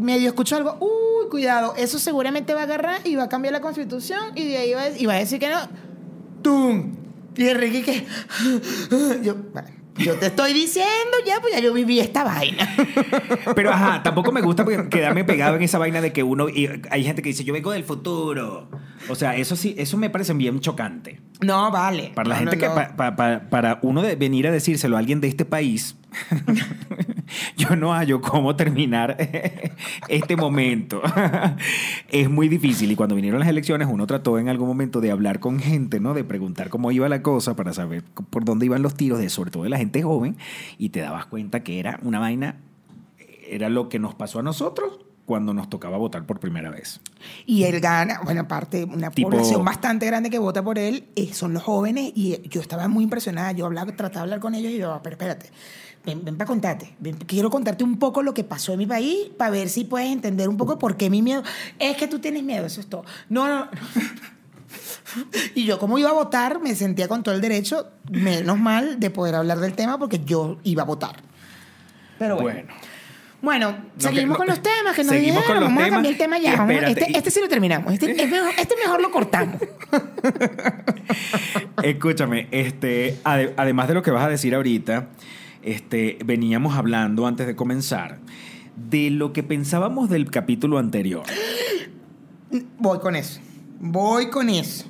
medio 0.00 0.28
escuchó 0.28 0.56
algo, 0.56 0.76
uy, 0.80 1.28
cuidado, 1.30 1.74
eso 1.76 1.98
seguramente 1.98 2.54
va 2.54 2.60
a 2.60 2.64
agarrar 2.64 3.00
y 3.04 3.14
va 3.16 3.24
a 3.24 3.28
cambiar 3.28 3.52
la 3.52 3.60
constitución 3.60 4.32
y 4.34 4.48
de 4.48 4.56
ahí 4.58 4.72
va, 4.74 4.88
y 4.90 5.06
va 5.06 5.14
a 5.14 5.18
decir 5.18 5.38
que 5.38 5.48
no. 5.48 5.58
¡Tum! 6.42 6.96
Y 7.36 7.48
Enrique 7.48 7.82
que... 7.82 8.06
Yo, 9.22 9.36
yo 9.98 10.14
te 10.14 10.26
estoy 10.26 10.52
diciendo 10.52 11.16
ya, 11.26 11.40
pues 11.40 11.52
ya 11.52 11.60
yo 11.60 11.72
viví 11.72 11.98
esta 11.98 12.22
vaina. 12.22 12.68
Pero 13.54 13.70
ajá, 13.70 14.02
tampoco 14.02 14.30
me 14.32 14.40
gusta 14.40 14.64
quedarme 14.88 15.24
pegado 15.24 15.56
en 15.56 15.62
esa 15.62 15.78
vaina 15.78 16.00
de 16.00 16.12
que 16.12 16.22
uno. 16.22 16.48
Y 16.48 16.68
hay 16.90 17.04
gente 17.04 17.20
que 17.20 17.30
dice, 17.30 17.44
yo 17.44 17.52
vengo 17.52 17.72
del 17.72 17.84
futuro. 17.84 18.68
O 19.08 19.14
sea, 19.14 19.36
eso 19.36 19.56
sí, 19.56 19.74
eso 19.76 19.96
me 19.96 20.10
parece 20.10 20.32
bien 20.34 20.60
chocante. 20.60 21.20
No, 21.40 21.70
vale. 21.70 22.12
Para 22.14 22.28
la 22.28 22.36
gente 22.36 22.58
que. 22.58 22.68
para 22.68 23.78
uno 23.82 24.02
de 24.02 24.14
venir 24.14 24.46
a 24.46 24.52
decírselo 24.52 24.96
a 24.96 25.00
alguien 25.00 25.20
de 25.20 25.28
este 25.28 25.44
país. 25.44 25.96
yo 27.56 27.76
no 27.76 27.92
hallo 27.92 28.20
cómo 28.20 28.56
terminar 28.56 29.16
este 30.08 30.36
momento. 30.36 31.02
es 32.08 32.30
muy 32.30 32.48
difícil 32.48 32.90
y 32.90 32.96
cuando 32.96 33.14
vinieron 33.14 33.40
las 33.40 33.48
elecciones 33.48 33.88
uno 33.90 34.06
trató 34.06 34.38
en 34.38 34.48
algún 34.48 34.68
momento 34.68 35.00
de 35.00 35.10
hablar 35.10 35.40
con 35.40 35.58
gente, 35.58 36.00
¿no? 36.00 36.14
De 36.14 36.24
preguntar 36.24 36.68
cómo 36.68 36.90
iba 36.92 37.08
la 37.08 37.22
cosa 37.22 37.56
para 37.56 37.72
saber 37.72 38.02
por 38.30 38.44
dónde 38.44 38.66
iban 38.66 38.82
los 38.82 38.94
tiros, 38.94 39.18
de, 39.18 39.28
sobre 39.28 39.50
todo 39.50 39.64
de 39.64 39.70
la 39.70 39.78
gente 39.78 40.02
joven, 40.02 40.36
y 40.78 40.90
te 40.90 41.00
dabas 41.00 41.26
cuenta 41.26 41.60
que 41.60 41.78
era 41.78 41.98
una 42.02 42.18
vaina, 42.18 42.56
era 43.48 43.68
lo 43.68 43.88
que 43.88 43.98
nos 43.98 44.14
pasó 44.14 44.40
a 44.40 44.42
nosotros 44.42 44.98
cuando 45.28 45.52
nos 45.52 45.68
tocaba 45.68 45.98
votar 45.98 46.24
por 46.24 46.40
primera 46.40 46.70
vez. 46.70 47.00
Y 47.44 47.64
él 47.64 47.80
gana, 47.80 48.22
bueno, 48.24 48.40
aparte, 48.40 48.84
una 48.84 49.10
población 49.10 49.62
bastante 49.62 50.06
grande 50.06 50.30
que 50.30 50.38
vota 50.38 50.64
por 50.64 50.78
él 50.78 51.04
eh, 51.16 51.34
son 51.34 51.52
los 51.52 51.62
jóvenes 51.62 52.12
y 52.14 52.40
yo 52.48 52.62
estaba 52.62 52.88
muy 52.88 53.04
impresionada. 53.04 53.52
Yo 53.52 53.66
hablaba, 53.66 53.94
trataba 53.94 54.20
de 54.20 54.22
hablar 54.22 54.40
con 54.40 54.54
ellos 54.54 54.72
y 54.72 54.78
yo, 54.78 54.98
pero 55.02 55.14
espérate, 55.14 55.50
ven, 56.04 56.36
para 56.36 56.46
contarte. 56.46 56.94
quiero 57.26 57.50
contarte 57.50 57.84
un 57.84 57.98
poco 57.98 58.22
lo 58.22 58.34
que 58.34 58.44
pasó 58.44 58.72
en 58.72 58.78
mi 58.78 58.86
país 58.86 59.30
para 59.36 59.50
ver 59.50 59.68
si 59.68 59.84
puedes 59.84 60.10
entender 60.10 60.48
un 60.48 60.56
poco 60.56 60.78
por 60.78 60.96
qué 60.96 61.10
mi 61.10 61.22
miedo. 61.22 61.42
Es 61.78 61.96
que 61.96 62.06
tú 62.06 62.18
tienes 62.18 62.42
miedo, 62.42 62.66
eso 62.66 62.80
es 62.80 62.88
todo. 62.88 63.04
No, 63.28 63.48
no. 63.48 63.68
y 65.54 65.64
yo, 65.64 65.78
como 65.78 65.98
iba 65.98 66.10
a 66.10 66.14
votar, 66.14 66.60
me 66.60 66.74
sentía 66.74 67.08
con 67.08 67.22
todo 67.22 67.34
el 67.34 67.40
derecho, 67.40 67.90
menos 68.10 68.58
mal, 68.58 69.00
de 69.00 69.10
poder 69.10 69.34
hablar 69.34 69.58
del 69.60 69.74
tema 69.74 69.98
porque 69.98 70.20
yo 70.24 70.58
iba 70.64 70.82
a 70.82 70.86
votar. 70.86 71.16
Pero 72.18 72.36
bueno. 72.36 72.68
Bueno, 73.40 73.76
seguimos 73.98 74.36
con 74.36 74.48
los 74.48 74.60
temas 74.60 74.96
que 74.96 75.04
nos 75.04 75.12
dijeron. 75.12 75.62
Vamos 75.62 75.84
a 75.84 75.90
cambiar 75.90 76.12
el 76.12 76.18
tema 76.18 76.38
ya. 76.38 76.66
este, 76.88 77.16
este, 77.16 77.30
sí 77.30 77.40
lo 77.40 77.48
terminamos. 77.48 77.92
Este, 77.92 78.26
mejor, 78.26 78.50
este 78.58 78.74
mejor 78.76 79.00
lo 79.00 79.12
cortamos. 79.12 79.60
Escúchame, 81.82 82.48
este, 82.50 83.20
además 83.22 83.86
de 83.86 83.94
lo 83.94 84.02
que 84.02 84.10
vas 84.10 84.24
a 84.24 84.28
decir 84.28 84.56
ahorita, 84.56 85.10
este, 85.62 86.18
veníamos 86.24 86.76
hablando 86.76 87.26
antes 87.26 87.46
de 87.46 87.56
comenzar 87.56 88.18
de 88.88 89.10
lo 89.10 89.32
que 89.32 89.42
pensábamos 89.42 90.08
del 90.08 90.30
capítulo 90.30 90.78
anterior. 90.78 91.24
Voy 92.78 92.98
con 93.00 93.16
eso. 93.16 93.40
Voy 93.80 94.30
con 94.30 94.48
eso. 94.48 94.86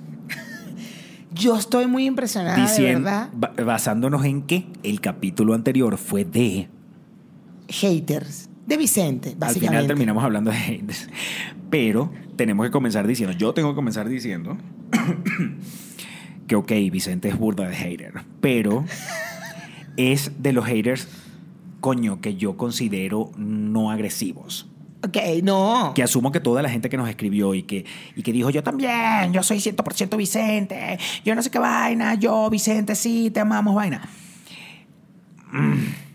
Yo 1.32 1.56
estoy 1.56 1.86
muy 1.86 2.06
impresionada, 2.06 2.56
Diciendo, 2.56 3.10
de 3.10 3.16
verdad. 3.16 3.64
Basándonos 3.64 4.24
en 4.24 4.42
que 4.42 4.66
el 4.82 5.00
capítulo 5.00 5.54
anterior 5.54 5.96
fue 5.98 6.24
de... 6.24 6.68
Haters. 7.68 8.48
De 8.66 8.76
Vicente, 8.76 9.34
básicamente. 9.38 9.66
Al 9.66 9.70
final 9.70 9.86
terminamos 9.86 10.24
hablando 10.24 10.50
de 10.50 10.56
haters. 10.56 11.08
Pero 11.70 12.10
tenemos 12.36 12.66
que 12.66 12.70
comenzar 12.70 13.06
diciendo, 13.06 13.36
yo 13.36 13.52
tengo 13.52 13.70
que 13.70 13.74
comenzar 13.74 14.08
diciendo 14.08 14.56
que, 16.46 16.56
ok, 16.56 16.72
Vicente 16.90 17.28
es 17.28 17.38
burda 17.38 17.68
de 17.68 17.76
hater, 17.76 18.12
pero 18.40 18.84
es 19.98 20.42
de 20.42 20.52
los 20.52 20.64
haters, 20.64 21.08
coño, 21.80 22.22
que 22.22 22.36
yo 22.36 22.56
considero 22.56 23.30
no 23.36 23.90
agresivos. 23.90 24.70
Ok, 25.04 25.16
no. 25.42 25.92
Que 25.94 26.02
asumo 26.02 26.32
que 26.32 26.40
toda 26.40 26.62
la 26.62 26.70
gente 26.70 26.88
que 26.88 26.96
nos 26.96 27.08
escribió 27.08 27.54
y 27.54 27.64
que, 27.64 27.84
y 28.16 28.22
que 28.22 28.32
dijo, 28.32 28.48
yo 28.50 28.62
también, 28.62 29.32
yo 29.32 29.42
soy 29.42 29.58
100% 29.58 30.16
Vicente, 30.16 30.98
yo 31.24 31.34
no 31.34 31.42
sé 31.42 31.50
qué 31.50 31.58
vaina, 31.58 32.14
yo, 32.14 32.48
Vicente, 32.48 32.94
sí, 32.94 33.30
te 33.30 33.40
amamos, 33.40 33.74
vaina. 33.74 34.08
Mm 35.52 36.07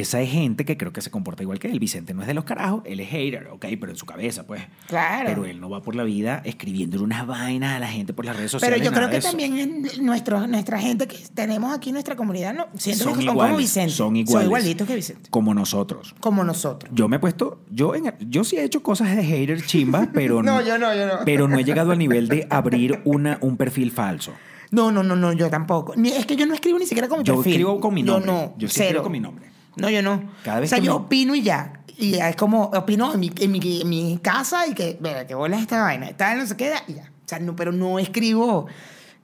esa 0.00 0.20
es 0.20 0.30
gente 0.30 0.64
que 0.64 0.76
creo 0.76 0.92
que 0.92 1.00
se 1.00 1.10
comporta 1.10 1.42
igual 1.42 1.58
que 1.58 1.68
él. 1.68 1.78
Vicente 1.78 2.14
no 2.14 2.22
es 2.22 2.26
de 2.26 2.34
los 2.34 2.44
carajos, 2.44 2.82
él 2.84 3.00
es 3.00 3.08
hater, 3.08 3.48
ok, 3.48 3.66
pero 3.80 3.92
en 3.92 3.96
su 3.96 4.06
cabeza, 4.06 4.46
pues. 4.46 4.62
Claro. 4.86 5.24
Pero 5.26 5.44
él 5.44 5.60
no 5.60 5.70
va 5.70 5.82
por 5.82 5.94
la 5.94 6.04
vida 6.04 6.42
escribiéndole 6.44 7.02
unas 7.02 7.26
vainas 7.26 7.76
a 7.76 7.78
la 7.78 7.88
gente 7.88 8.12
por 8.12 8.24
las 8.24 8.36
redes 8.36 8.50
sociales. 8.50 8.78
Pero 8.78 8.90
yo 8.90 8.96
creo 8.96 9.10
que 9.10 9.20
también 9.20 9.86
nuestro, 10.00 10.46
nuestra 10.46 10.78
gente 10.78 11.06
que 11.06 11.18
tenemos 11.34 11.74
aquí 11.74 11.90
en 11.90 11.94
nuestra 11.94 12.16
comunidad, 12.16 12.54
no, 12.54 12.66
siento 12.74 13.04
son 13.04 13.18
que 13.18 13.24
son 13.24 13.36
como 13.36 13.56
Vicente. 13.56 13.92
Son 13.92 14.16
iguales. 14.16 14.32
Son 14.32 14.44
igualitos 14.44 14.86
que 14.86 14.94
Vicente. 14.94 15.30
Como 15.30 15.54
nosotros. 15.54 16.14
Como 16.20 16.44
nosotros. 16.44 16.92
Yo 16.94 17.08
me 17.08 17.16
he 17.16 17.18
puesto, 17.18 17.60
yo, 17.70 17.94
en, 17.94 18.14
yo 18.28 18.44
sí 18.44 18.56
he 18.56 18.64
hecho 18.64 18.82
cosas 18.82 19.14
de 19.16 19.24
hater 19.24 19.64
chimba, 19.64 20.08
pero 20.14 20.42
no, 20.42 20.60
yo 20.60 20.78
no, 20.78 20.94
yo 20.94 21.06
no. 21.06 21.12
Pero 21.24 21.48
no 21.48 21.58
he 21.58 21.64
llegado 21.64 21.92
al 21.92 21.98
nivel 21.98 22.28
de 22.28 22.46
abrir 22.50 23.00
una, 23.04 23.38
un 23.40 23.56
perfil 23.56 23.90
falso. 23.90 24.32
No, 24.70 24.90
no, 24.90 25.02
no, 25.02 25.16
no, 25.16 25.32
yo 25.32 25.48
tampoco. 25.48 25.94
Ni, 25.96 26.10
es 26.10 26.26
que 26.26 26.36
yo 26.36 26.46
no 26.46 26.54
escribo 26.54 26.78
ni 26.78 26.86
siquiera 26.86 27.08
con 27.08 27.18
mi 27.18 27.24
yo 27.24 27.36
perfil. 27.36 27.52
Yo 27.52 27.56
escribo 27.56 27.80
con 27.80 27.94
mi 27.94 28.02
nombre. 28.02 28.26
Yo 28.26 28.32
no, 28.32 28.54
yo 28.58 28.68
cero. 28.68 29.02
con 29.02 29.12
mi 29.12 29.20
nombre. 29.20 29.55
No, 29.76 29.90
yo 29.90 30.02
no. 30.02 30.22
Cada 30.42 30.60
vez 30.60 30.68
o 30.68 30.70
sea, 30.70 30.80
que 30.80 30.86
yo 30.86 30.96
opino 30.96 31.34
y 31.34 31.42
ya. 31.42 31.80
Y 31.98 32.12
ya 32.12 32.28
es 32.28 32.36
como, 32.36 32.64
opino 32.64 33.14
en 33.14 33.20
mi, 33.20 33.32
en 33.38 33.52
mi, 33.52 33.80
en 33.80 33.88
mi 33.88 34.18
casa 34.18 34.66
y 34.66 34.74
que, 34.74 34.98
mira, 35.00 35.26
que 35.26 35.34
bolas 35.34 35.60
esta 35.60 35.82
vaina, 35.82 36.08
esta 36.08 36.34
no 36.34 36.46
se 36.46 36.56
queda 36.56 36.82
y 36.86 36.94
ya. 36.94 37.04
O 37.04 37.28
sea, 37.28 37.38
no, 37.38 37.56
pero 37.56 37.72
no 37.72 37.98
escribo. 37.98 38.66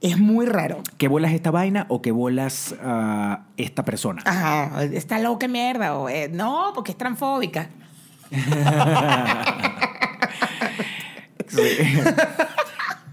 Es 0.01 0.19
muy 0.19 0.47
raro. 0.47 0.83
¿Qué 0.99 1.07
bolas 1.07 1.33
esta 1.33 1.51
vaina 1.53 1.87
o 1.88 2.03
qué 2.03 2.11
bolas 2.11 2.75
uh, 2.83 3.37
esta 3.57 3.85
persona? 3.85 4.23
Ajá, 4.25 4.83
está 4.83 5.21
loca 5.21 5.47
mierda. 5.47 5.97
O, 5.97 6.09
eh, 6.09 6.29
no, 6.29 6.73
porque 6.75 6.91
es 6.91 6.99
transfóbica. 6.99 7.69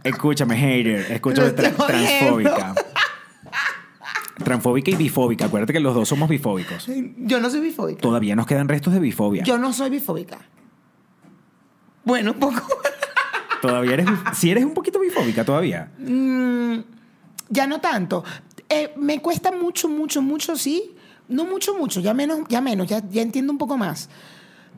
Escúchame, 0.04 0.58
hater. 0.58 1.12
Escúchame, 1.12 1.52
tra 1.52 1.72
transfóbica. 1.72 2.74
Transfóbica 4.44 4.92
y 4.92 4.96
bifóbica. 4.96 5.46
Acuérdate 5.46 5.74
que 5.74 5.80
los 5.80 5.94
dos 5.94 6.08
somos 6.08 6.30
bifóbicos. 6.30 6.88
Yo 7.18 7.40
no 7.40 7.50
soy 7.50 7.62
bifóbica. 7.62 8.02
Todavía 8.02 8.36
nos 8.36 8.48
quedan 8.48 8.68
restos 8.68 8.94
de 8.94 9.00
bifobia. 9.00 9.44
Yo 9.44 9.58
no 9.58 9.74
soy 9.74 9.90
bifóbica. 9.90 10.40
Bueno, 12.04 12.32
un 12.32 12.40
poco. 12.40 12.62
Todavía 13.62 13.94
eres. 13.94 14.08
Si 14.34 14.50
eres 14.50 14.64
un 14.64 14.74
poquito 14.74 15.00
bifóbica 15.00 15.44
todavía. 15.44 15.92
Mm, 16.00 16.80
ya 17.50 17.68
no 17.68 17.82
tanto. 17.82 18.24
Eh, 18.70 18.94
me 18.98 19.22
cuesta 19.22 19.52
mucho, 19.52 19.90
mucho, 19.90 20.22
mucho, 20.22 20.56
sí. 20.56 20.96
No 21.28 21.46
mucho, 21.46 21.76
mucho. 21.78 22.00
Ya 22.00 22.14
menos, 22.14 22.40
ya 22.48 22.62
menos. 22.62 22.88
Ya, 22.88 23.04
ya 23.10 23.22
entiendo 23.22 23.52
un 23.52 23.58
poco 23.58 23.78
más. 23.78 24.10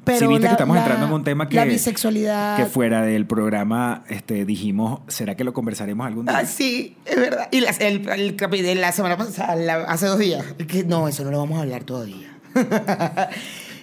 Pero 0.04 0.18
sí, 0.20 0.28
viste 0.28 0.43
la- 0.43 0.49
que 0.49 0.54
estamos 0.54 0.76
la- 0.76 0.82
entrando 0.82 1.06
en 1.06 1.14
un 1.14 1.24
tema 1.24 1.47
que, 1.47 1.56
la 1.56 1.66
bisexualidad- 1.66 2.58
que 2.58 2.66
fuera 2.66 3.04
del 3.04 3.28
programa 3.28 4.04
este, 4.10 4.45
dijimos, 4.45 5.02
¿será 5.08 5.36
que 5.36 5.43
lo 5.43 5.54
conversaremos 5.54 6.08
algún 6.08 6.26
día? 6.26 6.38
Ah, 6.39 6.45
sí, 6.45 6.97
es 7.06 7.16
verdad. 7.18 7.47
Y 7.52 7.58
el, 7.60 8.10
el 8.10 8.82
la 8.82 8.91
semana 8.91 9.16
pasada, 9.18 9.86
hace 9.88 10.08
dos 10.08 10.18
días. 10.18 10.43
que 10.68 10.84
no, 10.84 11.08
eso 11.08 11.24
no 11.24 11.30
lo 11.32 11.38
vamos 11.38 11.60
a 11.60 11.62
hablar 11.62 11.84
todavía. 11.84 12.36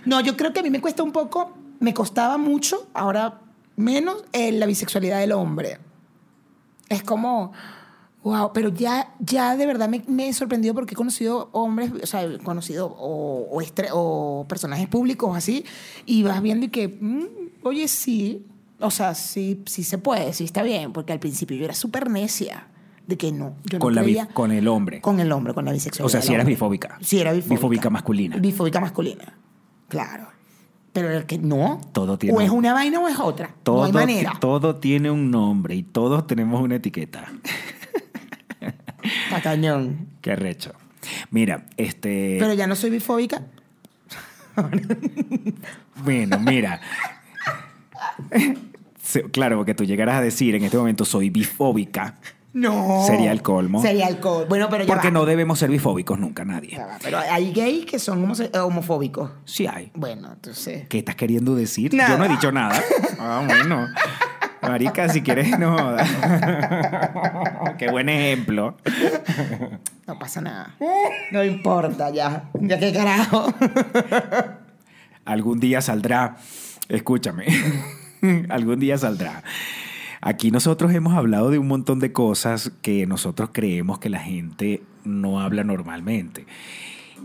no, 0.05 0.21
yo 0.21 0.37
creo 0.37 0.53
que 0.53 0.61
a 0.61 0.63
mí 0.63 0.71
me 0.71 0.81
cuesta 0.81 1.03
un 1.03 1.13
poco, 1.13 1.53
me 1.81 1.95
costaba 1.95 2.37
mucho, 2.39 2.89
ahora 2.95 3.41
menos, 3.77 4.25
eh, 4.33 4.51
la 4.53 4.67
bisexualidad 4.67 5.21
del 5.21 5.33
hombre. 5.33 5.79
Es 6.89 7.03
como, 7.03 7.53
wow, 8.29 8.53
pero 8.53 8.69
ya, 8.71 9.15
ya 9.21 9.57
de 9.57 9.67
verdad 9.67 9.89
me, 9.89 10.03
me 10.07 10.29
he 10.29 10.33
sorprendido 10.33 10.75
porque 10.75 10.95
he 10.95 10.97
conocido 10.97 11.49
hombres, 11.53 11.91
o 12.03 12.07
sea, 12.07 12.23
he 12.25 12.39
conocido 12.39 12.87
o, 12.87 13.49
o, 13.51 13.61
estre- 13.63 13.91
o 13.93 14.47
personajes 14.49 14.87
públicos 14.89 15.37
así, 15.37 15.65
y 16.07 16.23
vas 16.23 16.41
viendo 16.43 16.67
y 16.67 16.69
que, 16.69 16.89
mm, 16.89 17.25
oye, 17.65 17.89
sí, 17.89 18.47
o 18.81 18.91
sea, 18.91 19.15
sí, 19.15 19.63
sí 19.67 19.83
se 19.85 19.99
puede, 19.99 20.33
sí 20.33 20.45
está 20.45 20.63
bien, 20.63 20.93
porque 20.93 21.13
al 21.13 21.19
principio 21.19 21.57
yo 21.57 21.65
era 21.65 21.75
súper 21.75 22.11
necia 22.11 22.69
de 23.07 23.17
que 23.17 23.33
no, 23.33 23.57
yo 23.65 23.79
no 23.79 23.83
con, 23.83 23.95
la 23.95 24.03
bi- 24.03 24.13
creía 24.13 24.27
con 24.29 24.53
el 24.53 24.69
hombre. 24.69 25.01
con 25.01 25.19
el 25.21 25.33
hombre, 25.33 25.55
con 25.55 25.65
la 25.65 25.73
bisexualidad. 25.73 26.07
o 26.07 26.11
sea, 26.11 26.23
si 26.23 26.35
eras 26.35 26.47
bifóbica. 26.47 26.99
Sí, 27.01 27.19
era 27.21 27.33
bifóbica. 27.33 27.55
Bifóbica 27.55 27.91
masculina. 27.91 28.37
Bifóbica 28.37 28.81
masculina, 28.81 29.35
claro. 29.89 30.29
Pero 30.93 31.11
el 31.13 31.27
que 31.27 31.39
no, 31.39 31.81
Todo 31.93 32.19
tiene 32.19 32.37
o 32.37 32.41
es 32.41 32.51
un- 32.51 32.59
una 32.59 32.73
vaina 32.73 32.99
o 32.99 33.07
es 33.09 33.19
otra. 33.21 33.55
Todo, 33.63 33.79
no 33.79 33.85
hay 33.85 33.93
manera. 33.93 34.33
todo 34.41 34.77
tiene 34.77 35.11
un 35.11 35.31
nombre 35.31 35.75
y 35.77 35.83
todos 35.83 36.27
tenemos 36.27 36.61
una 36.63 36.77
etiqueta. 36.77 37.31
Está 39.03 39.41
cañón. 39.43 40.09
Qué 40.21 40.37
recho. 40.37 40.73
Mira, 41.31 41.67
este. 41.77 42.37
Pero 42.41 42.55
ya 42.55 42.67
no 42.67 42.75
soy 42.77 42.91
bifóbica. 42.91 43.43
Bueno, 46.03 46.39
mira. 46.41 46.81
Claro, 49.33 49.57
porque 49.57 49.75
tú 49.75 49.85
llegaras 49.85 50.17
a 50.17 50.21
decir 50.21 50.55
en 50.55 50.65
este 50.65 50.77
momento 50.77 51.05
soy 51.05 51.31
bifóbica, 51.31 52.17
No. 52.53 53.05
Sería 53.07 53.33
el 53.33 53.41
colmo. 53.43 53.81
Sería 53.81 54.09
el 54.09 54.21
colmo. 54.21 54.47
Bueno, 54.47 54.69
pero 54.69 54.85
ya 54.85 54.93
porque 54.93 55.09
va. 55.09 55.15
no 55.15 55.25
debemos 55.27 55.59
ser 55.59 55.71
bifóbicos 55.71 56.19
nunca, 56.19 56.45
nadie. 56.45 56.77
Va, 56.79 56.99
Pero 57.03 57.19
hay 57.19 57.53
gays 57.53 57.87
que 57.87 57.99
son 57.99 58.31
homofóbicos. 58.55 59.31
Sí 59.45 59.67
hay. 59.67 59.91
Bueno, 59.95 60.33
entonces. 60.33 60.89
¿Qué 60.89 60.99
estás 60.99 61.15
queriendo 61.15 61.55
decir? 61.55 61.95
Nada. 61.95 62.11
Yo 62.11 62.19
no 62.19 62.25
he 62.25 62.29
dicho 62.29 62.53
nada. 62.53 62.83
Ah, 63.21 63.45
bueno. 63.47 63.87
Marica, 64.69 65.09
si 65.09 65.23
quieres, 65.23 65.59
no. 65.59 65.97
Qué 67.79 67.91
buen 67.91 68.09
ejemplo. 68.09 68.77
No 70.07 70.19
pasa 70.19 70.41
nada. 70.41 70.75
No 71.33 71.45
importa, 71.45 72.11
ya. 72.11 72.51
Ya 72.61 72.79
qué 72.79 72.93
carajo. 72.93 73.53
Algún 75.25 75.61
día 75.61 75.81
saldrá. 75.81 76.37
Escúchame. 76.89 77.47
Algún 78.49 78.81
día 78.81 78.97
saldrá. 78.99 79.43
Aquí 80.21 80.51
nosotros 80.51 80.93
hemos 80.93 81.15
hablado 81.15 81.51
de 81.51 81.59
un 81.59 81.69
montón 81.69 82.01
de 82.01 82.13
cosas 82.13 82.73
que 82.83 83.07
nosotros 83.07 83.51
creemos 83.53 83.99
que 83.99 84.09
la 84.09 84.19
gente 84.19 84.83
no 85.05 85.41
habla 85.41 85.63
normalmente. 85.65 86.47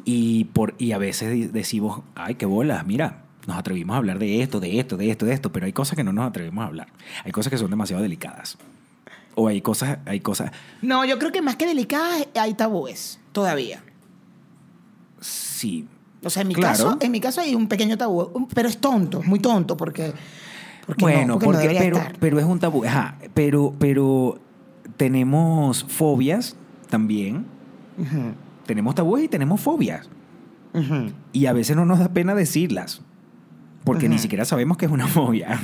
Y, 0.06 0.46
por, 0.46 0.76
y 0.78 0.92
a 0.92 0.98
veces 0.98 1.52
decimos, 1.54 2.02
ay, 2.16 2.36
qué 2.36 2.46
bolas, 2.46 2.86
mira, 2.86 3.23
nos 3.48 3.58
atrevimos 3.58 3.94
a 3.94 3.98
hablar 3.98 4.20
de 4.20 4.42
esto, 4.42 4.60
de 4.60 4.80
esto, 4.80 4.98
de 4.98 5.10
esto, 5.10 5.26
de 5.26 5.34
esto, 5.34 5.52
pero 5.52 5.66
hay 5.66 5.74
cosas 5.74 5.96
que 5.96 6.04
no 6.04 6.14
nos 6.14 6.28
atrevemos 6.28 6.64
a 6.64 6.68
hablar. 6.68 6.88
Hay 7.26 7.32
cosas 7.32 7.52
que 7.52 7.58
son 7.58 7.70
demasiado 7.70 8.02
delicadas. 8.04 8.58
O 9.36 9.48
hay 9.48 9.62
cosas, 9.62 9.98
hay 10.06 10.20
cosas, 10.20 10.52
No, 10.82 11.04
yo 11.06 11.18
creo 11.18 11.32
que 11.32 11.42
más 11.42 11.56
que 11.56 11.66
delicadas 11.66 12.28
hay 12.36 12.54
tabúes 12.54 13.20
todavía. 13.32 13.84
sí. 15.20 15.88
O 16.26 16.30
sea, 16.30 16.44
en 16.44 16.48
mi 16.48 16.54
Claro. 16.56 16.70
caso, 16.72 16.98
en 17.02 17.12
mi 17.12 17.20
caso 17.20 17.42
hay 17.42 17.54
un 17.54 17.68
pequeño 17.68 17.98
tabú, 17.98 18.48
pero 18.54 18.70
es 18.70 18.78
tonto, 18.78 19.22
muy 19.24 19.40
tonto, 19.40 19.76
porque, 19.76 20.14
porque 20.86 21.02
no, 21.04 21.12
bueno, 21.12 21.34
porque 21.40 21.68
no 21.68 21.80
pero, 21.80 21.98
estar. 21.98 22.16
pero 22.18 22.40
es 22.40 22.46
un 22.46 22.60
tabú. 22.60 22.86
Ajá, 22.86 23.18
pero, 23.34 23.74
pero 23.78 24.40
tenemos 24.96 25.84
fobias 25.84 26.56
también. 26.90 27.46
Tenemos 28.66 28.96
tabúes 28.96 29.26
y 29.26 29.28
tenemos 29.28 29.60
fobias. 29.60 30.08
Y 31.34 31.46
a 31.48 31.52
veces 31.52 31.76
no 31.76 31.84
nos 31.84 32.00
da 32.00 32.08
pena 32.14 32.34
decirlas. 32.36 33.02
Porque 33.84 34.10
ni 34.10 34.18
siquiera 34.20 34.46
sabemos 34.46 34.78
que 34.78 34.86
es 34.86 34.92
una 34.92 35.08
fobia. 35.08 35.60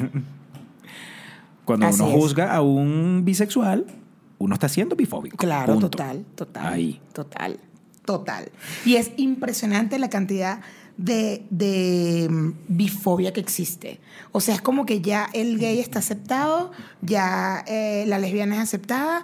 Cuando 1.65 1.87
Así 1.87 2.01
uno 2.01 2.11
es. 2.11 2.15
juzga 2.17 2.53
a 2.55 2.61
un 2.61 3.21
bisexual, 3.23 3.85
uno 4.39 4.53
está 4.53 4.67
siendo 4.69 4.95
bifóbico. 4.95 5.37
Claro, 5.37 5.73
Punto. 5.73 5.89
total, 5.89 6.25
total. 6.35 6.73
Ahí. 6.73 7.01
Total, 7.13 7.59
total. 8.05 8.51
Y 8.85 8.95
es 8.95 9.11
impresionante 9.17 9.99
la 9.99 10.09
cantidad 10.09 10.61
de, 10.97 11.45
de 11.49 12.27
mm, 12.29 12.51
bifobia 12.67 13.31
que 13.33 13.39
existe. 13.39 13.99
O 14.31 14.41
sea, 14.41 14.55
es 14.55 14.61
como 14.61 14.85
que 14.85 15.01
ya 15.01 15.29
el 15.33 15.59
gay 15.59 15.79
está 15.79 15.99
aceptado, 15.99 16.71
ya 17.01 17.63
eh, 17.67 18.05
la 18.07 18.17
lesbiana 18.17 18.55
es 18.55 18.61
aceptada. 18.61 19.23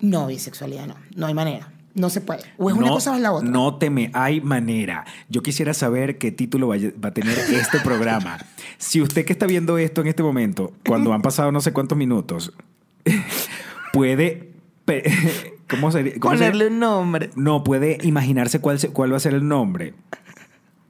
No, 0.00 0.26
bisexualidad 0.26 0.86
no. 0.86 0.94
No 1.16 1.26
hay 1.26 1.34
manera. 1.34 1.72
No 1.98 2.10
se 2.10 2.20
puede. 2.20 2.42
O 2.56 2.70
es 2.70 2.76
una 2.76 2.86
No- 2.86 2.94
cosa 2.94 3.12
o 3.12 3.14
es 3.16 3.20
la 3.20 3.32
otra. 3.32 3.48
No 3.48 3.76
te 3.76 3.90
me 3.90 4.10
hay 4.14 4.40
manera. 4.40 5.04
Yo 5.28 5.42
quisiera 5.42 5.74
saber 5.74 6.18
qué 6.18 6.30
título 6.32 6.68
va 6.68 6.76
a 7.08 7.10
tener 7.12 7.38
este 7.38 7.80
programa. 7.80 8.38
Si 8.80 9.00
usted 9.02 9.24
que 9.24 9.32
está 9.32 9.46
viendo 9.46 9.76
esto 9.76 10.02
en 10.02 10.06
este 10.06 10.22
momento, 10.22 10.72
cuando 10.86 11.12
han 11.12 11.20
pasado 11.20 11.50
no 11.50 11.60
sé 11.60 11.72
cuántos 11.72 11.98
minutos, 11.98 12.52
puede. 13.92 14.50
¿Cómo 15.68 15.90
sería? 15.90 16.14
cómo 16.18 16.34
sería? 16.34 16.50
Ponerle 16.52 16.68
un 16.68 16.78
nombre. 16.78 17.30
No, 17.36 17.62
puede 17.64 17.98
imaginarse 18.02 18.60
cuál, 18.60 18.78
cuál 18.92 19.12
va 19.12 19.16
a 19.16 19.20
ser 19.20 19.34
el 19.34 19.46
nombre 19.46 19.94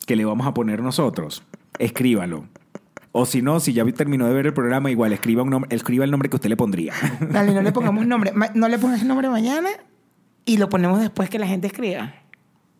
que 0.06 0.16
le 0.16 0.24
vamos 0.24 0.46
a 0.46 0.54
poner 0.54 0.82
nosotros. 0.82 1.42
Escríbalo. 1.78 2.44
O 3.12 3.26
si 3.26 3.42
no, 3.42 3.58
si 3.58 3.72
ya 3.72 3.84
terminó 3.92 4.26
de 4.26 4.34
ver 4.34 4.46
el 4.46 4.52
programa, 4.54 4.90
igual 4.90 5.12
escriba, 5.12 5.42
un 5.42 5.50
nombre, 5.50 5.74
escriba 5.74 6.04
el 6.04 6.10
nombre 6.10 6.28
que 6.28 6.36
usted 6.36 6.48
le 6.50 6.56
pondría. 6.56 6.92
Dale, 7.32 7.52
no 7.54 7.62
le 7.62 7.72
pongamos 7.72 8.06
nombre. 8.06 8.32
No 8.54 8.68
le 8.68 8.78
pongas 8.78 9.02
nombre 9.04 9.28
mañana 9.28 9.70
y 10.48 10.56
lo 10.56 10.68
ponemos 10.68 10.98
después 11.00 11.30
que 11.30 11.38
la 11.38 11.46
gente 11.46 11.66
escriba. 11.68 12.14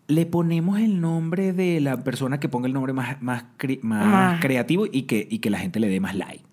Le 0.09 0.25
ponemos 0.27 0.79
el 0.81 1.01
nombre 1.01 1.53
de 1.53 1.81
la 1.81 2.03
persona 2.03 2.41
que 2.41 2.49
ponga 2.49 2.67
el 2.67 2.73
nombre 2.73 2.93
más, 2.95 3.21
más, 3.23 3.45
cre- 3.59 3.81
más 3.83 4.05
Ah. 4.37 4.39
creativo 4.41 4.87
y 4.91 5.03
que, 5.03 5.27
y 5.31 5.39
que 5.41 5.51
la 5.51 5.59
gente 5.59 5.79
le 5.79 5.89
dé 5.89 6.01
más 6.01 6.15
like. 6.17 6.45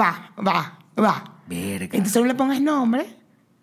Va, 0.00 0.30
va, 0.38 0.78
va. 0.98 1.24
Verga. 1.48 1.96
Entonces 1.96 2.22
no 2.22 2.28
le 2.28 2.34
pongas 2.34 2.60
nombre. 2.62 3.04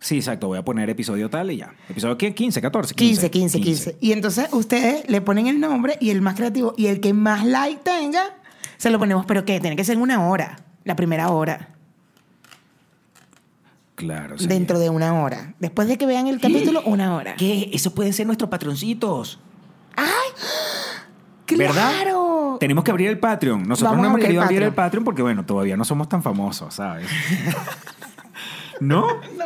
Sí, 0.02 0.18
exacto. 0.18 0.48
Voy 0.48 0.58
a 0.58 0.64
poner 0.66 0.90
episodio 0.90 1.30
tal 1.30 1.52
y 1.52 1.58
ya. 1.58 1.74
Episodio 1.90 2.18
¿qué? 2.18 2.34
15, 2.36 2.62
14, 2.62 2.94
15, 2.96 3.32
15, 3.32 3.60
15. 3.62 3.98
Y 4.02 4.12
entonces 4.12 4.48
ustedes 4.52 5.10
le 5.10 5.22
ponen 5.22 5.48
el 5.48 5.60
nombre 5.60 5.98
y 6.02 6.10
el 6.10 6.22
más 6.22 6.36
creativo 6.36 6.74
y 6.78 6.88
el 6.88 7.00
que 7.00 7.14
más 7.14 7.46
like 7.46 7.82
tenga, 7.84 8.24
se 8.78 8.90
lo 8.90 9.00
ponemos. 9.00 9.26
¿Pero 9.26 9.44
qué? 9.46 9.60
Tiene 9.60 9.76
que 9.76 9.84
ser 9.84 9.96
en 9.96 10.02
una 10.02 10.28
hora. 10.28 10.58
La 10.84 10.96
primera 10.96 11.30
hora. 11.30 11.76
Claro. 14.00 14.38
Dentro 14.40 14.80
de 14.80 14.90
una 14.90 15.22
hora. 15.22 15.56
Después 15.60 15.90
de 15.90 15.98
que 15.98 16.06
vean 16.06 16.28
el 16.28 16.40
capítulo, 16.40 16.82
una 16.86 17.16
hora. 17.16 17.36
¿Qué? 17.36 17.70
Eso 17.74 17.94
pueden 17.94 18.14
ser 18.14 18.26
nuestros 18.28 18.50
patroncitos. 18.50 19.40
¡Claro! 21.46 21.74
¿Verdad? 21.74 22.58
Tenemos 22.62 22.86
que 22.86 22.92
abrir 22.92 23.10
el 23.10 23.20
Patreon. 23.20 23.68
Nosotros 23.68 23.92
Vamos 23.92 24.04
no 24.04 24.10
hemos 24.12 24.22
querido 24.22 24.42
abrir 24.42 24.64
el 24.64 24.70
Patreon. 24.70 24.86
Patreon 24.86 25.04
porque, 25.04 25.22
bueno, 25.22 25.46
todavía 25.46 25.76
no 25.76 25.84
somos 25.84 26.08
tan 26.08 26.24
famosos, 26.24 26.76
¿sabes? 26.76 27.10
¿No? 28.80 29.06
No. 29.38 29.46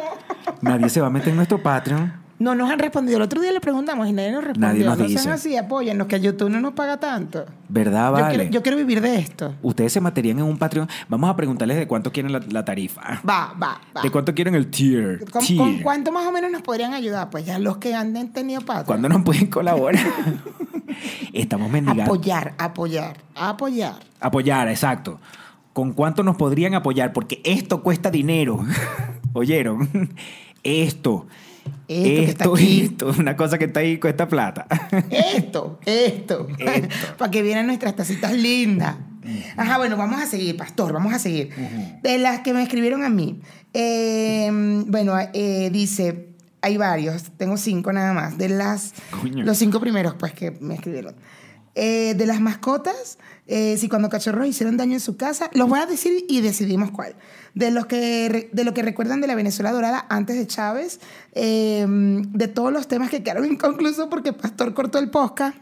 Nadie 0.62 0.88
se 0.90 1.02
va 1.02 1.08
a 1.08 1.10
meter 1.10 1.30
en 1.30 1.38
nuestro 1.38 1.58
Patreon. 1.64 2.14
No 2.40 2.56
nos 2.56 2.70
han 2.70 2.80
respondido. 2.80 3.18
El 3.18 3.24
otro 3.24 3.42
día 3.42 3.52
le 3.54 3.62
preguntamos 3.62 4.08
y 4.08 4.12
nadie 4.12 4.32
nos 4.32 4.44
respondió. 4.44 4.68
Nadie 4.70 4.86
nos 4.86 4.98
no 4.98 5.06
dice. 5.06 5.20
sean 5.20 5.34
así, 5.34 5.56
apóyennos, 5.56 6.08
que 6.08 6.20
YouTube 6.20 6.50
no 6.50 6.60
nos 6.60 6.74
paga 6.74 7.00
tanto. 7.00 7.46
¿Verdad, 7.70 8.08
Yo 8.08 8.12
vale? 8.12 8.36
quiero, 8.36 8.52
yo 8.52 8.62
quiero 8.64 8.78
vivir 8.78 9.02
de 9.02 9.16
esto. 9.18 9.56
Ustedes 9.62 9.94
se 9.94 10.02
meterían 10.02 10.40
en 10.40 10.46
un 10.46 10.58
Patreon. 10.58 10.90
Vamos 11.08 11.30
a 11.30 11.36
preguntarles 11.36 11.78
de 11.78 11.88
cuánto 11.88 12.12
quieren 12.12 12.32
la, 12.34 12.42
la 12.50 12.66
tarifa. 12.66 13.22
Va, 13.28 13.54
va, 13.62 13.80
va. 13.96 14.02
¿De 14.02 14.10
cuánto 14.10 14.34
quieren 14.34 14.56
el 14.56 14.68
tier? 14.70 15.24
¿Con, 15.32 15.46
Tier. 15.46 15.58
con 15.60 15.80
cuánto 15.80 16.12
más 16.12 16.26
o 16.26 16.32
menos 16.32 16.52
nos 16.52 16.62
podrían 16.64 16.94
ayudar? 16.94 17.30
Pues 17.30 17.46
ya 17.46 17.60
los 17.60 17.78
que 17.78 17.94
han 17.96 18.14
tenido 18.34 18.62
Patreon. 18.62 18.86
¿Cuándo 18.86 19.10
nos 19.10 19.22
pueden 19.24 19.48
colaborar? 19.48 20.04
Estamos 21.34 21.70
mendigando. 21.72 22.04
Apoyar, 22.04 22.54
apoyar, 22.58 23.18
apoyar. 23.36 23.96
Apoyar, 24.20 24.68
exacto. 24.68 25.20
¿Con 25.72 25.94
cuánto 25.94 26.24
nos 26.24 26.36
podrían 26.36 26.76
apoyar? 26.76 27.14
Porque 27.14 27.42
esto 27.44 27.82
cuesta 27.82 28.12
dinero. 28.12 28.64
¿Oyeron? 29.34 30.14
Esto. 30.64 31.26
Esto 31.88 32.04
que 32.04 32.24
está 32.26 32.44
esto, 32.46 32.56
aquí. 32.56 32.82
esto, 32.82 33.14
una 33.20 33.36
cosa 33.36 33.58
que 33.58 33.66
está 33.66 33.82
ahí 33.82 34.00
cuesta 34.00 34.28
plata. 34.28 34.66
Esto, 35.10 35.80
esto. 35.86 36.48
Esto. 36.58 36.88
Para 37.18 37.32
que 37.32 37.42
vienen 37.42 37.68
nuestras 37.68 37.96
tacitas 37.96 38.34
lindas. 38.34 38.96
Ajá, 39.56 39.78
bueno, 39.78 39.96
vamos 39.98 40.22
a 40.22 40.26
seguir, 40.26 40.58
pastor, 40.58 40.92
vamos 40.94 41.14
a 41.14 41.20
seguir. 41.20 41.50
De 42.02 42.18
las 42.18 42.40
que 42.42 42.54
me 42.54 42.62
escribieron 42.64 43.04
a 43.04 43.10
mí. 43.10 43.40
eh, 43.74 44.50
bueno, 44.88 45.14
eh, 45.34 45.70
dice, 45.72 46.30
hay 46.62 46.78
varios, 46.78 47.24
tengo 47.38 47.58
cinco 47.58 47.92
nada 47.94 48.14
más. 48.14 48.38
De 48.38 48.50
las, 48.50 48.94
Coño. 49.12 49.44
los 49.44 49.58
cinco 49.58 49.80
primeros, 49.80 50.16
pues, 50.16 50.34
que 50.34 50.52
me 50.52 50.76
escribieron. 50.76 51.16
Eh, 51.76 52.14
de 52.16 52.28
las 52.28 52.40
mascotas, 52.40 53.18
eh, 53.48 53.78
si 53.78 53.90
cuando 53.90 54.08
cachorros 54.08 54.46
hicieron 54.46 54.78
daño 54.78 54.94
en 54.94 55.00
su 55.00 55.18
casa, 55.18 55.50
los 55.54 55.68
voy 55.68 55.80
a 55.80 55.88
decir 55.88 56.24
y 56.30 56.42
decidimos 56.42 56.92
cuál. 56.92 57.16
De, 57.56 57.72
los 57.72 57.88
que, 57.88 58.50
de 58.52 58.64
lo 58.64 58.76
que 58.76 58.84
recuerdan 58.84 59.22
de 59.22 59.28
la 59.28 59.34
Venezuela 59.34 59.72
dorada 59.72 60.06
antes 60.10 60.38
de 60.38 60.46
Chávez, 60.46 61.00
eh, 61.34 61.84
de 61.88 62.48
todos 62.48 62.72
los 62.72 62.88
temas 62.88 63.10
que 63.10 63.24
quedaron 63.24 63.46
inconclusos 63.46 64.08
porque 64.08 64.34
Pastor 64.34 64.76
cortó 64.76 65.00
el 65.00 65.10
podcast. 65.10 65.58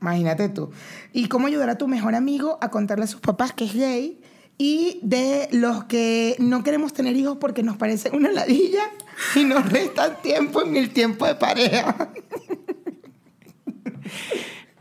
Imagínate 0.00 0.48
tú. 0.48 0.70
¿Y 1.12 1.28
cómo 1.28 1.46
ayudar 1.46 1.70
a 1.70 1.78
tu 1.78 1.86
mejor 1.86 2.16
amigo 2.16 2.58
a 2.60 2.70
contarle 2.70 3.04
a 3.04 3.08
sus 3.08 3.20
papás 3.20 3.52
que 3.52 3.66
es 3.66 3.74
gay? 3.74 4.20
Y 4.58 4.98
de 5.02 5.48
los 5.52 5.84
que 5.84 6.34
no 6.40 6.64
queremos 6.64 6.92
tener 6.92 7.14
hijos 7.14 7.38
porque 7.40 7.62
nos 7.62 7.76
parecen 7.76 8.16
una 8.16 8.32
ladilla 8.32 8.82
y 9.36 9.44
nos 9.44 9.70
restan 9.70 10.20
tiempo 10.20 10.62
en 10.62 10.76
el 10.76 10.90
tiempo 10.90 11.26
de 11.26 11.36
pareja. 11.36 12.10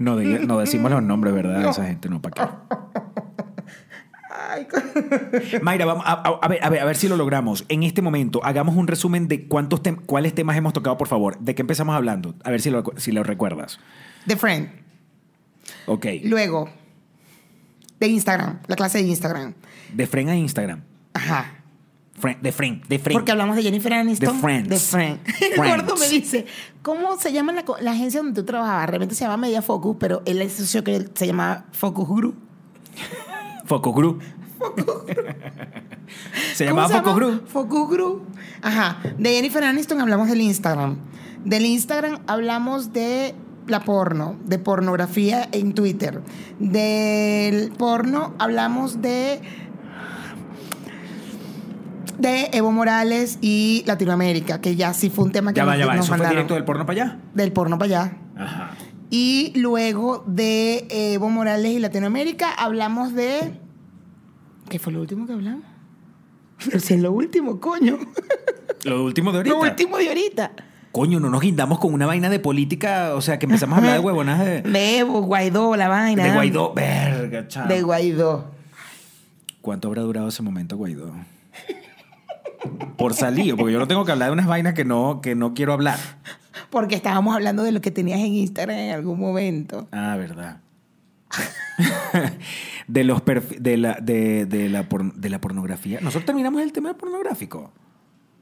No, 0.02 0.18
diga- 0.20 0.40
no 0.46 0.58
decimos 0.60 0.92
los 0.92 1.04
nombres, 1.04 1.34
¿verdad? 1.34 1.70
Esa 1.70 1.86
gente 1.86 2.10
no, 2.10 2.22
¿para 2.22 2.34
qué? 2.34 2.52
Ay, 4.34 4.68
Mayra, 5.62 5.86
vamos 5.86 6.04
a 6.06 6.48
ver, 6.48 6.60
a, 6.64 6.70
ver, 6.70 6.80
a 6.82 6.86
ver 6.86 6.96
si 6.96 7.08
lo 7.08 7.16
logramos. 7.18 7.66
En 7.70 7.84
este 7.84 8.02
momento, 8.02 8.44
hagamos 8.44 8.76
un 8.76 8.88
resumen 8.88 9.28
de 9.28 9.48
cuántos 9.48 9.84
tem- 9.84 10.02
cuáles 10.06 10.34
temas 10.34 10.58
hemos 10.58 10.74
tocado, 10.74 10.98
por 10.98 11.08
favor. 11.08 11.38
¿De 11.40 11.54
qué 11.56 11.62
empezamos 11.62 11.96
hablando? 11.96 12.34
A 12.44 12.50
ver 12.52 12.62
si 12.62 12.70
lo, 12.70 12.84
si 12.98 13.12
lo 13.12 13.24
recuerdas. 13.24 13.80
The 14.28 14.36
Friend. 14.38 14.70
Ok. 15.86 16.06
Luego, 16.24 16.70
de 18.00 18.08
Instagram, 18.08 18.60
la 18.68 18.76
clase 18.76 18.98
de 19.00 19.06
Instagram. 19.06 19.54
De 19.94 20.08
Friend 20.08 20.30
a 20.30 20.36
Instagram. 20.36 20.82
Ajá. 21.14 21.46
Friend- 22.22 22.42
de 22.42 22.52
Friend, 22.52 22.88
de 22.88 23.00
Friend. 23.00 23.18
Porque 23.18 23.32
hablamos 23.32 23.56
de 23.56 23.64
Jennifer 23.64 23.94
Aniston. 23.94 24.36
The 24.36 24.40
Friends. 24.40 24.70
The 24.70 24.78
Friend. 24.78 25.20
Gordo 25.58 25.96
me 25.98 26.08
dice, 26.08 26.46
¿cómo 26.82 27.18
se 27.18 27.34
llama 27.34 27.54
la, 27.54 27.92
agencia 27.92 28.22
donde 28.22 28.40
tú 28.40 28.46
trabajabas? 28.46 28.90
Realmente 28.90 29.16
se 29.16 29.24
llama 29.24 29.38
Media 29.38 29.62
Focus, 29.62 29.98
pero 30.00 30.22
él 30.26 30.42
asoció 30.42 30.84
que 30.84 31.08
se 31.14 31.28
llamaba 31.28 31.66
Focus 31.72 32.08
Group. 32.08 32.36
Focus 33.66 33.96
Group. 33.96 34.22
se 36.54 36.66
llamaba 36.66 36.88
¿Cómo 36.88 37.00
Focus 37.00 37.14
llama? 37.14 37.26
Group. 37.26 37.48
Focus 37.48 37.90
Group. 37.90 38.28
Ajá. 38.62 39.00
De 39.18 39.30
Jennifer 39.32 39.64
Aniston 39.64 40.00
hablamos 40.02 40.30
del 40.30 40.42
Instagram. 40.42 40.98
Del 41.44 41.66
Instagram 41.66 42.20
hablamos 42.28 42.94
de 42.94 43.34
la 43.68 43.80
porno, 43.82 44.38
de 44.46 44.60
pornografía 44.60 45.48
en 45.52 45.74
Twitter. 45.74 46.22
Del 46.60 47.72
porno 47.72 48.34
hablamos 48.38 49.02
de 49.02 49.42
de 52.22 52.50
Evo 52.54 52.72
Morales 52.72 53.38
y 53.42 53.84
Latinoamérica, 53.88 54.62
que 54.62 54.76
ya 54.76 54.94
sí 54.94 55.10
fue 55.10 55.26
un 55.26 55.32
tema 55.32 55.52
que 55.54 55.58
Ya 55.58 55.66
va, 55.66 55.72
nos, 55.74 55.80
ya 55.80 55.86
va. 55.88 55.96
nos 55.96 56.06
¿Eso 56.06 56.10
fue 56.10 56.18
mandaron. 56.18 56.36
directo 56.36 56.54
del 56.56 56.64
porno 56.66 56.86
para 56.86 57.04
allá? 57.04 57.20
del 57.34 57.52
porno 57.52 57.78
para 57.78 57.86
allá. 58.04 58.18
Ajá. 58.38 58.72
Y 59.10 59.52
luego 59.56 60.24
de 60.28 60.88
Evo 60.90 61.30
Morales 61.30 61.72
y 61.74 61.80
Latinoamérica 61.80 62.52
hablamos 62.54 63.14
de 63.14 63.60
¿Qué 64.70 64.80
fue 64.80 64.94
lo 64.94 65.02
último 65.02 65.28
que 65.28 65.34
hablamos? 65.34 65.66
Pero 66.66 66.80
si 66.80 66.94
es 66.94 67.02
lo 67.02 67.12
último, 67.12 67.60
coño. 67.60 67.98
Lo 68.84 69.04
último 69.04 69.32
de 69.32 69.38
ahorita. 69.40 69.56
Lo 69.56 69.62
último 69.62 69.98
de 69.98 70.08
ahorita. 70.08 70.52
Coño, 70.92 71.20
no 71.20 71.30
nos 71.30 71.40
guindamos 71.42 71.78
con 71.78 71.94
una 71.94 72.08
vaina 72.08 72.30
de 72.32 72.40
política, 72.40 73.12
o 73.14 73.22
sea, 73.22 73.38
que 73.38 73.46
empezamos 73.46 73.76
a 73.76 73.78
hablar 73.78 73.94
de 73.94 74.00
huevonas 74.00 74.40
de, 74.44 74.62
De 74.64 74.98
Evo, 74.98 75.22
Guaidó, 75.22 75.76
la 75.76 75.88
vaina. 75.88 76.24
de 76.24 76.32
Guaidó. 76.34 76.74
Verga, 76.74 77.48
chao. 77.48 77.68
De 77.68 77.82
Guaidó. 77.84 78.52
¿Cuánto 79.62 79.88
habrá 79.88 80.02
durado 80.02 80.30
ese 80.30 80.42
momento 80.42 80.78
Guaidó? 80.78 81.14
Por 82.98 83.14
salir, 83.14 83.56
porque 83.56 83.74
yo 83.74 83.80
no 83.80 83.88
tengo 83.88 84.06
que 84.06 84.12
hablar 84.12 84.30
de 84.30 84.34
unas 84.34 84.48
vainas 84.48 84.74
que 84.74 84.86
no, 84.86 85.22
que 85.22 85.36
no 85.36 85.54
quiero 85.54 85.74
hablar. 85.74 85.98
Porque 86.70 86.96
estábamos 86.96 87.34
hablando 87.36 87.64
de 87.64 87.72
lo 87.72 87.82
que 87.82 87.92
tenías 87.92 88.20
en 88.20 88.28
Instagram 88.34 88.78
en 88.78 88.94
algún 88.94 89.20
momento. 89.20 89.88
Ah, 89.92 90.16
verdad. 90.18 90.62
de 92.88 93.04
los 93.04 93.22
de 93.60 93.78
la 93.78 93.94
de, 94.02 94.46
de 94.46 94.70
la 94.70 94.88
por- 94.90 95.14
de 95.14 95.30
la 95.30 95.40
pornografía. 95.42 96.00
Nosotros 96.02 96.26
terminamos 96.26 96.62
el 96.62 96.72
tema 96.72 96.94
pornográfico. 96.98 97.72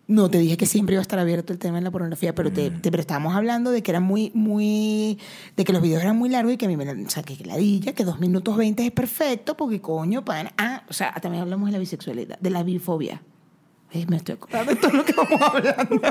No, 0.07 0.27
te 0.27 0.39
dije 0.39 0.57
que 0.57 0.65
siempre 0.65 0.93
iba 0.95 1.01
a 1.01 1.03
estar 1.03 1.19
abierto 1.19 1.53
el 1.53 1.59
tema 1.59 1.77
de 1.77 1.83
la 1.83 1.91
pornografía, 1.91 2.33
pero, 2.33 2.51
te, 2.51 2.71
te- 2.71 2.89
pero 2.89 2.99
estábamos 2.99 3.35
hablando 3.35 3.69
de 3.69 3.83
que 3.83 3.91
era 3.91 3.99
muy, 3.99 4.31
muy, 4.33 5.19
de 5.55 5.63
que 5.63 5.71
los 5.71 5.83
videos 5.83 6.01
eran 6.01 6.17
muy 6.17 6.29
largos 6.29 6.51
y 6.53 6.57
que 6.57 6.65
a 6.65 6.67
mí 6.67 6.75
me, 6.75 6.83
la- 6.85 6.93
o 6.93 7.09
sea, 7.11 7.21
que 7.21 7.35
ladilla, 7.45 7.93
que 7.93 8.03
dos 8.03 8.19
minutos 8.19 8.57
veinte 8.57 8.83
es 8.83 8.91
perfecto, 8.91 9.55
porque 9.55 9.79
coño, 9.81 10.25
pan, 10.25 10.49
ah, 10.57 10.81
o 10.89 10.93
sea, 10.93 11.13
también 11.21 11.43
hablamos 11.43 11.67
de 11.67 11.73
la 11.73 11.77
bisexualidad, 11.77 12.39
de 12.39 12.49
la 12.49 12.63
bifobia. 12.63 13.21
Eh, 13.91 14.05
me 14.07 14.17
estoy 14.17 14.35
acordando 14.35 14.73
de 14.73 14.79
todo 14.79 14.91
lo 14.91 15.03
que 15.05 15.13
vamos 15.13 15.41
hablando. 15.41 16.01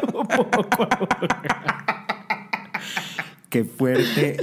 Qué 3.49 3.65
fuerte. 3.65 4.37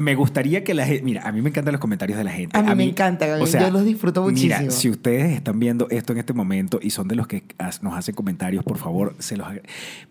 Me 0.00 0.14
gustaría 0.14 0.64
que 0.64 0.72
la 0.72 0.86
gente. 0.86 1.02
Mira, 1.02 1.22
a 1.28 1.32
mí 1.32 1.42
me 1.42 1.50
encantan 1.50 1.72
los 1.72 1.80
comentarios 1.80 2.16
de 2.16 2.24
la 2.24 2.30
gente. 2.30 2.56
A 2.58 2.62
mí 2.62 2.74
me 2.74 2.84
encantan, 2.84 3.30
a 3.32 3.36
mí- 3.36 3.44
yo 3.50 3.70
los 3.70 3.84
disfruto 3.84 4.22
muchísimo. 4.22 4.56
Mira, 4.60 4.70
si 4.70 4.88
ustedes 4.88 5.34
están 5.34 5.58
viendo 5.58 5.86
esto 5.90 6.12
en 6.14 6.20
este 6.20 6.32
momento 6.32 6.78
y 6.80 6.90
son 6.90 7.08
de 7.08 7.16
los 7.16 7.26
que 7.26 7.42
nos 7.82 7.94
hacen 7.94 8.14
comentarios, 8.14 8.64
por 8.64 8.78
favor, 8.78 9.14
se 9.18 9.36
los. 9.36 9.46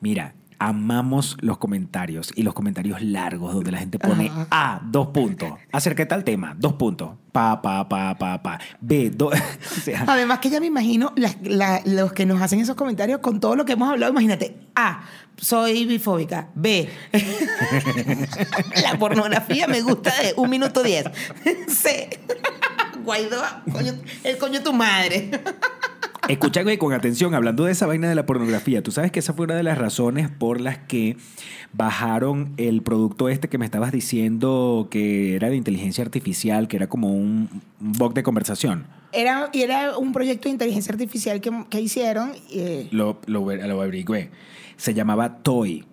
Mira, 0.02 0.34
amamos 0.60 1.38
los 1.42 1.58
comentarios 1.58 2.32
y 2.36 2.44
los 2.44 2.54
comentarios 2.54 3.02
largos 3.02 3.54
donde 3.54 3.72
la 3.72 3.78
gente 3.80 4.00
pone 4.00 4.28
Ajá. 4.28 4.48
A, 4.52 4.82
dos 4.86 5.08
puntos. 5.08 5.54
Acerca 5.72 6.08
tal 6.08 6.24
tema, 6.24 6.56
dos 6.58 6.74
puntos. 6.74 7.12
Pa, 7.32 7.62
pa, 7.62 7.88
pa, 7.90 8.18
pa, 8.18 8.42
pa. 8.42 8.60
B, 8.80 9.10
dos. 9.14 9.34
o 9.78 9.82
sea, 9.82 10.06
Además 10.08 10.40
que 10.40 10.50
ya 10.50 10.60
me 10.60 10.68
imagino 10.68 11.12
las- 11.16 11.38
la- 11.44 11.82
los 11.86 12.14
que 12.14 12.26
nos 12.26 12.42
hacen 12.42 12.60
esos 12.60 12.76
comentarios 12.76 13.20
con 13.20 13.40
todo 13.40 13.56
lo 13.56 13.66
que 13.66 13.74
hemos 13.74 13.90
hablado. 13.90 14.12
Imagínate, 14.14 14.58
A, 14.76 15.04
soy 15.38 15.86
bifóbica. 15.86 16.50
B, 16.56 16.90
la 18.84 18.98
pornografía 18.98 19.68
me 19.68 19.82
gusta 19.82 20.12
de 20.22 20.34
un 20.38 20.50
minuto 20.50 20.84
diez. 20.84 21.06
C, 21.68 22.20
Guaidó, 23.04 23.42
coño, 23.72 23.94
el 24.24 24.38
coño 24.38 24.60
de 24.60 24.66
tu 24.66 24.74
madre. 24.74 25.30
Escúchame 26.28 26.78
con 26.78 26.94
atención, 26.94 27.36
hablando 27.36 27.66
de 27.66 27.72
esa 27.72 27.86
vaina 27.86 28.10
de 28.10 28.16
la 28.16 28.26
pornografía, 28.26 28.82
tú 28.82 28.92
sabes 28.92 29.12
que 29.12 29.20
esa 29.20 29.34
fue 29.34 29.46
una 29.46 29.56
de 29.56 29.64
las 29.64 29.78
razones 29.78 30.30
por 30.30 30.60
las 30.60 30.78
que 30.80 31.18
bajaron 31.74 32.54
el 32.58 32.82
producto 32.82 33.30
este 33.30 33.48
que 33.50 33.58
me 33.58 33.66
estabas 33.66 33.92
diciendo 33.92 34.88
que 34.90 35.36
era 35.36 35.50
de 35.50 35.56
inteligencia 35.56 36.04
artificial, 36.04 36.68
que 36.68 36.78
era 36.78 36.88
como 36.88 37.14
un, 37.14 37.50
bot 37.80 38.14
de 38.16 38.24
conversación. 38.24 38.88
Era, 39.12 39.50
y 39.54 39.62
era 39.62 39.98
un 39.98 40.12
proyecto 40.14 40.50
de 40.50 40.54
inteligencia 40.54 40.92
artificial 40.92 41.42
que, 41.42 41.52
que 41.70 41.80
hicieron. 41.82 42.32
eh, 42.52 42.88
Lo, 42.92 43.20
lo, 43.28 43.46
lo 43.56 43.82
averigüé. 43.82 44.32
Se 44.78 44.94
llamaba 44.94 45.38
Toy. 45.38 45.86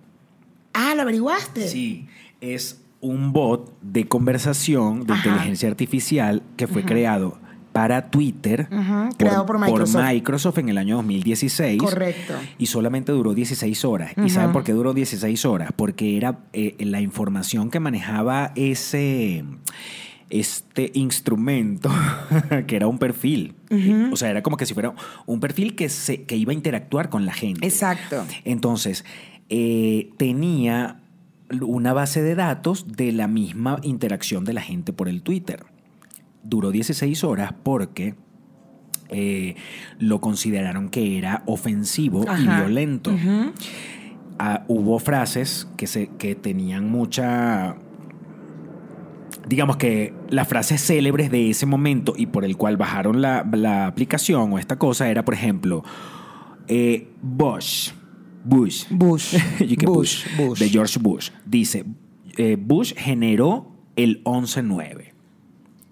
ah, 0.73 0.95
¿lo 0.97 1.03
averiguaste? 1.03 1.69
Sí, 1.69 2.07
es 2.41 2.81
un 3.01 3.33
bot 3.33 3.77
de 3.83 4.07
conversación 4.09 5.05
de 5.07 5.13
Ajá. 5.13 5.29
inteligencia 5.29 5.69
artificial 5.69 6.43
que 6.57 6.67
fue 6.69 6.85
creado 6.85 7.39
para 7.73 8.11
Twitter 8.11 8.69
creado 9.17 9.47
por 9.47 9.59
Microsoft. 9.59 10.05
Microsoft 10.05 10.59
en 10.59 10.69
el 10.69 10.79
año 10.79 10.97
2016. 10.97 11.81
Correcto. 11.81 12.35
Y 12.59 12.67
solamente 12.67 13.13
duró 13.13 13.35
16 13.35 13.85
horas. 13.85 14.13
¿Y 14.17 14.31
saben 14.31 14.53
por 14.53 14.65
qué 14.65 14.73
duró 14.73 14.95
16 14.95 15.45
horas? 15.45 15.71
Porque 15.75 16.17
era 16.17 16.41
eh, 16.53 16.77
la 16.81 17.01
información 17.01 17.71
que 17.71 17.81
manejaba 17.81 18.53
ese 18.55 19.45
este 20.31 20.91
instrumento 20.95 21.91
que 22.67 22.77
era 22.77 22.87
un 22.87 22.99
perfil. 22.99 23.55
O 24.11 24.17
sea, 24.17 24.31
era 24.31 24.43
como 24.43 24.57
que 24.57 24.65
si 24.65 24.73
fuera 24.73 24.95
un 25.27 25.41
perfil 25.41 25.75
que, 25.75 25.89
se, 25.89 26.23
que 26.25 26.37
iba 26.37 26.53
a 26.53 26.55
interactuar 26.55 27.11
con 27.11 27.27
la 27.27 27.35
gente. 27.35 27.67
Exacto. 27.67 28.25
Entonces, 28.45 29.05
eh, 29.51 30.11
tenía 30.17 31.01
una 31.61 31.93
base 31.93 32.23
de 32.23 32.35
datos 32.35 32.87
de 32.97 33.13
la 33.13 33.27
misma 33.27 33.79
interacción 33.83 34.45
de 34.45 34.55
la 34.55 34.63
gente 34.63 34.95
por 34.95 35.09
el 35.09 35.23
Twitter. 35.23 35.65
Duró 36.43 36.71
16 36.71 37.25
horas 37.25 37.55
porque 37.63 38.15
eh, 39.09 39.57
lo 39.99 40.21
consideraron 40.21 40.89
que 40.89 41.19
era 41.19 41.43
ofensivo 41.47 42.25
y 42.39 42.47
violento. 42.47 43.15
Ah, 44.39 44.65
hubo 44.67 44.99
frases 44.99 45.69
que, 45.77 45.87
se, 45.87 46.09
que 46.19 46.35
tenían 46.35 46.91
mucha... 46.91 47.77
Digamos 49.47 49.77
que 49.77 50.15
las 50.31 50.49
frases 50.49 50.81
célebres 50.81 51.31
de 51.31 51.51
ese 51.51 51.67
momento 51.67 52.15
y 52.17 52.27
por 52.27 52.45
el 52.45 52.57
cual 52.57 52.77
bajaron 52.77 53.21
la, 53.21 53.47
la 53.53 53.87
aplicación 53.87 54.53
o 54.53 54.59
esta 54.59 54.79
cosa 54.79 55.11
era, 55.11 55.25
por 55.25 55.35
ejemplo, 55.35 55.85
eh, 56.69 57.09
Bush. 57.21 57.91
Bush. 58.45 58.87
Bush. 58.91 59.37
Bush. 59.85 60.25
Bush. 60.37 60.59
De 60.59 60.69
George 60.69 60.99
Bush. 60.99 61.31
Dice, 61.45 61.85
eh, 62.37 62.57
Bush 62.59 62.95
generó 62.97 63.73
el 63.97 64.23
11-9. 64.25 65.12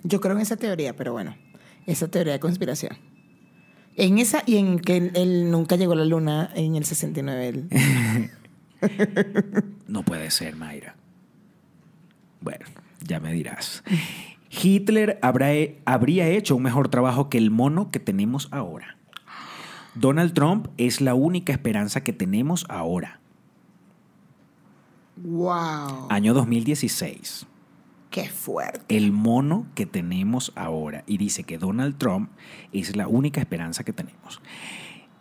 Yo 0.03 0.21
creo 0.21 0.35
en 0.35 0.43
esa 0.43 0.57
teoría, 0.57 0.97
pero 0.97 1.13
bueno, 1.13 1.37
esa 1.87 2.09
teoría 2.09 2.35
de 2.35 2.41
conspiración. 2.41 2.97
En 3.97 4.19
esa 4.19 4.43
y 4.47 4.57
en 4.57 4.79
que 4.79 5.11
él 5.15 5.51
nunca 5.51 5.77
llegó 5.77 5.93
a 5.93 5.97
la 5.97 6.05
luna 6.05 6.51
en 6.55 6.77
el 6.77 6.85
69. 6.85 7.49
él. 7.49 8.31
No 9.87 10.05
puede 10.05 10.31
ser, 10.31 10.57
Mayra. 10.57 10.95
Bueno, 12.41 12.65
ya 13.07 13.21
me 13.21 13.33
dirás. 13.33 13.83
Hitler 14.51 15.19
habrá 15.21 15.49
habría 15.85 16.29
hecho 16.29 16.57
un 16.57 16.63
mejor 16.63 16.89
trabajo 16.89 17.29
que 17.29 17.39
el 17.39 17.51
mono 17.51 17.91
que 17.91 18.01
tenemos 18.01 18.49
ahora. 18.53 18.97
Donald 19.95 20.33
Trump 20.33 20.69
es 20.77 21.01
la 21.01 21.15
única 21.15 21.53
esperanza 21.53 22.03
que 22.03 22.13
tenemos 22.13 22.65
ahora. 22.69 23.21
¡Wow! 25.17 26.07
Año 26.09 26.33
2016. 26.33 27.47
¡Qué 28.11 28.29
fuerte! 28.29 28.97
El 28.97 29.13
mono 29.13 29.67
que 29.75 29.87
tenemos 29.87 30.53
ahora. 30.57 31.05
Y 31.07 31.17
dice 31.17 31.45
que 31.45 31.59
Donald 31.59 31.97
Trump 31.97 32.31
es 32.73 32.97
la 32.97 33.07
única 33.07 33.41
esperanza 33.41 33.85
que 33.85 33.93
tenemos. 33.93 34.43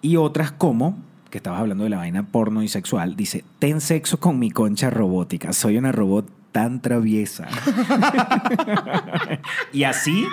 Y 0.02 0.16
otras 0.16 0.52
como, 0.52 0.98
que 1.30 1.38
estabas 1.38 1.60
hablando 1.60 1.84
de 1.84 1.92
la 1.92 1.98
vaina 1.98 2.28
porno 2.28 2.64
y 2.64 2.68
sexual, 2.68 3.16
dice, 3.16 3.44
ten 3.60 3.80
sexo 3.80 4.20
con 4.20 4.40
mi 4.40 4.50
concha 4.50 4.90
robótica. 4.90 5.54
Soy 5.54 5.78
una 5.78 5.92
robot 5.92 6.30
tan 6.52 6.82
traviesa. 6.82 7.48
y 9.72 9.84
así, 9.84 10.26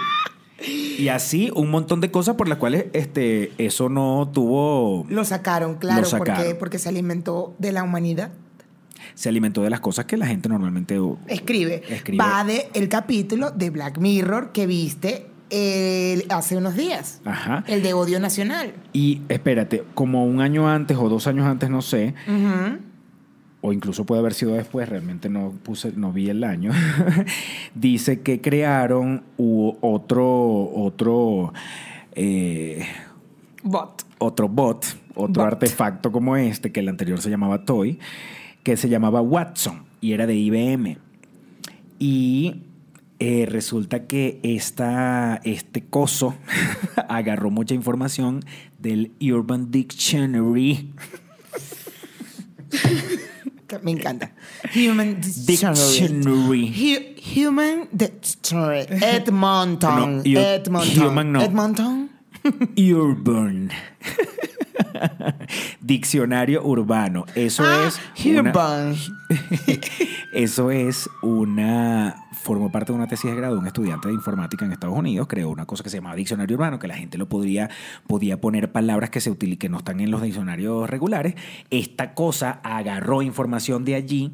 y 0.99 1.09
así 1.09 1.51
un 1.55 1.71
montón 1.71 2.01
de 2.01 2.11
cosas 2.11 2.37
por 2.37 2.49
las 2.49 2.57
cuales 2.57 2.87
este, 2.95 3.53
eso 3.59 3.91
no 3.91 4.31
tuvo... 4.33 5.05
Lo 5.11 5.27
sacaron, 5.27 5.75
claro, 5.75 6.01
Lo 6.01 6.07
sacaron. 6.07 6.37
Porque, 6.37 6.55
porque 6.55 6.79
se 6.79 6.89
alimentó 6.89 7.55
de 7.59 7.73
la 7.73 7.83
humanidad. 7.83 8.31
Se 9.15 9.29
alimentó 9.29 9.63
de 9.63 9.71
las 9.71 9.81
cosas 9.81 10.05
que 10.07 10.17
la 10.17 10.27
gente 10.27 10.49
normalmente... 10.49 10.99
Escribe. 11.29 11.83
Escribe. 11.89 12.23
Va 12.23 12.45
de 12.45 12.69
el 12.75 12.89
capítulo 12.89 13.51
de 13.51 13.71
Black 13.71 13.99
Mirror 13.99 14.53
que 14.53 14.67
viste 14.67 15.27
el- 15.51 16.25
hace 16.31 16.57
unos 16.57 16.75
días. 16.77 17.21
Ajá. 17.25 17.63
El 17.69 17.83
de 17.83 17.93
odio 17.95 18.19
nacional. 18.21 18.75
Y 18.93 19.23
espérate, 19.29 19.85
como 19.95 20.25
un 20.27 20.41
año 20.41 20.69
antes 20.69 20.97
o 20.97 21.09
dos 21.09 21.27
años 21.27 21.47
antes, 21.47 21.71
no 21.71 21.83
sé, 21.83 22.15
o 23.63 23.73
incluso 23.73 24.05
puede 24.05 24.21
haber 24.21 24.35
sido 24.35 24.55
después, 24.55 24.89
realmente 24.89 25.29
no 25.29 25.51
puse, 25.63 25.93
no 25.97 26.13
vi 26.13 26.29
el 26.31 26.45
año, 26.45 26.71
dice 27.75 28.21
que 28.21 28.41
crearon 28.41 29.23
otro, 29.81 30.71
otro, 30.75 31.53
eh, 32.13 32.87
Bot. 33.63 34.05
otro 34.19 34.49
bot, 34.49 34.85
otro 35.15 35.43
Bot. 35.45 35.53
artefacto 35.55 36.13
como 36.13 36.37
este, 36.37 36.71
que 36.73 36.81
el 36.81 36.89
anterior 36.89 37.21
se 37.21 37.31
llamaba 37.31 37.65
Toy, 37.65 37.99
que 38.67 38.77
se 38.77 38.89
llamaba 38.89 39.21
Watson 39.21 39.85
y 40.01 40.13
era 40.13 40.27
de 40.27 40.35
IBM. 40.35 40.99
Y 42.01 42.63
eh, 43.21 43.47
resulta 43.49 44.09
que 44.09 44.41
esta, 44.43 45.41
este 45.45 45.85
coso 45.85 46.35
agarró 47.09 47.53
mucha 47.53 47.77
información 47.77 48.45
del 48.81 49.13
Urban 49.21 49.71
Dictionary. 49.71 50.91
Me 53.85 53.93
encanta. 53.93 54.33
Human 54.75 55.21
Dictionary. 55.21 56.73
Hu- 56.75 57.47
human 57.47 57.89
Dictionary. 57.93 58.81
Edmonton. 59.01 60.17
No, 60.19 60.23
Edmonton. 60.25 61.07
human 61.07 61.31
no. 61.33 61.41
Edmonton. 61.41 62.11
Urban. 62.95 63.71
Diccionario 65.81 66.63
urbano. 66.65 67.25
Eso 67.35 67.63
Ah, 67.67 67.87
es. 67.89 68.01
una- 68.27 68.51
urban. 68.51 68.95
Eso 70.33 70.71
es 70.71 71.09
una. 71.23 72.15
Formó 72.33 72.71
parte 72.71 72.93
de 72.93 72.99
una 72.99 73.09
tesis 73.09 73.31
de 73.31 73.37
grado. 73.37 73.59
Un 73.59 73.67
estudiante 73.67 74.09
de 74.09 74.15
informática 74.15 74.65
en 74.65 74.73
Estados 74.73 74.97
Unidos 74.97 75.27
creó 75.29 75.51
una 75.51 75.67
cosa 75.67 75.83
que 75.83 75.91
se 75.91 75.97
llamaba 75.99 76.15
diccionario 76.15 76.57
urbano, 76.57 76.79
que 76.79 76.87
la 76.89 76.97
gente 76.97 77.19
lo 77.19 77.29
podría, 77.29 77.69
podía 78.07 78.41
poner 78.41 78.71
palabras 78.71 79.11
que, 79.11 79.21
se 79.21 79.31
utili- 79.33 79.59
que 79.59 79.69
no 79.69 79.79
están 79.79 80.01
en 80.01 80.11
los 80.11 80.23
diccionarios 80.23 80.89
regulares. 80.89 81.35
Esta 81.71 82.15
cosa 82.15 82.61
agarró 82.63 83.23
información 83.23 83.85
de 83.85 83.97
allí 83.97 84.33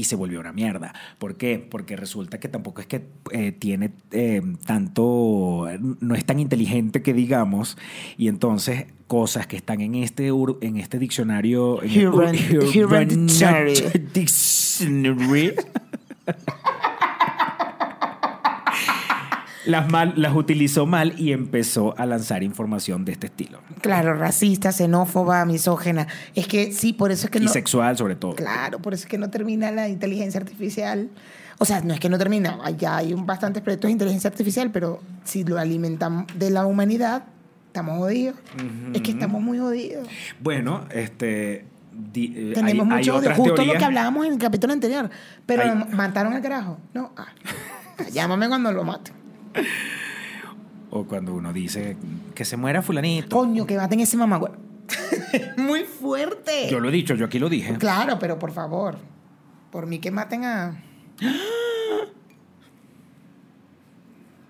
y 0.00 0.04
se 0.04 0.16
volvió 0.16 0.40
una 0.40 0.52
mierda. 0.52 0.94
¿Por 1.18 1.36
qué? 1.36 1.58
Porque 1.58 1.94
resulta 1.94 2.40
que 2.40 2.48
tampoco 2.48 2.80
es 2.80 2.86
que 2.86 3.02
eh, 3.32 3.52
tiene 3.52 3.92
eh, 4.12 4.40
tanto, 4.64 5.68
no 5.78 6.14
es 6.14 6.24
tan 6.24 6.40
inteligente 6.40 7.02
que 7.02 7.12
digamos, 7.12 7.76
y 8.16 8.28
entonces 8.28 8.86
cosas 9.06 9.46
que 9.46 9.56
están 9.56 9.82
en 9.82 9.96
este 9.96 10.28
en 10.62 10.76
este 10.78 10.98
diccionario, 10.98 11.82
en 11.82 11.90
el 11.90 12.60
Dictionary. 14.14 15.54
Las 19.66 19.90
mal, 19.90 20.14
las 20.16 20.34
utilizó 20.34 20.86
mal 20.86 21.14
y 21.18 21.32
empezó 21.32 21.94
a 21.98 22.06
lanzar 22.06 22.42
información 22.42 23.04
de 23.04 23.12
este 23.12 23.26
estilo 23.26 23.60
Claro, 23.82 24.14
racista, 24.14 24.72
xenófoba, 24.72 25.44
misógena. 25.44 26.06
Es 26.34 26.46
que 26.46 26.72
sí, 26.72 26.92
por 26.92 27.10
eso 27.12 27.26
es 27.26 27.30
que 27.30 27.38
y 27.38 27.44
no. 27.44 27.50
sexual 27.52 27.96
sobre 27.96 28.16
todo. 28.16 28.34
Claro, 28.36 28.78
por 28.80 28.94
eso 28.94 29.04
es 29.04 29.08
que 29.10 29.18
no 29.18 29.28
termina 29.30 29.70
la 29.70 29.88
inteligencia 29.88 30.40
artificial. 30.40 31.08
O 31.58 31.66
sea, 31.66 31.82
no 31.82 31.92
es 31.92 32.00
que 32.00 32.08
no 32.08 32.16
termina, 32.16 32.58
ya 32.78 32.96
hay 32.96 33.12
un, 33.12 33.26
bastantes 33.26 33.62
proyectos 33.62 33.88
de 33.88 33.92
inteligencia 33.92 34.30
artificial, 34.30 34.70
pero 34.70 35.02
si 35.24 35.44
lo 35.44 35.58
alimentamos 35.58 36.24
de 36.38 36.48
la 36.50 36.64
humanidad, 36.64 37.24
estamos 37.66 37.98
jodidos. 37.98 38.36
Es 38.94 39.02
que 39.02 39.10
estamos 39.10 39.42
muy 39.42 39.58
jodidos. 39.58 40.08
Bueno, 40.40 40.86
este 40.90 41.66
di- 41.92 42.32
eh, 42.34 42.52
Tenemos 42.54 42.86
hay, 42.86 42.92
hay 42.92 42.98
mucho 43.00 43.16
otras 43.16 43.36
justo 43.36 43.62
lo 43.62 43.74
que 43.74 43.84
hablábamos 43.84 44.24
en 44.26 44.32
el 44.32 44.38
capítulo 44.38 44.72
anterior. 44.72 45.10
Pero 45.44 45.62
Hay- 45.64 45.84
mataron 45.94 46.32
al 46.32 46.40
carajo. 46.40 46.78
No, 46.94 47.12
ah, 47.18 47.26
llámame 48.10 48.48
cuando 48.48 48.72
lo 48.72 48.82
maten. 48.84 49.19
O 50.90 51.04
cuando 51.04 51.34
uno 51.34 51.52
dice 51.52 51.96
que 52.34 52.44
se 52.44 52.56
muera 52.56 52.82
fulanito. 52.82 53.36
Coño, 53.36 53.66
que 53.66 53.76
maten 53.76 54.00
ese 54.00 54.16
mamagüey. 54.16 54.52
muy 55.56 55.84
fuerte. 55.84 56.68
Yo 56.70 56.80
lo 56.80 56.88
he 56.88 56.92
dicho, 56.92 57.14
yo 57.14 57.26
aquí 57.26 57.38
lo 57.38 57.48
dije. 57.48 57.74
Claro, 57.78 58.18
pero 58.18 58.38
por 58.38 58.50
favor, 58.52 58.96
por 59.70 59.86
mí 59.86 59.98
que 60.00 60.10
maten 60.10 60.44
a... 60.44 60.82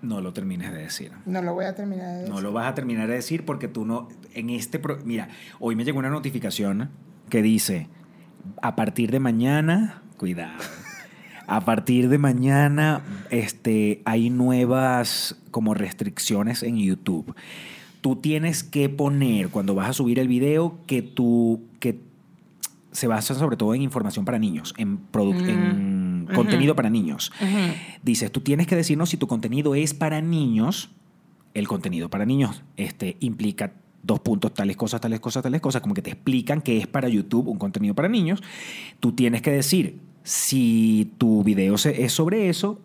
No 0.03 0.23
lo 0.23 0.33
termines 0.33 0.73
de 0.73 0.79
decir. 0.79 1.13
No 1.27 1.43
lo 1.43 1.53
voy 1.53 1.67
a 1.67 1.75
terminar 1.75 2.07
de 2.07 2.15
decir. 2.21 2.31
No 2.35 2.41
lo 2.41 2.53
vas 2.53 2.69
a 2.71 2.75
terminar 2.75 3.07
de 3.07 3.15
decir 3.15 3.45
porque 3.45 3.69
tú 3.69 3.85
no. 3.85 4.09
En 4.33 4.49
este. 4.49 4.79
pro- 4.79 4.99
Mira, 5.05 5.29
hoy 5.59 5.77
me 5.77 5.85
llegó 5.85 5.99
una 5.99 6.09
notificación 6.09 6.89
que 7.29 7.43
dice: 7.43 7.87
a 8.63 8.77
partir 8.77 9.11
de 9.11 9.21
mañana, 9.21 10.01
cuidado. 10.17 10.63
A 11.51 11.61
partir 11.63 12.09
de 12.09 12.17
mañana, 12.17 13.03
este, 13.31 14.03
hay 14.05 14.31
nuevas 14.31 15.37
como 15.51 15.75
restricciones 15.75 16.63
en 16.63 16.77
YouTube. 16.79 17.35
Tú 18.01 18.15
tienes 18.15 18.63
que 18.63 18.89
poner 18.89 19.49
cuando 19.49 19.75
vas 19.75 19.91
a 19.91 19.93
subir 19.93 20.21
el 20.21 20.29
video 20.29 20.79
que 20.87 21.03
tú 21.03 21.65
que 21.81 21.99
se 22.93 23.09
basa 23.09 23.35
sobre 23.35 23.57
todo 23.57 23.75
en 23.75 23.83
información 23.83 24.25
para 24.25 24.39
niños, 24.39 24.75
en, 24.79 25.01
produ- 25.11 25.49
en 25.49 26.29
contenido 26.33 26.77
para 26.77 26.89
niños. 26.89 27.33
Dices, 28.05 28.31
tú 28.31 28.41
tienes 28.43 28.69
que 28.69 28.77
decirnos 28.77 29.11
si 29.11 29.17
tu 29.17 29.27
contenido 29.27 29.75
es 29.75 29.93
para 29.93 30.21
niños. 30.21 30.91
El 31.53 31.67
contenido 31.67 32.09
para 32.11 32.25
niños 32.27 32.63
este, 32.77 33.17
implica 33.19 33.73
dos 34.05 34.21
puntos, 34.21 34.55
tales 34.55 34.77
cosas, 34.77 35.01
tales 35.01 35.19
cosas, 35.19 35.43
tales 35.43 35.61
cosas, 35.61 35.83
como 35.83 35.95
que 35.95 36.03
te 36.03 36.11
explican 36.11 36.63
que 36.63 36.79
es 36.79 36.87
para 36.87 37.09
YouTube 37.09 37.49
un 37.49 37.59
contenido 37.59 37.97
para 37.97 38.09
niños. 38.09 38.41
Tú 39.01 39.13
tienes 39.13 39.43
que 39.43 39.51
decir 39.51 39.99
si 40.23 41.13
tu 41.19 41.43
video 41.45 41.75
es 41.77 42.13
sobre 42.13 42.49
eso. 42.49 42.81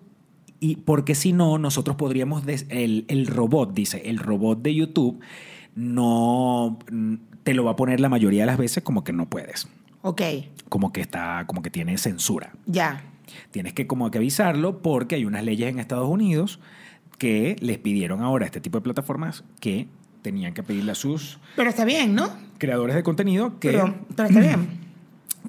Y 0.60 0.78
porque 0.78 1.16
si 1.16 1.34
no, 1.34 1.58
nosotros 1.58 1.96
podríamos, 1.98 2.46
des- 2.46 2.66
el, 2.70 3.06
el 3.10 3.28
robot, 3.28 3.74
dice, 3.74 4.02
el 4.06 4.18
robot 4.18 4.62
de 4.62 4.74
YouTube 4.74 5.20
no 5.76 6.80
mm, 6.92 7.14
te 7.44 7.54
lo 7.54 7.64
va 7.66 7.72
a 7.72 7.76
poner 7.76 8.00
la 8.00 8.10
mayoría 8.10 8.42
de 8.44 8.48
las 8.48 8.58
veces 8.58 8.84
como 8.84 9.04
que 9.04 9.14
no 9.14 9.30
puedes, 9.30 9.68
Ok, 10.02 10.22
como 10.70 10.92
que 10.94 11.02
está, 11.02 11.44
como 11.48 11.62
que 11.62 11.70
tiene 11.70 11.98
censura. 11.98 12.54
ya. 12.66 13.04
Tienes 13.52 13.74
que 13.74 13.88
como 13.88 14.10
que 14.12 14.20
avisarlo 14.20 14.84
porque 14.84 15.16
hay 15.16 15.26
unas 15.26 15.44
leyes 15.44 15.68
en 15.70 15.80
Estados 15.80 16.08
Unidos 16.08 16.60
que 17.18 17.56
les 17.60 17.80
pidieron 17.80 18.22
ahora 18.22 18.46
a 18.46 18.48
este 18.48 18.62
tipo 18.62 18.78
de 18.78 18.84
plataformas 18.84 19.44
que 19.60 19.88
tenían 20.22 20.54
que 20.54 20.62
pedirle 20.62 20.92
a 20.92 20.96
sus 20.96 21.40
Pero 21.56 21.70
está 21.72 21.86
bien, 21.86 22.14
¿no? 22.14 22.30
creadores 22.60 22.96
de 22.96 23.02
contenido 23.04 23.60
que... 23.60 23.72
Pero, 23.72 23.96
pero 24.16 24.30
está 24.30 24.40
bien. 24.40 24.85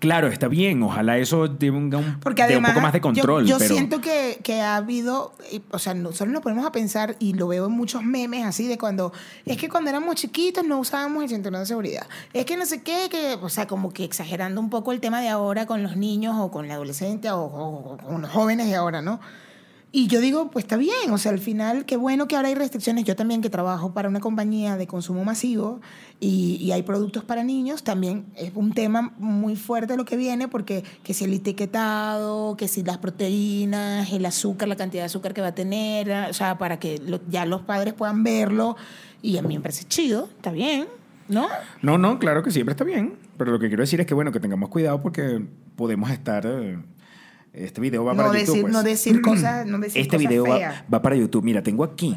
Claro, 0.01 0.28
está 0.28 0.49
bien. 0.49 0.82
Ojalá 0.82 1.18
eso 1.18 1.51
tenga 1.51 1.99
un, 1.99 2.20
Porque 2.20 2.42
dé 2.42 2.55
además, 2.55 2.70
un 2.70 2.74
poco 2.74 2.82
más 2.82 2.92
de 2.92 3.01
control. 3.01 3.47
yo, 3.47 3.59
pero 3.59 3.74
siento 3.74 4.01
que, 4.01 4.38
que 4.42 4.61
ha 4.61 4.76
habido, 4.76 5.32
o 5.70 5.78
sea, 5.78 5.94
nosotros 5.94 6.28
nos 6.30 6.42
ponemos 6.42 6.66
a 6.66 6.72
pensar 6.72 7.16
y 7.18 7.34
lo 7.34 7.49
veo 7.49 7.66
en 7.66 7.72
muchos 7.72 8.03
memes 8.03 8.44
así 8.44 8.66
de 8.68 8.78
cuando, 8.78 9.12
es 9.44 9.57
que 9.57 9.68
cuando 9.68 9.90
éramos 9.90 10.14
chiquitos 10.16 10.64
no 10.64 10.78
usábamos 10.78 11.22
el 11.22 11.28
cinturón 11.28 11.61
de 11.61 11.66
seguridad. 11.66 12.07
Es 12.32 12.44
que 12.44 12.57
no 12.57 12.66
sé 12.66 12.82
qué, 12.82 13.09
que, 13.11 13.34
o 13.40 13.49
sea, 13.49 13.66
como 13.66 13.92
que 13.92 14.05
exagerando 14.05 14.61
un 14.61 14.70
poco 14.70 14.92
el 14.92 15.01
tema 15.01 15.20
de 15.20 15.28
ahora 15.28 15.66
con 15.66 15.82
los 15.82 15.97
niños 15.97 16.36
o 16.38 16.51
con 16.51 16.68
la 16.68 16.74
adolescente 16.74 17.30
o, 17.30 17.40
o- 17.40 17.94
o 17.94 17.97
con 17.99 18.22
los 18.22 18.30
jóvenes 18.30 18.66
de 18.66 18.74
ahora, 18.76 19.03
¿no? 19.03 19.20
Y 19.99 20.09
yo 20.09 20.20
digo, 20.20 20.51
pues 20.51 20.66
está 20.66 20.76
bien, 20.76 21.11
o 21.11 21.16
sea, 21.16 21.32
al 21.32 21.38
final, 21.38 21.86
qué 21.86 21.97
bueno 21.97 22.28
que 22.28 22.36
ahora 22.36 22.49
hay 22.49 22.55
restricciones. 22.55 23.05
Yo 23.05 23.16
también 23.16 23.40
que 23.40 23.49
trabajo 23.49 23.94
para 23.94 24.11
una 24.11 24.20
compañía 24.20 24.76
de 24.76 24.86
consumo 24.86 25.24
masivo 25.24 25.80
y, 26.20 26.59
y 26.61 26.72
hay 26.72 26.82
productos 26.82 27.24
para 27.24 27.42
niños, 27.44 27.82
también 27.82 28.26
es 28.36 28.53
un 28.55 28.74
tema 28.74 29.14
muy 29.16 29.57
fuerte 29.57 29.97
lo 29.97 30.05
que 30.05 30.18
viene 30.18 30.49
porque 30.49 30.84
que 31.03 31.14
si 31.14 31.24
el 31.24 31.32
etiquetado, 31.32 32.59
que 32.59 32.68
si 32.68 32.82
las 32.82 32.99
proteínas, 32.99 34.12
el 34.12 34.26
azúcar, 34.26 34.68
la 34.68 34.76
cantidad 34.76 35.05
de 35.05 35.07
azúcar 35.07 35.32
que 35.32 35.40
va 35.40 35.47
a 35.47 35.55
tener, 35.55 36.11
o 36.28 36.34
sea, 36.34 36.59
para 36.59 36.78
que 36.78 37.01
ya 37.30 37.47
los 37.47 37.62
padres 37.62 37.94
puedan 37.94 38.22
verlo. 38.22 38.76
Y 39.22 39.38
a 39.38 39.42
mí 39.42 39.55
me 39.55 39.62
parece 39.62 39.86
chido, 39.86 40.28
está 40.36 40.53
bien, 40.53 40.88
¿no? 41.30 41.49
No, 41.80 41.97
no, 41.97 42.18
claro 42.18 42.42
que 42.42 42.51
siempre 42.51 42.72
está 42.74 42.84
bien. 42.84 43.14
Pero 43.38 43.51
lo 43.51 43.59
que 43.59 43.68
quiero 43.68 43.82
decir 43.82 43.99
es 43.99 44.07
que, 44.07 44.12
bueno, 44.12 44.30
que 44.30 44.40
tengamos 44.40 44.68
cuidado 44.68 45.01
porque 45.01 45.42
podemos 45.74 46.11
estar... 46.11 46.44
eh, 46.44 46.76
este 47.57 47.81
video 47.81 48.05
va 48.05 48.13
No 48.13 48.19
para 48.19 48.31
decir, 48.33 48.47
YouTube. 48.49 48.61
pues. 48.63 48.73
no 48.73 48.83
decir 48.83 49.21
cosas, 49.23 49.67
no 49.67 49.79
decir 49.79 50.03
este 50.03 50.17
cosas 50.17 50.29
video 50.31 50.45
va, 50.47 50.57
feas. 50.57 50.85
va 50.93 51.03
para 51.03 51.17
YouTube. 51.17 51.45
Mira, 51.45 51.63
tengo 51.63 51.85
aquí. 51.85 52.17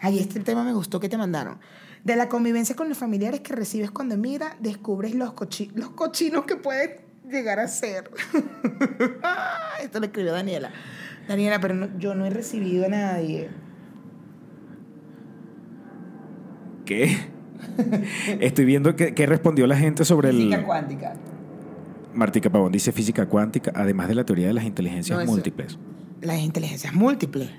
Ay, 0.00 0.18
este 0.18 0.40
tema 0.40 0.62
me 0.64 0.72
gustó 0.72 1.00
que 1.00 1.08
te 1.08 1.16
mandaron. 1.16 1.58
De 2.04 2.16
la 2.16 2.28
convivencia 2.28 2.74
con 2.76 2.88
los 2.88 2.96
familiares 2.96 3.40
que 3.40 3.54
recibes 3.54 3.90
cuando 3.90 4.16
mira, 4.16 4.56
descubres 4.60 5.14
los, 5.14 5.30
cochi- 5.34 5.70
los 5.74 5.90
cochinos 5.90 6.44
que 6.44 6.56
pueden 6.56 6.92
llegar 7.30 7.58
a 7.60 7.68
ser. 7.68 8.10
Ah, 9.22 9.74
Esto 9.82 9.98
lo 10.00 10.06
escribió 10.06 10.32
Daniela. 10.32 10.70
Daniela, 11.28 11.60
pero 11.60 11.74
no- 11.74 11.98
yo 11.98 12.14
no 12.14 12.24
he 12.26 12.30
recibido 12.30 12.86
a 12.86 12.88
nadie. 12.88 13.48
¿Qué? 16.84 17.16
Estoy 18.40 18.64
viendo 18.64 18.96
qué 18.96 19.26
respondió 19.26 19.66
la 19.66 19.76
gente 19.76 20.04
sobre 20.04 20.30
el... 20.30 20.36
Física 20.36 20.64
cuántica. 20.64 21.14
Martica 22.14 22.50
Pavón 22.50 22.72
dice 22.72 22.92
física 22.92 23.26
cuántica, 23.26 23.72
además 23.74 24.08
de 24.08 24.14
la 24.14 24.24
teoría 24.24 24.48
de 24.48 24.54
las 24.54 24.64
inteligencias 24.64 25.18
No, 25.18 25.24
múltiples. 25.26 25.78
Las 26.20 26.40
inteligencias 26.40 26.92
múltiples. 26.94 27.50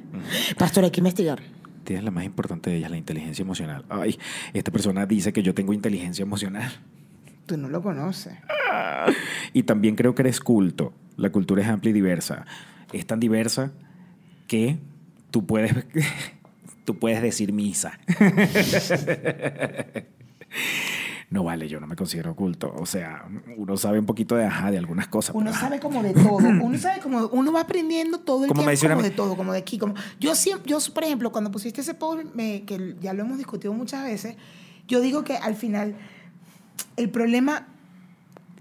Pastor, 0.57 0.83
hay 0.83 0.91
que 0.91 0.99
investigar. 0.99 1.41
Tienes 1.83 2.03
la 2.03 2.11
más 2.11 2.25
importante 2.25 2.69
de 2.69 2.77
ellas, 2.77 2.91
la 2.91 2.97
inteligencia 2.97 3.41
emocional. 3.41 3.85
Ay, 3.89 4.19
esta 4.53 4.71
persona 4.71 5.05
dice 5.05 5.33
que 5.33 5.41
yo 5.41 5.53
tengo 5.53 5.73
inteligencia 5.73 6.23
emocional. 6.23 6.71
Tú 7.45 7.57
no 7.57 7.69
lo 7.69 7.81
conoces. 7.81 8.33
Y 9.53 9.63
también 9.63 9.95
creo 9.95 10.15
que 10.15 10.21
eres 10.21 10.39
culto. 10.39 10.93
La 11.17 11.29
cultura 11.29 11.61
es 11.61 11.67
amplia 11.67 11.89
y 11.89 11.93
diversa. 11.93 12.45
Es 12.93 13.05
tan 13.05 13.19
diversa 13.19 13.73
que 14.47 14.77
tú 15.29 15.45
puedes, 15.45 15.75
tú 16.85 16.97
puedes 16.97 17.21
decir 17.21 17.51
misa. 17.51 17.99
No 21.31 21.45
vale, 21.45 21.69
yo 21.69 21.79
no 21.79 21.87
me 21.87 21.95
considero 21.95 22.35
culto. 22.35 22.73
O 22.77 22.85
sea, 22.85 23.25
uno 23.55 23.77
sabe 23.77 23.97
un 23.97 24.05
poquito 24.05 24.35
de 24.35 24.45
ajá, 24.45 24.69
de 24.69 24.77
algunas 24.77 25.07
cosas. 25.07 25.33
Uno 25.33 25.45
pero, 25.45 25.55
ajá. 25.55 25.65
sabe 25.67 25.79
como 25.79 26.03
de 26.03 26.13
todo. 26.13 26.37
Uno 26.39 26.77
sabe 26.77 26.99
como 27.01 27.27
uno 27.27 27.53
va 27.53 27.61
aprendiendo 27.61 28.19
todo 28.19 28.43
el 28.43 28.49
Como 28.49 28.63
tiempo 28.63 28.89
como 28.89 29.01
de 29.01 29.09
todo, 29.11 29.37
como 29.37 29.53
de 29.53 29.59
aquí, 29.59 29.77
como 29.77 29.93
yo 30.19 30.35
siempre 30.35 30.69
yo 30.69 30.77
por 30.93 31.05
ejemplo, 31.05 31.31
cuando 31.31 31.49
pusiste 31.49 31.79
ese 31.81 31.93
post 31.93 32.25
me- 32.35 32.63
que 32.63 32.97
ya 32.99 33.13
lo 33.13 33.23
hemos 33.23 33.37
discutido 33.37 33.73
muchas 33.73 34.03
veces, 34.03 34.35
yo 34.89 34.99
digo 34.99 35.23
que 35.23 35.37
al 35.37 35.55
final 35.55 35.95
el 36.97 37.09
problema 37.09 37.65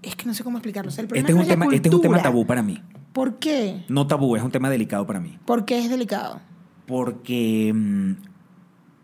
es 0.03 0.15
que 0.15 0.27
no 0.27 0.33
sé 0.35 0.45
cómo 0.45 0.59
explicarlo, 0.59 0.91
o 0.91 0.93
sea, 0.93 1.03
el 1.03 1.09
problema 1.09 1.29
Este 1.29 1.41
es, 1.41 1.45
un 1.45 1.49
tema, 1.51 1.75
este 1.75 1.89
es 1.89 1.95
un 1.95 2.01
tema 2.03 2.23
tabú 2.23 2.47
para 2.47 2.63
mí. 2.63 2.81
¿Por 3.13 3.41
qué? 3.41 3.85
No 3.89 4.07
tabú, 4.07 4.37
es 4.37 4.43
un 4.45 4.53
tema 4.53 4.71
delicado 4.71 5.05
para 5.09 5.19
mí. 5.19 5.37
¿Por 5.45 5.65
qué 5.65 5.81
es 5.81 5.91
delicado? 5.91 6.41
Porque, 6.87 7.73
mm, 7.75 8.13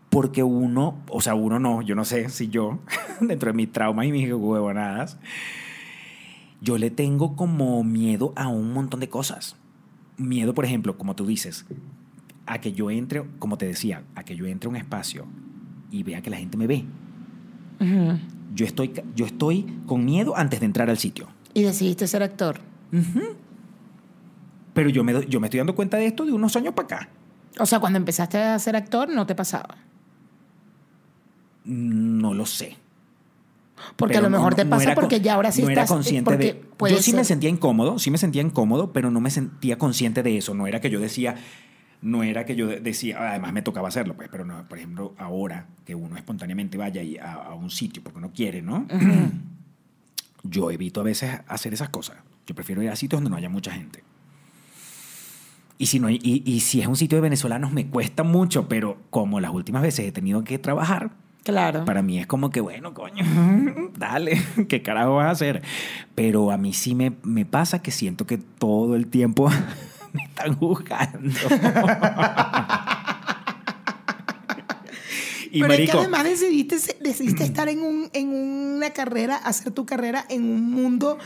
porque 0.09 0.43
uno, 0.43 0.97
o 1.09 1.21
sea, 1.21 1.35
uno 1.35 1.59
no, 1.59 1.81
yo 1.81 1.95
no 1.95 2.05
sé 2.05 2.29
si 2.29 2.47
yo, 2.47 2.79
dentro 3.21 3.51
de 3.51 3.57
mis 3.57 3.71
traumas 3.71 4.05
y 4.05 4.11
mis 4.11 4.31
huevonadas, 4.31 5.17
yo 6.61 6.77
le 6.77 6.89
tengo 6.89 7.35
como 7.35 7.83
miedo 7.83 8.33
a 8.35 8.47
un 8.47 8.73
montón 8.73 8.99
de 8.99 9.09
cosas. 9.09 9.55
Miedo, 10.17 10.53
por 10.53 10.65
ejemplo, 10.65 10.97
como 10.97 11.15
tú 11.15 11.25
dices, 11.25 11.65
a 12.45 12.59
que 12.59 12.73
yo 12.73 12.89
entre, 12.89 13.23
como 13.39 13.57
te 13.57 13.67
decía, 13.67 14.03
a 14.15 14.23
que 14.23 14.35
yo 14.35 14.45
entre 14.47 14.67
a 14.67 14.69
un 14.71 14.75
espacio 14.77 15.25
y 15.91 16.03
vea 16.03 16.21
que 16.21 16.29
la 16.29 16.37
gente 16.37 16.57
me 16.57 16.67
ve. 16.67 16.85
Yo 18.55 18.65
estoy, 18.65 18.91
yo 19.15 19.25
estoy 19.25 19.81
con 19.85 20.03
miedo 20.03 20.35
antes 20.35 20.59
de 20.61 20.65
entrar 20.65 20.89
al 20.89 20.97
sitio. 20.97 21.27
Y 21.53 21.61
decidiste 21.63 22.07
ser 22.07 22.23
actor. 22.23 22.59
Pero 24.73 24.89
yo 24.89 25.03
me, 25.03 25.27
yo 25.27 25.39
me 25.39 25.47
estoy 25.47 25.59
dando 25.59 25.75
cuenta 25.75 25.97
de 25.97 26.07
esto 26.07 26.25
de 26.25 26.31
unos 26.31 26.55
años 26.55 26.73
para 26.73 26.85
acá. 26.85 27.09
O 27.59 27.65
sea, 27.65 27.79
cuando 27.79 27.97
empezaste 27.97 28.37
a 28.39 28.57
ser 28.57 28.75
actor 28.75 29.09
no 29.09 29.25
te 29.27 29.35
pasaba. 29.35 29.77
No 31.67 32.33
lo 32.33 32.45
sé. 32.45 32.75
Porque 33.95 34.13
Pero 34.15 34.25
a 34.25 34.29
lo 34.29 34.29
no- 34.31 34.37
mejor 34.37 34.55
te 34.55 34.63
no 34.63 34.71
pasa 34.71 34.83
era 34.85 34.95
con- 34.95 35.03
porque 35.03 35.21
ya 35.21 35.35
ahora 35.35 35.51
sí 35.51 35.61
no 35.61 35.69
estás 35.69 35.83
era 35.83 35.93
consciente 35.95 36.23
porque 36.31 36.45
de 36.45 36.53
puede 36.55 36.95
yo 36.95 37.01
sí 37.01 37.13
me 37.13 37.23
sentía 37.23 37.49
incómodo 37.49 37.99
sí 37.99 38.09
me 38.09 38.17
sentía 38.17 38.41
incómodo 38.41 38.91
pero 38.91 39.11
no 39.11 39.19
me 39.21 39.29
sentía 39.29 39.77
consciente 39.77 40.23
de 40.23 40.37
eso. 40.39 40.55
No 40.55 40.65
era 40.65 40.81
que 40.81 40.89
yo 40.89 40.99
decía 40.99 41.35
no 42.01 42.23
era 42.23 42.45
que 42.45 42.55
yo 42.55 42.65
de- 42.67 42.79
decía 42.79 43.29
además 43.29 43.53
me 43.53 43.61
tocaba 43.61 43.87
hacerlo 43.89 44.15
pues 44.15 44.29
pero 44.31 44.45
no 44.45 44.67
por 44.67 44.79
ejemplo 44.79 45.13
ahora 45.19 45.67
que 45.85 45.93
uno 45.93 46.15
espontáneamente 46.17 46.75
vaya 46.77 47.01
a, 47.23 47.33
a 47.33 47.53
un 47.53 47.69
sitio 47.69 48.01
porque 48.03 48.17
uno 48.17 48.31
quiere 48.33 48.61
no 48.63 48.87
yo 50.43 50.71
evito 50.71 51.01
a 51.01 51.03
veces 51.03 51.39
hacer 51.47 51.73
esas 51.73 51.89
cosas. 51.89 52.17
Yo 52.47 52.55
prefiero 52.55 52.81
ir 52.81 52.89
a 52.89 52.95
sitios 52.95 53.17
donde 53.21 53.29
no 53.29 53.35
haya 53.35 53.49
mucha 53.49 53.71
gente. 53.71 54.03
Y 55.77 55.87
si, 55.87 55.99
no 55.99 56.09
y 56.09 56.59
si 56.61 56.81
es 56.81 56.87
un 56.87 56.95
sitio 56.95 57.17
de 57.17 57.21
venezolanos 57.21 57.71
me 57.73 57.85
cuesta 57.87 58.23
mucho 58.23 58.67
pero 58.67 58.97
como 59.11 59.39
las 59.39 59.51
últimas 59.51 59.83
veces 59.83 60.07
he 60.07 60.11
tenido 60.11 60.43
que 60.43 60.57
trabajar 60.57 61.11
Claro. 61.47 61.85
para 61.85 62.01
mí 62.01 62.19
es 62.19 62.27
como 62.27 62.49
que, 62.49 62.59
bueno, 62.59 62.93
coño, 62.93 63.23
dale, 63.97 64.41
¿qué 64.67 64.81
carajo 64.81 65.15
vas 65.15 65.27
a 65.27 65.31
hacer? 65.31 65.61
Pero 66.13 66.51
a 66.51 66.57
mí 66.57 66.73
sí 66.73 66.93
me, 66.93 67.13
me 67.23 67.45
pasa 67.45 67.81
que 67.81 67.91
siento 67.91 68.27
que 68.27 68.37
todo 68.37 68.97
el 68.97 69.07
tiempo 69.07 69.49
me 70.13 70.23
están 70.23 70.57
juzgando. 70.57 71.29
y 75.51 75.61
Pero 75.61 75.73
es 75.73 75.89
que 75.89 75.97
además 75.97 76.25
decidiste, 76.25 76.75
decidiste 76.99 77.45
estar 77.45 77.69
en, 77.69 77.79
un, 77.79 78.09
en 78.11 78.27
una 78.27 78.89
carrera, 78.89 79.37
hacer 79.37 79.71
tu 79.71 79.85
carrera 79.85 80.25
en 80.27 80.43
un 80.43 80.69
mundo 80.69 81.17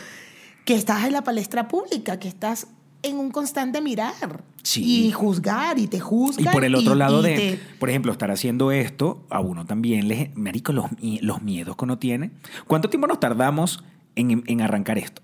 que 0.66 0.76
estás 0.76 1.06
en 1.06 1.14
la 1.14 1.24
palestra 1.24 1.68
pública, 1.68 2.20
que 2.20 2.28
estás 2.28 2.68
en 3.04 3.18
un 3.18 3.32
constante 3.32 3.82
mirar 3.82 4.43
Sí. 4.64 5.08
y 5.08 5.12
juzgar 5.12 5.80
y 5.80 5.88
te 5.88 5.99
juzgan. 5.99 6.45
y 6.45 6.49
por 6.54 6.64
el 6.64 6.76
otro 6.76 6.93
y- 6.93 6.97
lado 6.97 7.20
y 7.22 7.24
de, 7.24 7.36
te- 7.36 7.60
por 7.80 7.89
ejemplo, 7.89 8.12
estar 8.12 8.30
haciendo 8.32 8.72
esto, 8.72 9.24
a 9.30 9.39
uno 9.39 9.66
también 9.66 10.08
le, 10.08 10.32
marico, 10.36 10.72
los, 10.74 10.86
los 11.22 11.41
miedos 11.41 11.76
que 11.76 11.86
uno 11.86 11.97
tiene. 11.97 12.32
¿Cuánto 12.68 12.89
tiempo 12.89 13.08
nos 13.08 13.20
tardamos 13.20 13.84
en, 14.16 14.43
en 14.45 14.62
arrancar 14.62 14.97
esto? 14.99 15.22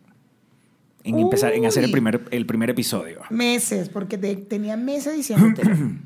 En 1.03 1.19
empezar, 1.19 1.53
en 1.53 1.65
hacer 1.65 1.83
el 1.85 1.91
primer, 1.91 2.25
el 2.31 2.45
primer 2.45 2.69
episodio. 2.69 3.21
Meses, 3.29 3.87
porque 3.89 4.17
te, 4.17 4.35
tenía 4.35 4.75
meses 4.75 5.15
diciéndote. 5.15 5.61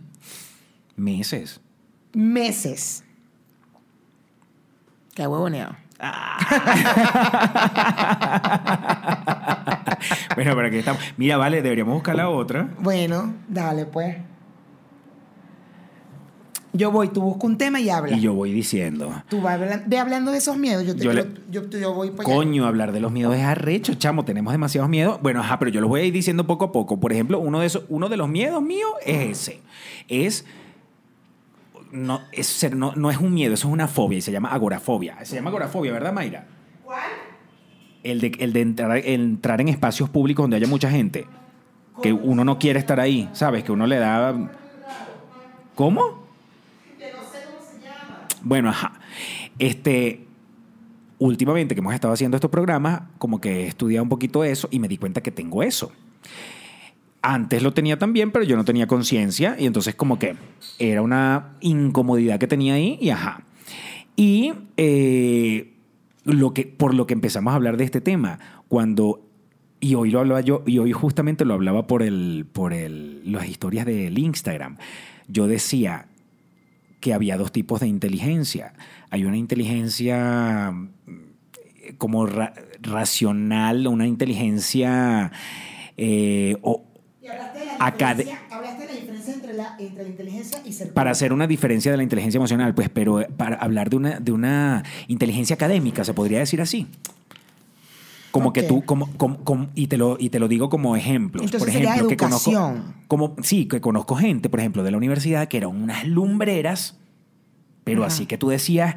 Meses. 0.95 1.59
meses. 2.13 3.03
Qué 5.15 5.25
huevoneado. 5.25 5.75
Bueno, 10.35 10.55
pero 10.55 10.67
aquí 10.67 10.77
estamos. 10.77 11.01
Mira, 11.17 11.37
vale, 11.37 11.61
deberíamos 11.61 11.93
buscar 11.95 12.15
la 12.15 12.29
otra. 12.29 12.69
Bueno, 12.79 13.33
dale 13.47 13.85
pues. 13.85 14.17
Yo 16.73 16.89
voy, 16.89 17.09
tú 17.09 17.21
busca 17.21 17.47
un 17.47 17.57
tema 17.57 17.81
y 17.81 17.89
habla. 17.89 18.15
Y 18.15 18.21
yo 18.21 18.33
voy 18.33 18.53
diciendo, 18.53 19.23
Tú 19.27 19.41
vas 19.41 19.59
hablan- 19.59 19.83
ve 19.87 19.97
hablando 19.99 20.31
de 20.31 20.37
esos 20.37 20.55
miedos. 20.57 20.85
Yo, 20.85 20.95
te, 20.95 21.03
Yo 21.03 21.11
yo, 21.11 21.13
le- 21.13 21.27
yo, 21.49 21.69
yo 21.69 21.93
voy 21.93 22.11
para 22.11 22.23
allá. 22.29 22.33
coño, 22.37 22.65
hablar 22.65 22.93
de 22.93 23.01
los 23.01 23.11
miedos 23.11 23.35
es 23.35 23.43
arrecho, 23.43 23.93
chamo. 23.95 24.23
Tenemos 24.23 24.53
demasiados 24.53 24.89
miedos. 24.89 25.19
Bueno, 25.21 25.41
ajá, 25.41 25.59
pero 25.59 25.69
yo 25.69 25.81
los 25.81 25.89
voy 25.89 25.99
a 26.01 26.03
ir 26.05 26.13
diciendo 26.13 26.47
poco 26.47 26.63
a 26.65 26.71
poco. 26.71 26.97
Por 26.97 27.11
ejemplo, 27.11 27.39
uno 27.39 27.59
de, 27.59 27.65
esos, 27.67 27.83
uno 27.89 28.07
de 28.07 28.15
los 28.15 28.29
miedos 28.29 28.61
míos 28.63 28.89
es 29.05 29.31
ese. 29.49 29.59
Es. 30.07 30.45
No 31.91 32.21
es, 32.31 32.47
ser- 32.47 32.77
no, 32.77 32.93
no 32.95 33.11
es 33.11 33.17
un 33.17 33.33
miedo, 33.33 33.53
eso 33.53 33.67
es 33.67 33.73
una 33.73 33.89
fobia 33.89 34.19
y 34.19 34.21
se 34.21 34.31
llama 34.31 34.53
agorafobia. 34.53 35.17
Se 35.25 35.35
llama 35.35 35.49
agorafobia, 35.49 35.91
¿verdad, 35.91 36.13
Mayra? 36.13 36.45
¿Cuál? 36.85 37.01
El 38.03 38.19
de, 38.19 38.61
entrar 39.05 39.61
en 39.61 39.67
espacios 39.67 40.09
públicos 40.09 40.43
donde 40.43 40.57
haya 40.57 40.67
mucha 40.67 40.89
gente. 40.89 41.25
Que 42.01 42.13
uno 42.13 42.43
no 42.43 42.57
quiere 42.57 42.79
estar 42.79 42.99
ahí, 42.99 43.29
¿sabes? 43.33 43.63
Que 43.63 43.71
uno 43.71 43.85
le 43.85 43.97
da. 43.97 44.51
¿Cómo? 45.75 46.25
Bueno, 48.41 48.69
ajá. 48.69 48.93
Este. 49.59 50.25
Últimamente 51.19 51.75
que 51.75 51.81
hemos 51.81 51.93
estado 51.93 52.15
haciendo 52.15 52.37
estos 52.37 52.49
programas, 52.49 53.03
como 53.19 53.39
que 53.39 53.65
he 53.65 53.67
estudiado 53.67 54.01
un 54.01 54.09
poquito 54.09 54.43
eso 54.43 54.67
y 54.71 54.79
me 54.79 54.87
di 54.87 54.97
cuenta 54.97 55.21
que 55.21 55.29
tengo 55.29 55.61
eso. 55.61 55.91
Antes 57.21 57.61
lo 57.61 57.71
tenía 57.73 57.99
también, 57.99 58.31
pero 58.31 58.43
yo 58.43 58.55
no 58.55 58.65
tenía 58.65 58.87
conciencia 58.87 59.55
y 59.59 59.67
entonces 59.67 59.93
como 59.93 60.17
que 60.17 60.35
era 60.79 61.03
una 61.03 61.53
incomodidad 61.59 62.39
que 62.39 62.47
tenía 62.47 62.73
ahí 62.73 62.97
y 62.99 63.11
ajá. 63.11 63.43
Y 64.15 64.53
eh, 64.77 65.70
lo 66.23 66.53
que, 66.53 66.65
por 66.65 66.93
lo 66.93 67.07
que 67.07 67.13
empezamos 67.13 67.51
a 67.51 67.55
hablar 67.55 67.77
de 67.77 67.83
este 67.83 68.01
tema, 68.01 68.39
cuando, 68.67 69.27
y 69.79 69.95
hoy 69.95 70.11
lo 70.11 70.19
hablaba 70.19 70.41
yo, 70.41 70.63
y 70.65 70.77
hoy 70.77 70.91
justamente 70.91 71.45
lo 71.45 71.53
hablaba 71.53 71.87
por, 71.87 72.03
el, 72.03 72.45
por 72.51 72.73
el, 72.73 73.31
las 73.31 73.47
historias 73.47 73.85
del 73.85 74.17
Instagram, 74.17 74.77
yo 75.27 75.47
decía 75.47 76.07
que 76.99 77.13
había 77.13 77.37
dos 77.37 77.51
tipos 77.51 77.79
de 77.79 77.87
inteligencia. 77.87 78.73
Hay 79.09 79.25
una 79.25 79.37
inteligencia 79.37 80.71
mm, 80.71 81.95
como 81.97 82.25
ra- 82.27 82.53
racional, 82.81 83.87
una 83.87 84.05
inteligencia... 84.07 85.31
eh, 85.97 86.57
o- 86.61 86.83
Y 87.21 87.27
hablaste 87.27 87.59
de 87.59 87.65
la 87.65 87.85
Acá 87.85 88.13
de- 88.13 88.23
diferencia, 88.25 88.55
hablaste 88.55 88.81
de 88.83 88.87
la 88.87 88.93
diferencia 88.99 89.33
entre 89.51 89.57
la, 89.57 89.75
entre 89.79 90.03
la 90.03 90.09
inteligencia 90.09 90.59
y 90.65 90.73
ser 90.73 90.93
para 90.93 91.11
hacer 91.11 91.33
una 91.33 91.47
diferencia 91.47 91.91
de 91.91 91.97
la 91.97 92.03
inteligencia 92.03 92.37
emocional, 92.37 92.73
pues, 92.73 92.89
pero 92.89 93.25
para 93.37 93.55
hablar 93.57 93.89
de 93.89 93.95
una, 93.97 94.19
de 94.19 94.31
una 94.31 94.83
inteligencia 95.07 95.53
académica, 95.55 96.03
se 96.03 96.13
podría 96.13 96.39
decir 96.39 96.61
así. 96.61 96.87
Como 98.31 98.53
que 98.53 98.63
tú, 98.63 98.85
como, 98.85 99.11
como- 99.17 99.43
como- 99.43 99.69
y, 99.75 99.87
te 99.87 99.97
lo, 99.97 100.15
y 100.17 100.29
te 100.29 100.39
lo 100.39 100.47
digo 100.47 100.69
como 100.69 100.95
ejemplos. 100.95 101.43
Entonces 101.43 101.59
por 101.67 101.71
sería 101.73 101.89
ejemplo, 101.95 102.07
que 102.09 102.17
conozco. 102.17 102.75
Como, 103.07 103.35
sí, 103.43 103.65
que 103.67 103.81
conozco 103.81 104.15
gente, 104.15 104.49
por 104.49 104.61
ejemplo, 104.61 104.83
de 104.83 104.91
la 104.91 104.97
universidad 104.97 105.49
que 105.49 105.57
eran 105.57 105.71
unas 105.71 106.07
lumbreras, 106.07 106.97
pero 107.83 108.03
Ajá. 108.03 108.07
así 108.13 108.25
que 108.25 108.37
tú 108.37 108.49
decías. 108.49 108.95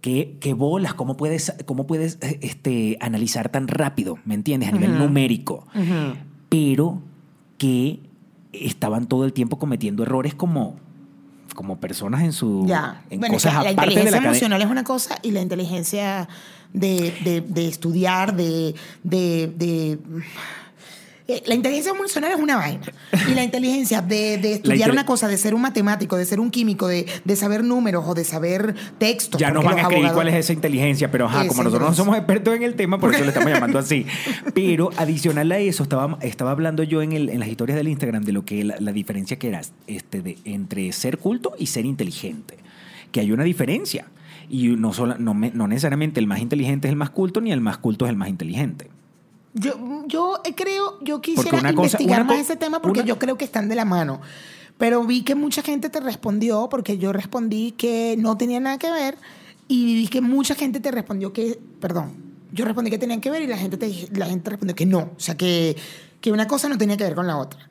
¿Qué, 0.00 0.36
qué 0.38 0.54
bolas? 0.54 0.94
¿Cómo 0.94 1.16
puedes, 1.16 1.52
cómo 1.66 1.88
puedes 1.88 2.18
eh, 2.22 2.38
este, 2.42 2.96
analizar 3.00 3.48
tan 3.48 3.66
rápido? 3.66 4.16
¿Me 4.24 4.34
entiendes? 4.36 4.68
A 4.68 4.72
nivel 4.72 4.96
numérico 4.96 5.66
pero 6.48 7.02
que 7.58 7.98
estaban 8.62 9.06
todo 9.06 9.24
el 9.24 9.32
tiempo 9.32 9.58
cometiendo 9.58 10.02
errores 10.02 10.34
como, 10.34 10.76
como 11.54 11.78
personas 11.78 12.22
en 12.22 12.32
su 12.32 12.64
Ya. 12.66 13.02
en 13.10 13.20
Bueno, 13.20 13.34
cosas 13.34 13.54
la 13.54 13.60
aparte 13.60 13.74
de 13.74 13.82
inteligencia 13.86 14.20
la 14.20 14.26
emocional 14.28 14.62
es 14.62 14.68
una 14.68 14.84
cosa 14.84 15.18
y 15.22 15.30
la 15.32 15.40
inteligencia 15.40 16.28
de, 16.72 17.14
de- 17.24 17.40
de 17.40 17.68
estudiar, 17.68 18.34
de, 18.36 18.74
la 21.46 21.54
inteligencia 21.54 21.92
emocional 21.92 22.32
es 22.32 22.38
una 22.40 22.56
vaina. 22.56 22.80
Y 23.30 23.34
la 23.34 23.44
inteligencia 23.44 24.00
de, 24.00 24.38
de 24.38 24.52
estudiar 24.54 24.90
una 24.90 25.04
cosa, 25.04 25.28
de 25.28 25.36
ser 25.36 25.54
un 25.54 25.60
matemático, 25.60 26.16
de 26.16 26.24
ser 26.24 26.40
un 26.40 26.50
químico, 26.50 26.88
de, 26.88 27.04
de 27.22 27.36
saber 27.36 27.62
números 27.64 28.04
o 28.06 28.14
de 28.14 28.24
saber 28.24 28.74
textos. 28.96 29.38
Ya 29.38 29.50
nos 29.50 29.62
van 29.62 29.74
a 29.78 29.82
escribir 29.82 30.06
abogados- 30.06 30.14
cuál 30.14 30.28
es 30.28 30.34
esa 30.36 30.54
inteligencia, 30.54 31.10
pero 31.10 31.26
ajá, 31.26 31.46
como 31.46 31.62
nosotros 31.64 31.90
no 31.90 31.94
somos 31.94 32.16
expertos 32.16 32.56
en 32.56 32.62
el 32.62 32.74
tema, 32.76 32.98
por 32.98 33.14
eso 33.14 33.22
le 33.24 33.28
estamos 33.28 33.50
llamando 33.52 33.78
así. 33.78 34.06
Pero 34.54 34.88
adicional 34.96 35.52
a 35.52 35.58
eso, 35.58 35.82
estaba, 35.82 36.18
estaba 36.22 36.50
hablando 36.50 36.82
yo 36.82 37.02
en, 37.02 37.12
el, 37.12 37.28
en 37.28 37.40
las 37.40 37.48
historias 37.48 37.76
del 37.76 37.88
Instagram 37.88 38.24
de 38.24 38.32
lo 38.32 38.44
que 38.46 38.64
la, 38.64 38.76
la 38.80 38.92
diferencia 38.92 39.38
que 39.38 39.48
era 39.48 39.60
este, 39.86 40.22
de, 40.22 40.38
entre 40.46 40.90
ser 40.92 41.18
culto 41.18 41.52
y 41.58 41.66
ser 41.66 41.84
inteligente. 41.84 42.56
Que 43.12 43.20
hay 43.20 43.32
una 43.32 43.44
diferencia. 43.44 44.06
Y 44.48 44.68
no, 44.68 44.94
sola- 44.94 45.16
no, 45.18 45.34
me- 45.34 45.50
no 45.50 45.68
necesariamente 45.68 46.20
el 46.20 46.26
más 46.26 46.40
inteligente 46.40 46.88
es 46.88 46.90
el 46.92 46.96
más 46.96 47.10
culto, 47.10 47.42
ni 47.42 47.52
el 47.52 47.60
más 47.60 47.76
culto 47.78 48.06
es 48.06 48.10
el 48.10 48.16
más 48.16 48.30
inteligente. 48.30 48.88
Yo, 49.54 50.04
yo 50.06 50.34
creo, 50.56 50.98
yo 51.02 51.20
quisiera 51.20 51.50
cosa- 51.58 51.68
investigar 51.70 52.20
una 52.22 52.24
más 52.28 52.36
co- 52.36 52.42
ese 52.42 52.56
tema 52.56 52.80
porque 52.82 53.00
una- 53.00 53.08
yo 53.08 53.18
creo 53.18 53.36
que 53.38 53.44
están 53.44 53.68
de 53.68 53.74
la 53.74 53.84
mano. 53.84 54.20
Pero 54.76 55.02
vi 55.04 55.22
que 55.22 55.34
mucha 55.34 55.62
gente 55.62 55.88
te 55.90 55.98
respondió 56.00 56.68
porque 56.70 56.98
yo 56.98 57.12
respondí 57.12 57.72
que 57.72 58.14
no 58.18 58.36
tenía 58.36 58.60
nada 58.60 58.78
que 58.78 58.90
ver 58.92 59.16
y 59.66 59.94
vi 59.96 60.08
que 60.08 60.20
mucha 60.20 60.54
gente 60.54 60.78
te 60.80 60.90
respondió 60.92 61.32
que, 61.32 61.58
perdón, 61.80 62.12
yo 62.52 62.64
respondí 62.64 62.90
que 62.90 62.98
tenían 62.98 63.20
que 63.20 63.30
ver 63.30 63.42
y 63.42 63.46
la 63.48 63.58
gente, 63.58 63.76
te, 63.76 64.08
la 64.16 64.26
gente 64.26 64.50
respondió 64.50 64.76
que 64.76 64.86
no. 64.86 64.98
O 65.16 65.20
sea, 65.20 65.36
que, 65.36 65.76
que 66.20 66.30
una 66.30 66.46
cosa 66.46 66.68
no 66.68 66.78
tenía 66.78 66.96
que 66.96 67.04
ver 67.04 67.14
con 67.16 67.26
la 67.26 67.36
otra. 67.38 67.68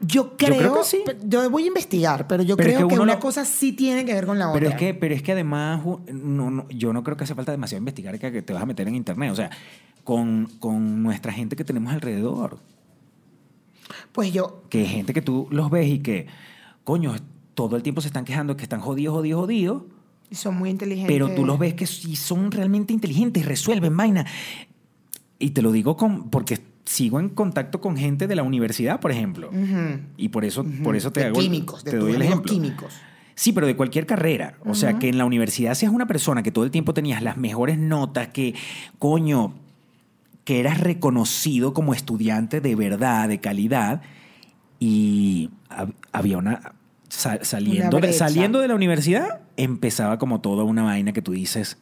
Yo 0.00 0.36
creo, 0.36 0.56
creo 0.56 0.74
que 0.80 0.84
sí. 0.84 1.02
yo 1.24 1.50
voy 1.50 1.64
a 1.64 1.66
investigar, 1.66 2.28
pero 2.28 2.44
yo 2.44 2.56
Pero 2.56 2.68
es 2.70 2.76
creo 2.76 2.86
que 2.86 2.92
que, 2.92 2.94
uno 2.94 3.02
una 3.02 3.14
lo- 3.14 3.20
cosa 3.20 3.44
sí 3.44 3.72
tiene 3.72 4.04
que 4.04 4.14
ver 4.14 4.26
con 4.26 4.38
la 4.38 4.52
Pero 4.52 4.66
otra. 4.68 4.68
es 4.70 4.76
que, 4.76 4.94
pero 4.94 5.12
es 5.14 5.22
que 5.22 5.32
además, 5.32 5.82
no, 5.84 6.50
no, 6.52 6.68
yo 6.70 6.92
no 6.92 7.02
creo 7.02 7.16
que 7.16 7.24
hace 7.24 7.34
falta 7.34 7.50
demasiado 7.50 7.80
investigar 7.80 8.16
que, 8.18 8.30
que 8.30 8.42
te 8.42 8.52
vas 8.52 8.62
a 8.62 8.66
meter 8.66 8.86
en 8.86 8.94
internet. 8.94 9.32
O 9.32 9.34
sea, 9.34 9.50
con, 10.08 10.46
con 10.58 11.02
nuestra 11.02 11.34
gente 11.34 11.54
que 11.54 11.64
tenemos 11.64 11.92
alrededor. 11.92 12.58
Pues 14.10 14.32
yo, 14.32 14.62
que 14.70 14.86
gente 14.86 15.12
que 15.12 15.20
tú 15.20 15.48
los 15.50 15.70
ves 15.70 15.86
y 15.86 15.98
que, 15.98 16.26
coño, 16.82 17.14
todo 17.52 17.76
el 17.76 17.82
tiempo 17.82 18.00
se 18.00 18.06
están 18.08 18.24
quejando 18.24 18.56
que 18.56 18.62
están 18.62 18.80
jodidos, 18.80 19.16
jodidos, 19.16 19.40
jodidos, 19.42 19.82
son 20.30 20.56
muy 20.56 20.70
inteligentes. 20.70 21.14
pero 21.14 21.34
tú 21.34 21.44
los 21.44 21.58
ves 21.58 21.74
que 21.74 21.86
sí 21.86 22.16
son 22.16 22.50
realmente 22.50 22.94
inteligentes, 22.94 23.44
resuelven 23.44 23.94
vaina. 23.98 24.24
Y 25.38 25.50
te 25.50 25.60
lo 25.60 25.72
digo 25.72 25.98
con, 25.98 26.30
porque 26.30 26.58
sigo 26.86 27.20
en 27.20 27.28
contacto 27.28 27.82
con 27.82 27.98
gente 27.98 28.26
de 28.26 28.34
la 28.34 28.44
universidad, 28.44 29.00
por 29.00 29.10
ejemplo. 29.10 29.50
Y 30.16 30.30
por 30.30 30.46
eso, 30.46 30.64
por 30.82 30.96
eso 30.96 31.12
te 31.12 31.20
de 31.20 31.26
hago, 31.26 31.38
químicos, 31.38 31.84
de 31.84 31.90
te 31.90 31.96
tus 31.98 32.06
doy 32.06 32.16
el 32.16 32.22
ejemplo. 32.22 32.50
químicos. 32.50 32.94
Sí, 33.34 33.52
pero 33.52 33.66
de 33.66 33.76
cualquier 33.76 34.06
carrera. 34.06 34.56
O 34.64 34.74
sea, 34.74 34.98
que 34.98 35.10
en 35.10 35.18
la 35.18 35.26
universidad 35.26 35.74
seas 35.74 35.92
una 35.92 36.06
persona 36.06 36.42
que 36.42 36.50
todo 36.50 36.64
el 36.64 36.70
tiempo 36.70 36.94
tenías 36.94 37.22
las 37.22 37.36
mejores 37.36 37.76
notas, 37.76 38.28
que, 38.28 38.54
coño, 38.98 39.67
que 40.48 40.60
eras 40.60 40.80
reconocido 40.80 41.74
como 41.74 41.92
estudiante 41.92 42.62
de 42.62 42.74
verdad, 42.74 43.28
de 43.28 43.38
calidad, 43.38 44.00
y 44.80 45.50
hab- 45.68 45.92
había 46.10 46.38
una... 46.38 46.72
sa- 47.10 47.44
saliendo, 47.44 47.98
brecha. 47.98 48.16
saliendo 48.30 48.58
de 48.60 48.68
la 48.68 48.74
universidad, 48.74 49.42
empezaba 49.58 50.18
como 50.18 50.40
toda 50.40 50.64
una 50.64 50.84
vaina 50.84 51.12
que 51.12 51.20
tú 51.20 51.32
dices, 51.32 51.76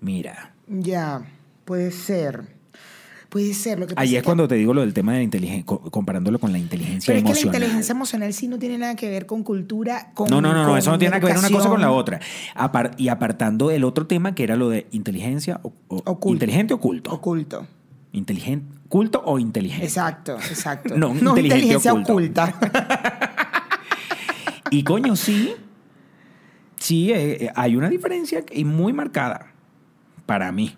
mira, 0.00 0.54
Ya, 0.68 1.22
puede 1.64 1.90
ser. 1.90 2.59
Puede 3.30 3.54
ser 3.54 3.78
lo 3.78 3.86
que 3.86 3.94
pasa 3.94 4.02
ahí 4.02 4.08
es 4.10 4.14
es 4.16 4.22
que- 4.22 4.26
cuando 4.26 4.48
te 4.48 4.56
digo 4.56 4.74
lo 4.74 4.80
del 4.82 4.92
tema 4.92 5.12
de 5.12 5.18
la 5.18 5.24
inteligencia, 5.24 5.64
comparándolo 5.64 6.38
con 6.40 6.50
la 6.52 6.58
inteligencia 6.58 7.06
Pero 7.14 7.18
es 7.18 7.22
que 7.22 7.28
la 7.28 7.30
emocional. 7.30 7.54
inteligencia 7.62 7.92
emocional 7.92 8.34
sí 8.34 8.48
no 8.48 8.58
tiene 8.58 8.76
nada 8.76 8.96
que 8.96 9.08
ver 9.08 9.24
con 9.26 9.44
cultura, 9.44 10.10
con 10.14 10.28
No, 10.28 10.40
no, 10.40 10.52
no, 10.52 10.64
no, 10.66 10.76
eso 10.76 10.90
no 10.90 10.98
tiene 10.98 11.10
nada 11.12 11.20
que 11.20 11.26
ver 11.32 11.38
una 11.38 11.48
cosa 11.48 11.68
con 11.68 11.80
la 11.80 11.92
otra. 11.92 12.18
Apar- 12.56 12.90
y 12.98 13.06
apartando 13.08 13.70
el 13.70 13.84
otro 13.84 14.06
tema 14.08 14.34
que 14.34 14.42
era 14.42 14.56
lo 14.56 14.68
de 14.68 14.88
inteligencia 14.90 15.60
o, 15.62 15.72
o- 15.88 15.96
Oculto. 15.98 16.44
inteligente 16.44 16.74
o 16.74 16.80
culto. 16.80 17.12
Oculto. 17.12 17.66
Inteligente, 18.12 18.66
culto 18.88 19.22
o 19.24 19.38
inteligente. 19.38 19.84
Exacto, 19.86 20.34
exacto. 20.36 20.94
No, 20.98 21.10
inteligente 21.14 21.40
inteligencia 21.42 21.92
oculto. 21.92 22.12
oculta. 22.12 22.54
Y 24.72 24.84
coño, 24.84 25.16
sí, 25.16 25.52
sí, 26.78 27.10
eh, 27.12 27.44
eh, 27.46 27.52
hay 27.56 27.74
una 27.76 27.88
diferencia 27.88 28.44
y 28.52 28.64
muy 28.64 28.92
marcada 28.92 29.48
para 30.26 30.52
mí. 30.52 30.76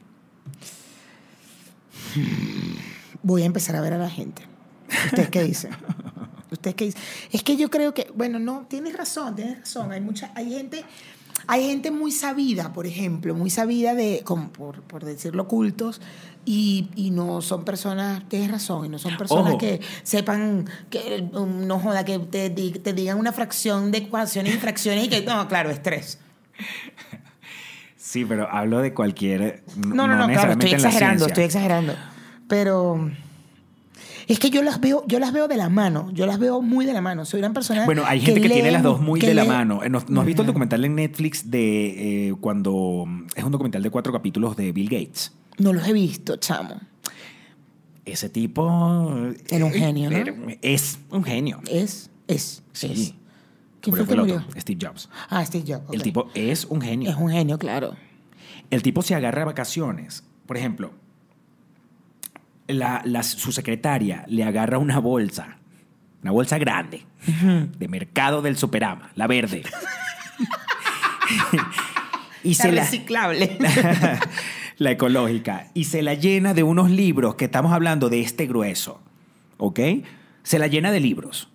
Voy 3.23 3.43
a 3.43 3.47
empezar 3.47 3.77
a 3.77 3.81
ver 3.81 3.93
a 3.93 3.99
la 3.99 4.11
gente. 4.11 4.43
¿Ustedes 5.07 5.29
qué 5.31 5.43
dicen? 5.43 5.71
¿Ustedes 6.51 6.77
qué 6.77 6.85
dicen? 6.87 7.03
Es 7.31 7.43
que 7.43 7.57
yo 7.57 7.71
creo 7.71 7.95
que, 7.95 8.11
bueno, 8.15 8.39
no, 8.39 8.67
tienes 8.69 8.97
razón, 8.97 9.35
tienes 9.37 9.61
razón. 9.61 9.93
Hay 9.93 10.01
mucha, 10.01 10.33
hay 10.35 10.51
gente, 10.51 10.85
hay 11.47 11.67
gente 11.67 11.91
muy 11.91 12.13
sabida, 12.13 12.73
por 12.73 12.87
ejemplo, 12.87 13.35
muy 13.35 13.51
sabida 13.51 13.95
de, 13.95 14.23
como 14.25 14.51
por, 14.51 14.83
por 14.83 15.05
decirlo, 15.05 15.49
cultos, 15.49 16.01
y, 16.45 16.89
y 16.97 17.11
no 17.11 17.41
son 17.41 17.65
personas, 17.65 18.29
tienes 18.29 18.51
razón, 18.51 18.87
y 18.87 18.89
no 18.89 18.99
son 18.99 19.17
personas 19.17 19.51
Ojo. 19.51 19.59
que 19.59 19.81
sepan, 20.03 20.69
que 20.91 21.29
um, 21.33 21.67
no 21.67 21.79
joda, 21.79 22.05
que 22.05 22.19
te, 22.19 22.51
te 22.51 22.93
digan 22.93 23.19
una 23.19 23.33
fracción 23.33 23.91
de 23.93 23.99
ecuaciones 23.99 24.55
y 24.55 24.59
fracciones 24.59 25.05
y 25.05 25.09
que, 25.09 25.23
no, 25.23 25.47
claro, 25.49 25.71
es 25.71 25.83
tres. 25.83 26.19
Sí, 28.13 28.27
pero 28.27 28.47
hablo 28.51 28.81
de 28.81 28.93
cualquier. 28.93 29.65
No, 29.75 30.07
no, 30.07 30.15
no, 30.17 30.29
claro, 30.29 30.53
estoy 30.53 30.73
exagerando, 30.73 31.27
estoy 31.27 31.45
exagerando. 31.45 31.95
Pero 32.47 33.11
es 34.29 34.39
que 34.39 34.51
yo 34.51 34.63
las 34.63 34.81
veo, 34.83 35.03
yo 35.07 35.19
las 35.19 35.33
veo 35.33 35.49
de 35.49 35.57
la 35.57 35.71
mano, 35.71 36.11
yo 36.13 36.27
las 36.27 36.39
veo 36.39 36.61
muy 36.61 36.85
de 36.85 36.93
la 36.93 37.01
mano. 37.01 37.25
Soy 37.25 37.39
una 37.41 37.55
persona 37.55 37.87
Bueno, 37.87 38.03
hay 38.05 38.21
gente 38.21 38.43
que, 38.43 38.51
tiene 38.51 38.71
las 38.71 38.83
dos 38.83 39.01
mu- 39.01 39.07
muy 39.13 39.21
de 39.21 39.33
la 39.33 39.47
mano. 39.47 39.83
Eh, 39.83 39.89
¿No, 39.89 40.03
no 40.07 40.21
has 40.21 40.27
visto 40.27 40.43
el 40.43 40.47
documental 40.47 40.85
en 40.85 40.95
Netflix 40.95 41.51
de 41.51 42.29
eh, 42.29 42.35
cuando 42.39 43.07
es 43.35 43.45
un 43.45 43.51
documental 43.51 43.83
de 43.83 43.89
cuatro 43.89 44.13
capítulos 44.13 44.57
de 44.59 44.73
Bill 44.73 44.91
Gates? 44.91 45.33
No 45.57 45.73
los 45.73 45.89
he 45.89 45.95
visto, 45.95 46.37
chamo. 46.37 46.77
Ese 48.05 48.29
tipo 48.29 49.17
Era 49.49 49.65
un 49.65 49.73
genio, 49.73 50.11
¿no? 50.11 50.17
es 50.61 50.99
un 51.09 51.25
genio. 51.25 51.63
Es, 51.67 52.11
es, 52.29 52.63
Sí. 52.73 52.93
es. 52.93 53.15
¿Quién 53.83 53.97
fue 53.97 54.07
que 54.07 54.13
el 54.15 54.21
murió? 54.21 54.37
otro, 54.37 54.61
Steve 54.61 54.79
Jobs. 54.87 55.11
Ah, 55.29 55.45
Steve 55.45 55.65
Jobs. 55.67 55.93
El 55.93 56.03
tipo 56.03 56.31
es 56.35 56.65
un 56.65 56.81
genio. 56.81 57.11
es 57.11 57.17
un 57.17 57.31
genio, 57.31 57.59
claro. 57.59 57.95
El 58.71 58.83
tipo 58.83 59.03
se 59.03 59.15
agarra 59.15 59.43
a 59.43 59.47
vacaciones. 59.47 60.25
Por 60.47 60.57
ejemplo, 60.57 60.93
la- 62.69 63.03
la- 63.05 63.23
su 63.23 63.53
secretaria 63.53 64.25
le 64.29 64.45
agarra 64.45 64.79
una 64.79 64.99
bolsa, 64.99 65.59
una 66.23 66.31
bolsa 66.31 66.57
grande, 66.59 67.05
de 67.79 67.89
mercado 67.89 68.41
del 68.41 68.57
Superama, 68.57 69.11
la 69.15 69.27
verde. 69.27 69.63
y 72.45 72.55
se 72.55 72.73
la, 72.73 72.83
reciclable. 72.83 73.59
la 74.79 74.91
ecológica, 74.91 75.69
y 75.75 75.85
se 75.85 76.03
la 76.03 76.15
llena 76.15 76.55
de 76.55 76.63
unos 76.63 76.91
libros 76.91 77.35
que 77.37 77.45
estamos 77.47 77.73
hablando 77.73 78.09
de 78.09 78.21
este 78.21 78.47
grueso, 78.47 79.01
¿ok? 79.59 79.81
Se 80.43 80.59
la 80.59 80.67
llena 80.67 80.91
de 80.91 81.01
libros. 81.01 81.49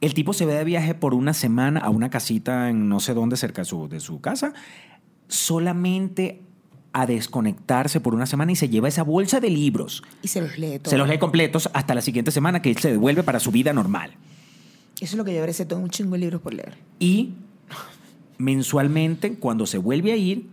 El 0.00 0.14
tipo 0.14 0.32
se 0.32 0.44
ve 0.46 0.54
de 0.54 0.64
viaje 0.64 0.94
por 0.94 1.14
una 1.14 1.32
semana 1.32 1.80
a 1.80 1.90
una 1.90 2.10
casita 2.10 2.68
en 2.68 2.88
no 2.88 3.00
sé 3.00 3.14
dónde 3.14 3.36
cerca 3.36 3.62
de 3.62 3.66
su, 3.66 3.88
de 3.88 4.00
su 4.00 4.20
casa, 4.20 4.52
solamente 5.28 6.42
a 6.92 7.06
desconectarse 7.06 8.00
por 8.00 8.14
una 8.14 8.26
semana 8.26 8.52
y 8.52 8.56
se 8.56 8.68
lleva 8.68 8.88
esa 8.88 9.02
bolsa 9.02 9.38
de 9.40 9.50
libros. 9.50 10.02
y 10.22 10.28
se 10.28 10.40
los 10.40 10.58
lee 10.58 10.78
todo. 10.78 10.90
Se 10.90 10.96
los 10.96 11.08
lee 11.08 11.18
completos 11.18 11.68
hasta 11.74 11.94
la 11.94 12.00
siguiente 12.00 12.30
semana 12.30 12.62
que 12.62 12.70
él 12.70 12.78
se 12.78 12.90
devuelve 12.90 13.22
para 13.22 13.38
su 13.38 13.50
vida 13.50 13.72
normal. 13.72 14.12
Eso 14.96 15.04
es 15.04 15.14
lo 15.14 15.24
que 15.24 15.34
yo 15.34 15.40
veré, 15.40 15.52
tengo 15.52 15.82
un 15.82 15.90
chingo 15.90 16.12
de 16.12 16.18
libros 16.18 16.40
por 16.40 16.54
leer. 16.54 16.74
Y 16.98 17.34
mensualmente, 18.38 19.34
cuando 19.34 19.66
se 19.66 19.76
vuelve 19.76 20.12
a 20.12 20.16
ir, 20.16 20.46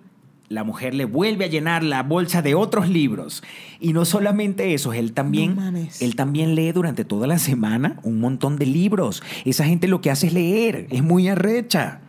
la 0.53 0.63
mujer 0.63 0.93
le 0.93 1.05
vuelve 1.05 1.45
a 1.45 1.47
llenar 1.47 1.83
la 1.83 2.03
bolsa 2.03 2.41
de 2.41 2.55
otros 2.55 2.87
libros. 2.87 3.43
Y 3.79 3.93
no 3.93 4.05
solamente 4.05 4.73
eso, 4.73 4.93
él 4.93 5.13
también, 5.13 5.55
No 5.55 5.71
él 5.99 6.15
también 6.15 6.55
lee 6.55 6.71
durante 6.71 7.03
toda 7.03 7.27
la 7.27 7.39
semana 7.39 7.99
un 8.03 8.19
montón 8.19 8.57
de 8.57 8.65
libros. 8.65 9.23
Esa 9.45 9.65
gente 9.65 9.87
lo 9.87 10.01
que 10.01 10.11
hace 10.11 10.27
es 10.27 10.33
leer, 10.33 10.87
es 10.89 11.03
muy 11.03 11.27
arrecha. 11.27 12.01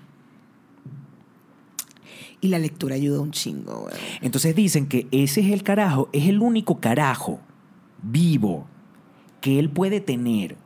Y 2.41 2.49
la 2.49 2.59
lectura 2.59 2.95
ayuda 2.95 3.21
un 3.21 3.31
chingo, 3.31 3.81
güey. 3.81 3.95
Entonces 4.21 4.55
dicen 4.55 4.87
que 4.87 5.07
ese 5.11 5.41
es 5.41 5.51
el 5.51 5.63
carajo, 5.63 6.11
es 6.13 6.29
el 6.29 6.41
único 6.41 6.79
carajo 6.79 7.41
vivo 8.03 8.67
que 9.41 9.59
él 9.59 9.71
puede 9.71 10.01
tener. 10.01 10.57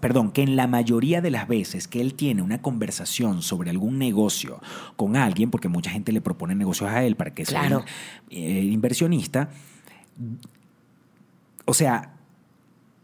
Perdón, 0.00 0.30
que 0.32 0.42
en 0.42 0.56
la 0.56 0.66
mayoría 0.66 1.20
de 1.20 1.30
las 1.30 1.48
veces 1.48 1.88
que 1.88 2.00
él 2.00 2.14
tiene 2.14 2.42
una 2.42 2.60
conversación 2.60 3.40
sobre 3.42 3.70
algún 3.70 3.98
negocio 3.98 4.60
con 4.96 5.16
alguien, 5.16 5.50
porque 5.50 5.68
mucha 5.68 5.90
gente 5.90 6.12
le 6.12 6.20
propone 6.20 6.54
negocios 6.54 6.90
a 6.90 7.02
él 7.04 7.16
para 7.16 7.32
que 7.32 7.44
sea 7.46 7.60
Claro. 7.60 7.84
eh, 8.30 8.62
inversionista, 8.70 9.48
o 11.64 11.74
sea, 11.74 12.12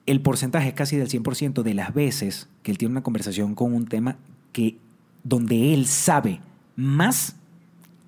el 0.06 0.20
porcentaje 0.20 0.68
es 0.68 0.74
casi 0.74 0.96
del 0.96 1.08
100% 1.08 1.62
de 1.62 1.74
las 1.74 1.94
veces 1.94 2.48
que 2.62 2.70
él 2.70 2.78
tiene 2.78 2.92
una 2.92 3.02
conversación 3.02 3.54
con 3.54 3.74
un 3.74 3.86
tema 3.86 4.16
que 4.52 4.76
donde 5.24 5.72
él 5.74 5.86
sabe 5.86 6.40
más 6.76 7.36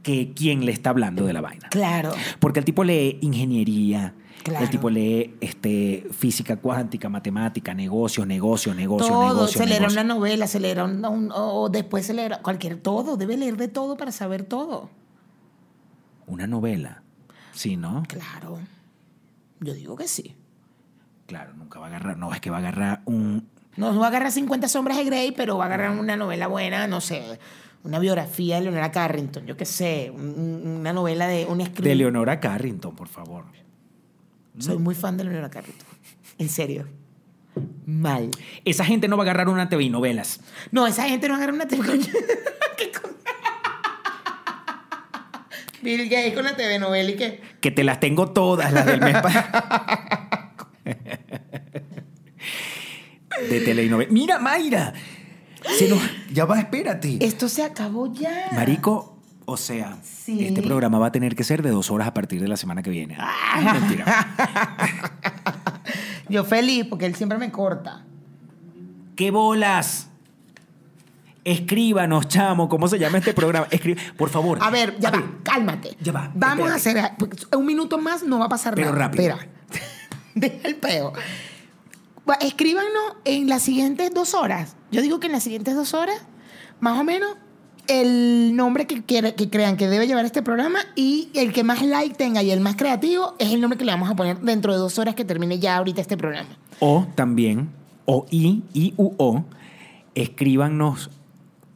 que 0.02 0.32
quien 0.34 0.66
le 0.66 0.72
está 0.72 0.90
hablando 0.90 1.24
de 1.24 1.32
la 1.32 1.40
vaina. 1.40 1.68
Claro. 1.70 2.12
Porque 2.40 2.58
el 2.58 2.64
tipo 2.64 2.82
lee 2.82 3.18
ingeniería, 3.20 4.14
Claro. 4.42 4.64
el 4.64 4.70
tipo 4.70 4.90
lee 4.90 5.36
este, 5.40 6.06
física 6.10 6.56
cuántica, 6.56 7.08
matemática, 7.08 7.72
negocios, 7.74 8.26
negocios, 8.26 8.74
negocios, 8.74 9.08
todo, 9.10 9.28
negocios. 9.34 9.52
se 9.62 9.66
leerá 9.66 9.86
una 9.88 10.04
novela, 10.04 10.46
se 10.46 10.58
leerá 10.60 10.84
un, 10.84 11.04
un- 11.04 11.30
o 11.34 11.68
después 11.68 12.04
se 12.06 12.14
leerá 12.14 12.42
cualquier 12.42 12.76
todo, 12.78 13.16
debe 13.16 13.36
leer 13.36 13.56
de 13.56 13.68
todo 13.68 13.96
para 13.96 14.10
saber 14.12 14.42
todo. 14.44 14.90
Una 16.26 16.46
novela. 16.46 17.02
Sí, 17.52 17.76
¿no? 17.76 18.02
Claro. 18.08 18.58
Yo 19.60 19.74
digo 19.74 19.96
que 19.96 20.08
sí. 20.08 20.34
Claro, 21.26 21.52
nunca 21.54 21.78
va 21.78 21.86
a 21.86 21.88
agarrar. 21.88 22.16
No, 22.16 22.32
es 22.34 22.40
que 22.40 22.50
va 22.50 22.56
a 22.56 22.60
agarrar 22.60 23.02
un. 23.04 23.48
No 23.76 23.96
va 23.98 24.06
a 24.06 24.08
agarrar 24.08 24.32
50 24.32 24.68
sombras 24.68 24.96
de 24.98 25.04
Grey, 25.04 25.32
pero 25.32 25.56
va 25.56 25.64
a 25.64 25.66
agarrar 25.68 25.98
una 25.98 26.16
novela 26.16 26.46
buena, 26.46 26.86
no 26.86 27.00
sé, 27.00 27.38
una 27.84 27.98
biografía 27.98 28.56
de 28.56 28.62
Leonora 28.62 28.90
Carrington, 28.90 29.46
yo 29.46 29.56
qué 29.56 29.64
sé, 29.64 30.12
un- 30.14 30.78
una 30.80 30.92
novela 30.92 31.26
de 31.26 31.46
un 31.46 31.58
De 31.58 31.64
escritor. 31.64 31.96
Leonora 31.96 32.38
Carrington, 32.38 32.94
por 32.94 33.08
favor. 33.08 33.44
Soy 34.58 34.78
muy 34.78 34.94
fan 34.94 35.16
de 35.16 35.24
Leonora 35.24 35.50
Carrington. 35.50 35.86
En 36.38 36.48
serio. 36.48 36.88
Mal. 37.86 38.30
Esa 38.64 38.84
gente 38.84 39.08
no 39.08 39.16
va 39.16 39.22
a 39.22 39.26
agarrar 39.26 39.48
una 39.48 39.68
TV 39.68 39.84
y 39.84 39.90
novelas. 39.90 40.40
No, 40.70 40.86
esa 40.86 41.08
gente 41.08 41.28
no 41.28 41.34
agarra 41.36 41.52
una 41.52 41.66
TV 41.68 41.84
con... 41.86 41.98
¿Qué 42.76 42.92
con- 42.92 43.12
Bill 45.82 46.04
Gates 46.08 46.34
con 46.34 46.44
la 46.44 46.54
TV 46.56 46.78
novela 46.78 47.10
y 47.10 47.16
que... 47.16 47.40
Que 47.60 47.70
te 47.70 47.82
las 47.84 47.98
tengo 48.00 48.30
todas, 48.30 48.72
las 48.72 48.86
del 48.86 49.00
mes 49.00 49.16
De 53.48 53.60
telenovela. 53.60 54.10
Mira, 54.12 54.38
Mayra. 54.38 54.92
Se 55.76 55.88
nos- 55.88 56.02
Ya 56.32 56.44
va, 56.44 56.58
espérate. 56.60 57.18
Esto 57.20 57.48
se 57.48 57.62
acabó 57.64 58.12
ya. 58.12 58.48
Marico, 58.52 59.11
o 59.52 59.56
sea, 59.56 59.98
Sí. 60.02 60.44
este 60.46 60.62
programa 60.62 60.98
va 60.98 61.06
a 61.06 61.12
tener 61.12 61.34
que 61.36 61.44
ser 61.44 61.62
de 61.62 61.70
dos 61.70 61.90
horas 61.90 62.08
a 62.08 62.14
partir 62.14 62.40
de 62.40 62.48
la 62.48 62.56
semana 62.56 62.82
que 62.82 62.90
viene. 62.90 63.16
Ah, 63.18 63.60
mentira. 63.80 64.28
Yo 66.28 66.44
feliz 66.44 66.86
porque 66.88 67.06
él 67.06 67.14
siempre 67.14 67.38
me 67.38 67.50
corta. 67.50 68.04
¡Qué 69.16 69.30
bolas! 69.30 70.08
Escríbanos, 71.44 72.28
chamo, 72.28 72.68
¿cómo 72.68 72.86
se 72.86 72.98
llama 72.98 73.18
este 73.18 73.34
programa? 73.34 73.66
Escri- 73.68 73.98
Por 74.16 74.30
favor. 74.30 74.58
A 74.62 74.70
ver, 74.70 74.96
ya 75.00 75.08
A 75.08 75.12
va, 75.12 75.18
ver, 75.18 75.28
cálmate. 75.42 75.96
Ya 76.00 76.12
va, 76.12 76.30
Vamos 76.34 76.70
a 76.70 76.76
hacer 76.76 76.96
porque 77.18 77.36
un 77.56 77.66
minuto 77.66 77.98
más, 77.98 78.22
no 78.22 78.38
va 78.38 78.46
a 78.46 78.48
pasar 78.48 78.74
Pero 78.74 78.92
nada. 78.92 79.06
rápido. 79.06 79.34
Espera. 79.34 79.48
Deja 80.34 80.68
el 80.68 80.76
peo. 80.76 81.12
Escríbanos 82.40 83.16
en 83.24 83.48
las 83.48 83.62
siguientes 83.62 84.14
dos 84.14 84.34
horas. 84.34 84.76
Yo 84.92 85.02
digo 85.02 85.18
que 85.18 85.26
en 85.26 85.32
las 85.32 85.42
siguientes 85.42 85.74
dos 85.74 85.92
horas, 85.94 86.16
más 86.80 86.98
o 86.98 87.02
menos, 87.04 87.36
el 87.88 88.54
nombre 88.56 88.86
que, 88.86 89.02
quiere- 89.02 89.34
que 89.34 89.50
crean 89.50 89.76
que 89.76 89.88
debe 89.88 90.06
llevar 90.06 90.24
este 90.24 90.42
programa 90.42 90.78
y 90.94 91.28
el 91.34 91.52
que 91.52 91.64
más 91.64 91.82
like 91.82 92.14
tenga 92.14 92.42
y 92.42 92.50
el 92.50 92.60
más 92.60 92.76
creativo 92.76 93.34
es 93.38 93.52
el 93.52 93.60
nombre 93.60 93.78
que 93.78 93.84
le 93.84 93.92
vamos 93.92 94.10
a 94.10 94.14
poner 94.16 94.38
dentro 94.40 94.72
de 94.72 94.78
dos 94.78 94.98
horas 94.98 95.14
que 95.14 95.24
termine 95.24 95.58
ya 95.58 95.76
ahorita 95.76 96.00
este 96.00 96.16
programa. 96.16 96.48
O 96.80 97.06
también, 97.14 97.70
o 98.04 98.26
I, 98.30 98.62
I, 98.72 98.94
U, 98.96 99.12
O, 99.18 99.44
escríbanos 100.14 101.10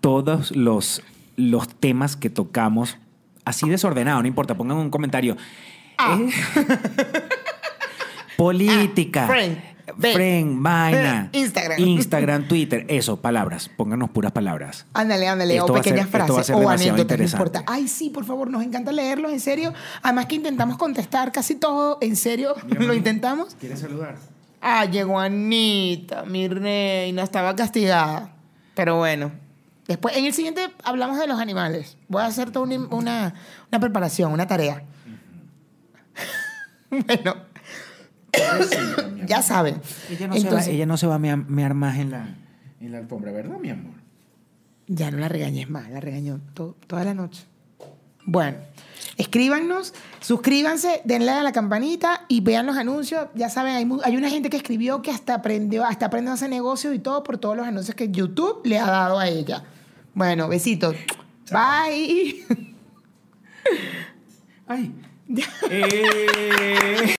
todos 0.01 0.55
los, 0.55 1.03
los 1.37 1.69
temas 1.69 2.17
que 2.17 2.31
tocamos 2.31 2.97
así 3.45 3.69
desordenado, 3.69 4.21
no 4.23 4.29
importa, 4.29 4.57
pongan 4.57 4.77
un 4.79 4.91
comentario. 4.91 5.37
Ah. 5.99 6.19
Eh, 6.21 6.31
política. 8.37 9.29
Ah, 9.31 9.76
friend, 9.99 10.63
vaina. 10.63 11.29
Instagram. 11.33 11.79
Instagram, 11.81 12.49
Twitter. 12.49 12.85
Eso, 12.89 13.21
palabras. 13.21 13.71
Pónganos 13.77 14.11
puras 14.11 14.33
palabras. 14.33 14.87
Ándale, 14.93 15.29
ándale, 15.29 15.57
Esto 15.57 15.73
o 15.73 15.77
ser- 15.77 15.85
pequeñas 15.85 16.09
frases 16.09 16.51
o 16.51 16.69
anécdotas, 16.69 17.19
no 17.19 17.25
importa. 17.25 17.65
Ay, 17.67 17.89
sí, 17.89 18.11
por 18.11 18.25
favor, 18.25 18.51
nos 18.51 18.63
encanta 18.63 18.93
leerlos, 18.93 19.33
en 19.33 19.41
serio. 19.41 19.73
Además 20.03 20.27
que 20.27 20.35
intentamos 20.37 20.77
contestar 20.77 21.33
casi 21.33 21.55
todo, 21.55 21.99
en 22.01 22.17
serio, 22.17 22.55
lo 22.69 22.95
intentamos. 22.95 23.55
¿Quieres 23.61 23.81
saludar? 23.81 24.17
Ah, 24.61 24.85
llegó 24.87 25.21
Anita, 25.21 26.25
mi 26.25 26.49
reina, 26.49 27.23
estaba 27.23 27.55
castigada. 27.55 28.33
Pero 28.75 28.97
bueno, 28.97 29.31
después, 29.87 30.17
en 30.17 30.25
el 30.25 30.33
siguiente 30.35 30.69
hablamos 30.83 31.19
de 31.19 31.27
los 31.27 31.39
animales. 31.39 31.97
Voy 32.09 32.23
a 32.23 32.27
hacer 32.27 32.51
toda 32.51 32.65
una, 32.67 32.77
una, 32.89 33.35
una 33.71 33.81
preparación, 33.81 34.33
una 34.33 34.47
tarea. 34.49 34.83
bueno, 36.91 37.37
ya 39.27 39.43
saben. 39.43 39.81
Ella 40.11 40.27
no, 40.29 40.35
se, 40.35 40.41
va, 40.41 40.47
Entonces, 40.49 40.69
ella 40.75 40.87
no 40.87 40.97
se 40.97 41.07
va 41.07 41.15
a 41.17 41.19
mea- 41.19 41.37
mear 41.37 41.75
más 41.75 41.99
en 41.99 42.11
la, 42.11 42.35
en 42.81 42.93
la 42.93 42.99
alfombra, 42.99 43.33
¿verdad, 43.33 43.59
mi 43.59 43.71
amor? 43.71 43.95
Ya 44.87 45.11
no 45.11 45.19
la 45.19 45.29
regañes 45.29 45.69
más, 45.69 45.91
la 45.91 46.01
regañó 46.01 46.41
to- 46.55 46.77
toda 46.87 47.05
la 47.05 47.15
noche. 47.15 47.45
Bueno, 48.29 48.57
escríbanos, 49.17 49.95
suscríbanse, 50.21 51.01
denle 51.05 51.31
a 51.31 51.43
la 51.43 51.53
campanita 51.53 52.25
y 52.29 52.41
vean 52.41 52.67
los 52.67 52.77
anuncios. 52.77 53.29
Ya 53.35 53.49
saben, 53.49 53.75
hay, 53.77 53.89
hay 54.05 54.17
una 54.17 54.31
gente 54.31 54.51
que 54.51 54.57
escribió 54.57 55.01
que 55.03 55.11
hasta 55.13 55.35
aprendió, 55.35 55.85
hasta 55.85 56.07
aprendió 56.07 56.33
a 56.33 56.35
hacer 56.35 56.51
negocios 56.51 56.95
y 56.95 56.99
todo 56.99 57.23
por 57.23 57.39
todos 57.39 57.57
los 57.57 57.67
anuncios 57.67 57.95
que 57.95 58.11
YouTube 58.11 58.63
le 58.65 58.79
ha 58.79 58.87
dado 58.91 59.19
a 59.19 59.29
ella. 59.29 59.63
Bueno, 60.15 60.49
besitos. 60.49 60.97
Bye. 61.51 62.45
Ay. 64.67 64.93
Eh. 65.71 67.17